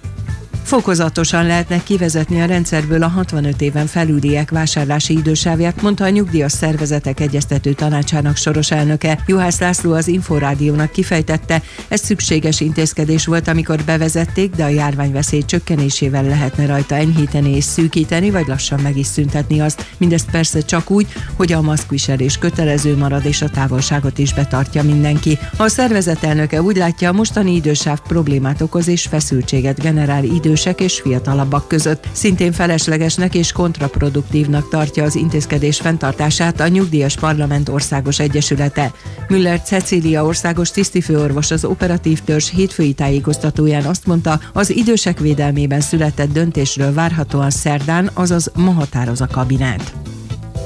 Fokozatosan 0.71 1.47
lehetne 1.47 1.83
kivezetni 1.83 2.43
a 2.43 2.47
rendszerből 2.47 3.03
a 3.03 3.09
65 3.09 3.61
éven 3.61 3.87
felüliek 3.87 4.51
vásárlási 4.51 5.13
idősávját, 5.13 5.83
mondta 5.83 6.05
a 6.05 6.09
nyugdíjas 6.09 6.53
szervezetek 6.53 7.21
egyeztető 7.21 7.73
tanácsának 7.73 8.37
soros 8.37 8.71
elnöke. 8.71 9.19
Juhász 9.27 9.61
László 9.61 9.93
az 9.93 10.09
Inforádiónak 10.09 10.91
kifejtette, 10.91 11.63
ez 11.89 12.01
szükséges 12.01 12.61
intézkedés 12.61 13.27
volt, 13.27 13.49
amikor 13.49 13.85
bevezették, 13.85 14.55
de 14.55 14.65
a 14.65 14.69
járványveszély 14.69 15.43
csökkenésével 15.43 16.25
lehetne 16.25 16.67
rajta 16.67 16.95
enyhíteni 16.95 17.57
és 17.57 17.65
szűkíteni, 17.65 18.31
vagy 18.31 18.47
lassan 18.47 18.81
meg 18.81 18.97
is 18.97 19.07
szüntetni 19.07 19.61
azt. 19.61 19.87
Mindezt 19.99 20.31
persze 20.31 20.61
csak 20.61 20.91
úgy, 20.91 21.07
hogy 21.37 21.53
a 21.53 21.61
maszkviselés 21.61 22.39
kötelező 22.39 22.97
marad 22.97 23.25
és 23.25 23.43
a 23.43 23.49
távolságot 23.49 24.19
is 24.19 24.35
betartja 24.35 24.83
mindenki. 24.83 25.39
A 25.57 25.69
szervezet 25.69 26.25
elnöke 26.25 26.63
úgy 26.63 26.77
látja, 26.77 27.09
a 27.09 27.13
mostani 27.13 27.55
idősáv 27.55 28.01
problémát 28.01 28.61
okoz 28.61 28.89
és 28.89 29.03
feszültséget 29.03 29.81
generál 29.81 30.25
idős 30.25 30.59
idősek 30.61 30.81
és 30.81 31.01
fiatalabbak 31.01 31.69
között. 31.69 32.09
Szintén 32.13 32.53
feleslegesnek 32.53 33.35
és 33.35 33.53
kontraproduktívnak 33.53 34.69
tartja 34.69 35.05
az 35.05 35.15
intézkedés 35.15 35.81
fenntartását 35.81 36.61
a 36.61 36.69
Nyugdíjas 36.69 37.17
Parlament 37.17 37.69
Országos 37.69 38.19
Egyesülete. 38.19 38.93
Müller 39.29 39.63
Cecília 39.63 40.25
országos 40.25 40.71
tisztifőorvos 40.71 41.51
az 41.51 41.65
operatív 41.65 42.21
törzs 42.21 42.51
hétfői 42.51 42.93
tájékoztatóján 42.93 43.85
azt 43.85 44.07
mondta, 44.07 44.41
az 44.53 44.71
idősek 44.71 45.19
védelmében 45.19 45.81
született 45.81 46.33
döntésről 46.33 46.93
várhatóan 46.93 47.51
szerdán, 47.51 48.11
azaz 48.15 48.51
ma 48.55 48.71
határoz 48.71 49.21
a 49.21 49.27
kabinet. 49.27 49.93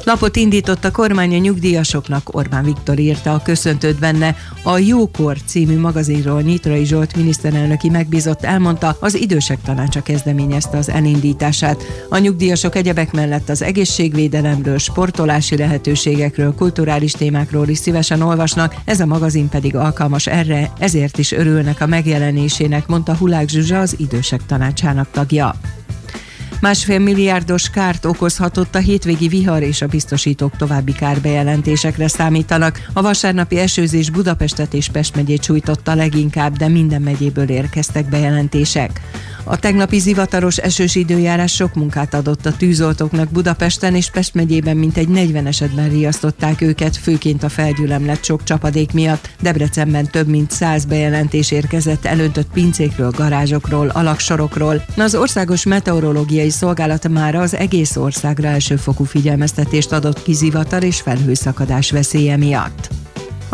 Lapot 0.04 0.36
indított 0.36 0.84
a 0.84 0.90
kormány 0.90 1.34
a 1.34 1.38
nyugdíjasoknak, 1.38 2.34
Orbán 2.34 2.64
Viktor 2.64 2.98
írta 2.98 3.32
a 3.32 3.42
köszöntőt 3.42 3.98
benne. 3.98 4.36
A 4.62 4.78
Jókor 4.78 5.36
című 5.44 5.78
magazinról 5.78 6.40
Nyitrai 6.40 6.84
Zsolt 6.84 7.16
miniszterelnöki 7.16 7.90
megbízott 7.90 8.44
elmondta, 8.44 8.96
az 9.00 9.14
idősek 9.14 9.62
tanácsa 9.62 10.02
kezdeményezte 10.02 10.76
az 10.76 10.90
elindítását. 10.90 11.82
A 12.08 12.18
nyugdíjasok 12.18 12.74
egyebek 12.74 13.12
mellett 13.12 13.48
az 13.48 13.62
egészségvédelemről, 13.62 14.78
sportolási 14.78 15.56
lehetőségekről, 15.56 16.54
kulturális 16.54 17.12
témákról 17.12 17.68
is 17.68 17.78
szívesen 17.78 18.20
olvasnak, 18.20 18.74
ez 18.84 19.00
a 19.00 19.06
magazin 19.06 19.48
pedig 19.48 19.76
alkalmas 19.76 20.26
erre, 20.26 20.72
ezért 20.78 21.18
is 21.18 21.32
örülnek 21.32 21.80
a 21.80 21.86
megjelenésének, 21.86 22.86
mondta 22.86 23.16
Hulák 23.16 23.48
Zsuzsa, 23.48 23.80
az 23.80 23.94
idősek 23.98 24.46
tanácsának 24.46 25.10
tagja. 25.10 25.54
Másfél 26.64 26.98
milliárdos 26.98 27.70
kárt 27.70 28.04
okozhatott 28.04 28.74
a 28.74 28.78
hétvégi 28.78 29.28
vihar 29.28 29.62
és 29.62 29.82
a 29.82 29.86
biztosítók 29.86 30.56
további 30.56 30.92
kárbejelentésekre 30.92 32.08
számítanak. 32.08 32.86
A 32.92 33.02
vasárnapi 33.02 33.58
esőzés 33.58 34.10
Budapestet 34.10 34.74
és 34.74 34.88
Pest 34.88 35.16
megyét 35.16 35.42
sújtotta 35.42 35.94
leginkább, 35.94 36.56
de 36.56 36.68
minden 36.68 37.02
megyéből 37.02 37.48
érkeztek 37.48 38.08
bejelentések. 38.08 39.00
A 39.46 39.56
tegnapi 39.56 39.98
zivataros 39.98 40.56
esős 40.56 40.94
időjárás 40.94 41.54
sok 41.54 41.74
munkát 41.74 42.14
adott 42.14 42.46
a 42.46 42.56
tűzoltóknak 42.56 43.28
Budapesten 43.28 43.94
és 43.94 44.10
Pest 44.10 44.34
megyében 44.34 44.76
mintegy 44.76 45.08
40 45.08 45.46
esetben 45.46 45.88
riasztották 45.88 46.60
őket, 46.60 46.96
főként 46.96 47.42
a 47.42 47.48
felgyülemlett 47.48 48.24
sok 48.24 48.44
csapadék 48.44 48.92
miatt. 48.92 49.30
Debrecenben 49.40 50.10
több 50.10 50.28
mint 50.28 50.50
100 50.50 50.84
bejelentés 50.84 51.50
érkezett 51.50 52.04
elöntött 52.04 52.52
pincékről, 52.52 53.10
garázsokról, 53.10 53.88
alaksorokról. 53.88 54.84
Az 54.96 55.14
Országos 55.14 55.64
Meteorológiai 55.64 56.50
Szolgálat 56.54 57.08
már 57.08 57.34
az 57.34 57.54
egész 57.54 57.96
országra 57.96 58.48
elsőfokú 58.48 59.04
figyelmeztetést 59.04 59.92
adott 59.92 60.22
ki 60.22 60.32
zivatar 60.32 60.82
és 60.82 61.00
felhőszakadás 61.00 61.90
veszélye 61.90 62.36
miatt. 62.36 62.88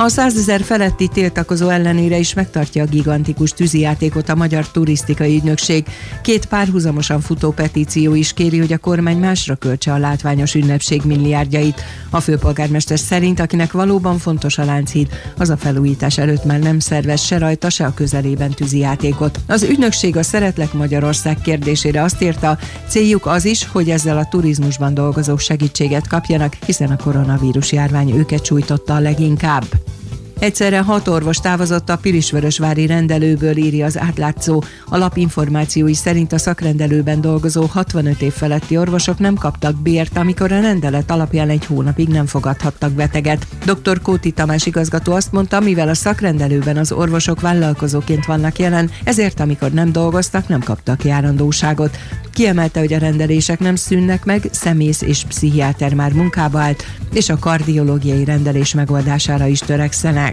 A 0.02 0.08
100 0.08 0.36
ezer 0.36 0.62
feletti 0.62 1.08
tiltakozó 1.08 1.68
ellenére 1.68 2.18
is 2.18 2.34
megtartja 2.34 2.82
a 2.82 2.86
gigantikus 2.86 3.50
tűzijátékot 3.50 4.28
a 4.28 4.34
Magyar 4.34 4.68
Turisztikai 4.68 5.36
Ügynökség. 5.36 5.86
Két 6.22 6.46
párhuzamosan 6.46 7.20
futó 7.20 7.50
petíció 7.50 8.14
is 8.14 8.32
kéri, 8.32 8.58
hogy 8.58 8.72
a 8.72 8.78
kormány 8.78 9.18
másra 9.18 9.54
költse 9.54 9.92
a 9.92 9.98
látványos 9.98 10.54
ünnepség 10.54 11.02
milliárdjait. 11.04 11.82
A 12.10 12.20
főpolgármester 12.20 12.98
szerint, 12.98 13.40
akinek 13.40 13.72
valóban 13.72 14.18
fontos 14.18 14.58
a 14.58 14.64
Lánchíd, 14.64 15.08
az 15.38 15.50
a 15.50 15.56
felújítás 15.56 16.18
előtt 16.18 16.44
már 16.44 16.58
nem 16.58 16.78
szervez 16.78 17.20
se 17.20 17.38
rajta, 17.38 17.70
se 17.70 17.84
a 17.84 17.94
közelében 17.94 18.50
tűzijátékot. 18.50 19.40
Az 19.46 19.62
ügynökség 19.62 20.16
a 20.16 20.22
Szeretlek 20.22 20.72
Magyarország 20.72 21.40
kérdésére 21.40 22.02
azt 22.02 22.22
írta, 22.22 22.58
céljuk 22.88 23.26
az 23.26 23.44
is, 23.44 23.66
hogy 23.66 23.90
ezzel 23.90 24.18
a 24.18 24.28
turizmusban 24.30 24.94
dolgozók 24.94 25.40
segítséget 25.40 26.08
kapjanak, 26.08 26.56
hiszen 26.66 26.90
a 26.90 26.96
koronavírus 26.96 27.72
járvány 27.72 28.10
őket 28.10 28.44
sújtotta 28.44 28.94
a 28.94 29.00
leginkább. 29.00 29.64
Egyszerre 30.40 30.80
hat 30.80 31.08
orvos 31.08 31.36
távozott 31.36 31.88
a 31.88 31.96
Pirisvörösvári 31.96 32.86
rendelőből, 32.86 33.56
írja 33.56 33.86
az 33.86 33.98
átlátszó. 33.98 34.62
A 34.86 34.96
lapinformációi 34.96 35.94
szerint 35.94 36.32
a 36.32 36.38
szakrendelőben 36.38 37.20
dolgozó 37.20 37.64
65 37.64 38.22
év 38.22 38.32
feletti 38.32 38.76
orvosok 38.76 39.18
nem 39.18 39.34
kaptak 39.34 39.82
bért, 39.82 40.16
amikor 40.16 40.52
a 40.52 40.60
rendelet 40.60 41.10
alapján 41.10 41.48
egy 41.48 41.66
hónapig 41.66 42.08
nem 42.08 42.26
fogadhattak 42.26 42.92
beteget. 42.92 43.46
Dr. 43.64 44.02
Kóti 44.02 44.30
Tamás 44.30 44.66
igazgató 44.66 45.12
azt 45.12 45.32
mondta, 45.32 45.60
mivel 45.60 45.88
a 45.88 45.94
szakrendelőben 45.94 46.76
az 46.76 46.92
orvosok 46.92 47.40
vállalkozóként 47.40 48.26
vannak 48.26 48.58
jelen, 48.58 48.90
ezért 49.04 49.40
amikor 49.40 49.70
nem 49.70 49.92
dolgoztak, 49.92 50.48
nem 50.48 50.60
kaptak 50.60 51.04
járandóságot. 51.04 51.98
Kiemelte, 52.32 52.80
hogy 52.80 52.92
a 52.92 52.98
rendelések 52.98 53.58
nem 53.58 53.74
szűnnek 53.76 54.24
meg, 54.24 54.48
szemész 54.50 55.00
és 55.02 55.24
pszichiáter 55.28 55.94
már 55.94 56.12
munkába 56.12 56.60
állt, 56.60 56.84
és 57.12 57.28
a 57.28 57.38
kardiológiai 57.38 58.24
rendelés 58.24 58.74
megoldására 58.74 59.46
is 59.46 59.58
törekszenek. 59.58 60.29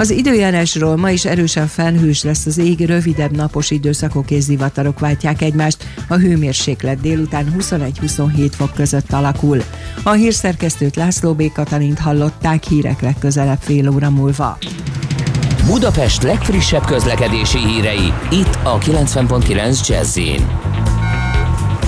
Az 0.00 0.10
időjárásról 0.10 0.96
ma 0.96 1.10
is 1.10 1.24
erősen 1.24 1.66
felhős 1.66 2.22
lesz 2.22 2.46
az 2.46 2.58
ég, 2.58 2.86
rövidebb 2.86 3.36
napos 3.36 3.70
időszakok 3.70 4.30
és 4.30 4.42
zivatarok 4.42 4.98
váltják 4.98 5.42
egymást, 5.42 5.86
a 6.08 6.14
hőmérséklet 6.14 7.00
délután 7.00 7.54
21-27 7.58 8.50
fok 8.50 8.74
között 8.74 9.12
alakul. 9.12 9.62
A 10.02 10.10
hírszerkesztőt 10.10 10.96
László 10.96 11.34
B. 11.34 11.52
Katalint 11.52 11.98
hallották 11.98 12.64
hírek 12.64 13.00
legközelebb 13.00 13.58
fél 13.60 13.88
óra 13.88 14.10
múlva. 14.10 14.58
Budapest 15.66 16.22
legfrissebb 16.22 16.84
közlekedési 16.84 17.58
hírei, 17.58 18.12
itt 18.30 18.58
a 18.62 18.78
90.9 18.78 19.88
jazz 19.88 20.18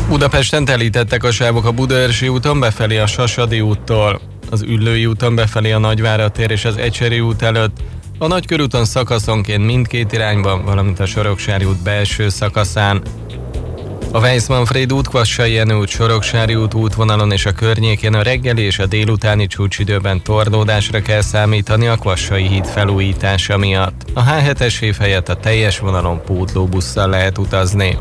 Budapesten 0.08 0.64
telítettek 0.64 1.24
a 1.24 1.30
sávok 1.30 1.64
a 1.64 1.72
Budaörsi 1.72 2.28
úton 2.28 2.60
befelé 2.60 2.98
a 2.98 3.06
Sasadi 3.06 3.60
úttól, 3.60 4.20
az 4.50 4.62
Üllői 4.62 5.06
úton 5.06 5.34
befelé 5.34 5.70
a 5.72 5.78
Nagyvárad 5.78 6.32
tér 6.32 6.50
és 6.50 6.64
az 6.64 6.76
Ecseri 6.76 7.20
út 7.20 7.42
előtt, 7.42 7.76
a 8.18 8.26
Nagykörúton 8.26 8.84
szakaszonként 8.84 9.64
mindkét 9.64 10.12
irányban, 10.12 10.64
valamint 10.64 11.00
a 11.00 11.06
Soroksári 11.06 11.64
út 11.64 11.82
belső 11.82 12.28
szakaszán. 12.28 13.02
A 14.12 14.18
Weissmanfréd 14.18 14.92
út, 14.92 15.08
Kvassai 15.08 15.52
Jenő 15.52 15.74
út, 15.74 15.88
Soroksári 15.88 16.54
út 16.54 16.74
útvonalon 16.74 17.32
és 17.32 17.46
a 17.46 17.52
környékén 17.52 18.14
a 18.14 18.22
reggeli 18.22 18.62
és 18.62 18.78
a 18.78 18.86
délutáni 18.86 19.46
csúcsidőben 19.46 20.22
torlódásra 20.22 21.02
kell 21.02 21.20
számítani 21.20 21.86
a 21.86 21.96
Kvassai 21.96 22.46
híd 22.46 22.66
felújítása 22.66 23.56
miatt. 23.56 24.04
A 24.14 24.24
H7-es 24.24 24.82
év 24.82 24.96
helyett 24.98 25.28
a 25.28 25.36
teljes 25.36 25.78
vonalon 25.78 26.22
pótlóbusszal 26.22 27.08
lehet 27.08 27.38
utazni. 27.38 27.98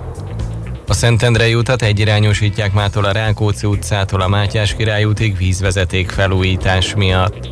A 0.89 0.93
Szentendrei 0.93 1.55
utat 1.55 1.81
egyirányosítják 1.81 2.73
mától 2.73 3.05
a 3.05 3.11
Rákóczi 3.11 3.67
utcától 3.67 4.21
a 4.21 4.27
Mátyás 4.27 4.75
király 4.75 5.03
útig 5.03 5.37
vízvezeték 5.37 6.09
felújítás 6.09 6.95
miatt. 6.95 7.49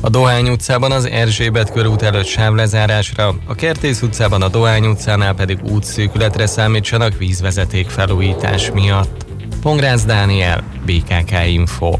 A 0.00 0.08
Dohány 0.08 0.48
utcában 0.48 0.92
az 0.92 1.04
Erzsébet 1.04 1.72
körút 1.72 2.02
előtt 2.02 2.26
sávlezárásra, 2.26 3.34
a 3.46 3.54
Kertész 3.54 4.02
utcában 4.02 4.42
a 4.42 4.48
Dohány 4.48 4.86
utcánál 4.86 5.34
pedig 5.34 5.58
útszűkületre 5.62 6.46
számítsanak 6.46 7.18
vízvezeték 7.18 7.88
felújítás 7.88 8.70
miatt. 8.70 9.26
Pongrász 9.62 10.04
Dániel, 10.04 10.62
BKK 10.86 11.46
Info. 11.46 11.94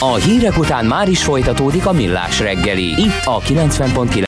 A 0.00 0.14
hírek 0.14 0.58
után 0.58 0.84
már 0.84 1.08
is 1.08 1.22
folytatódik 1.22 1.86
a 1.86 1.92
millás 1.92 2.40
reggeli, 2.40 2.84
itt 2.84 3.24
a 3.24 3.40
90.9 3.40 4.22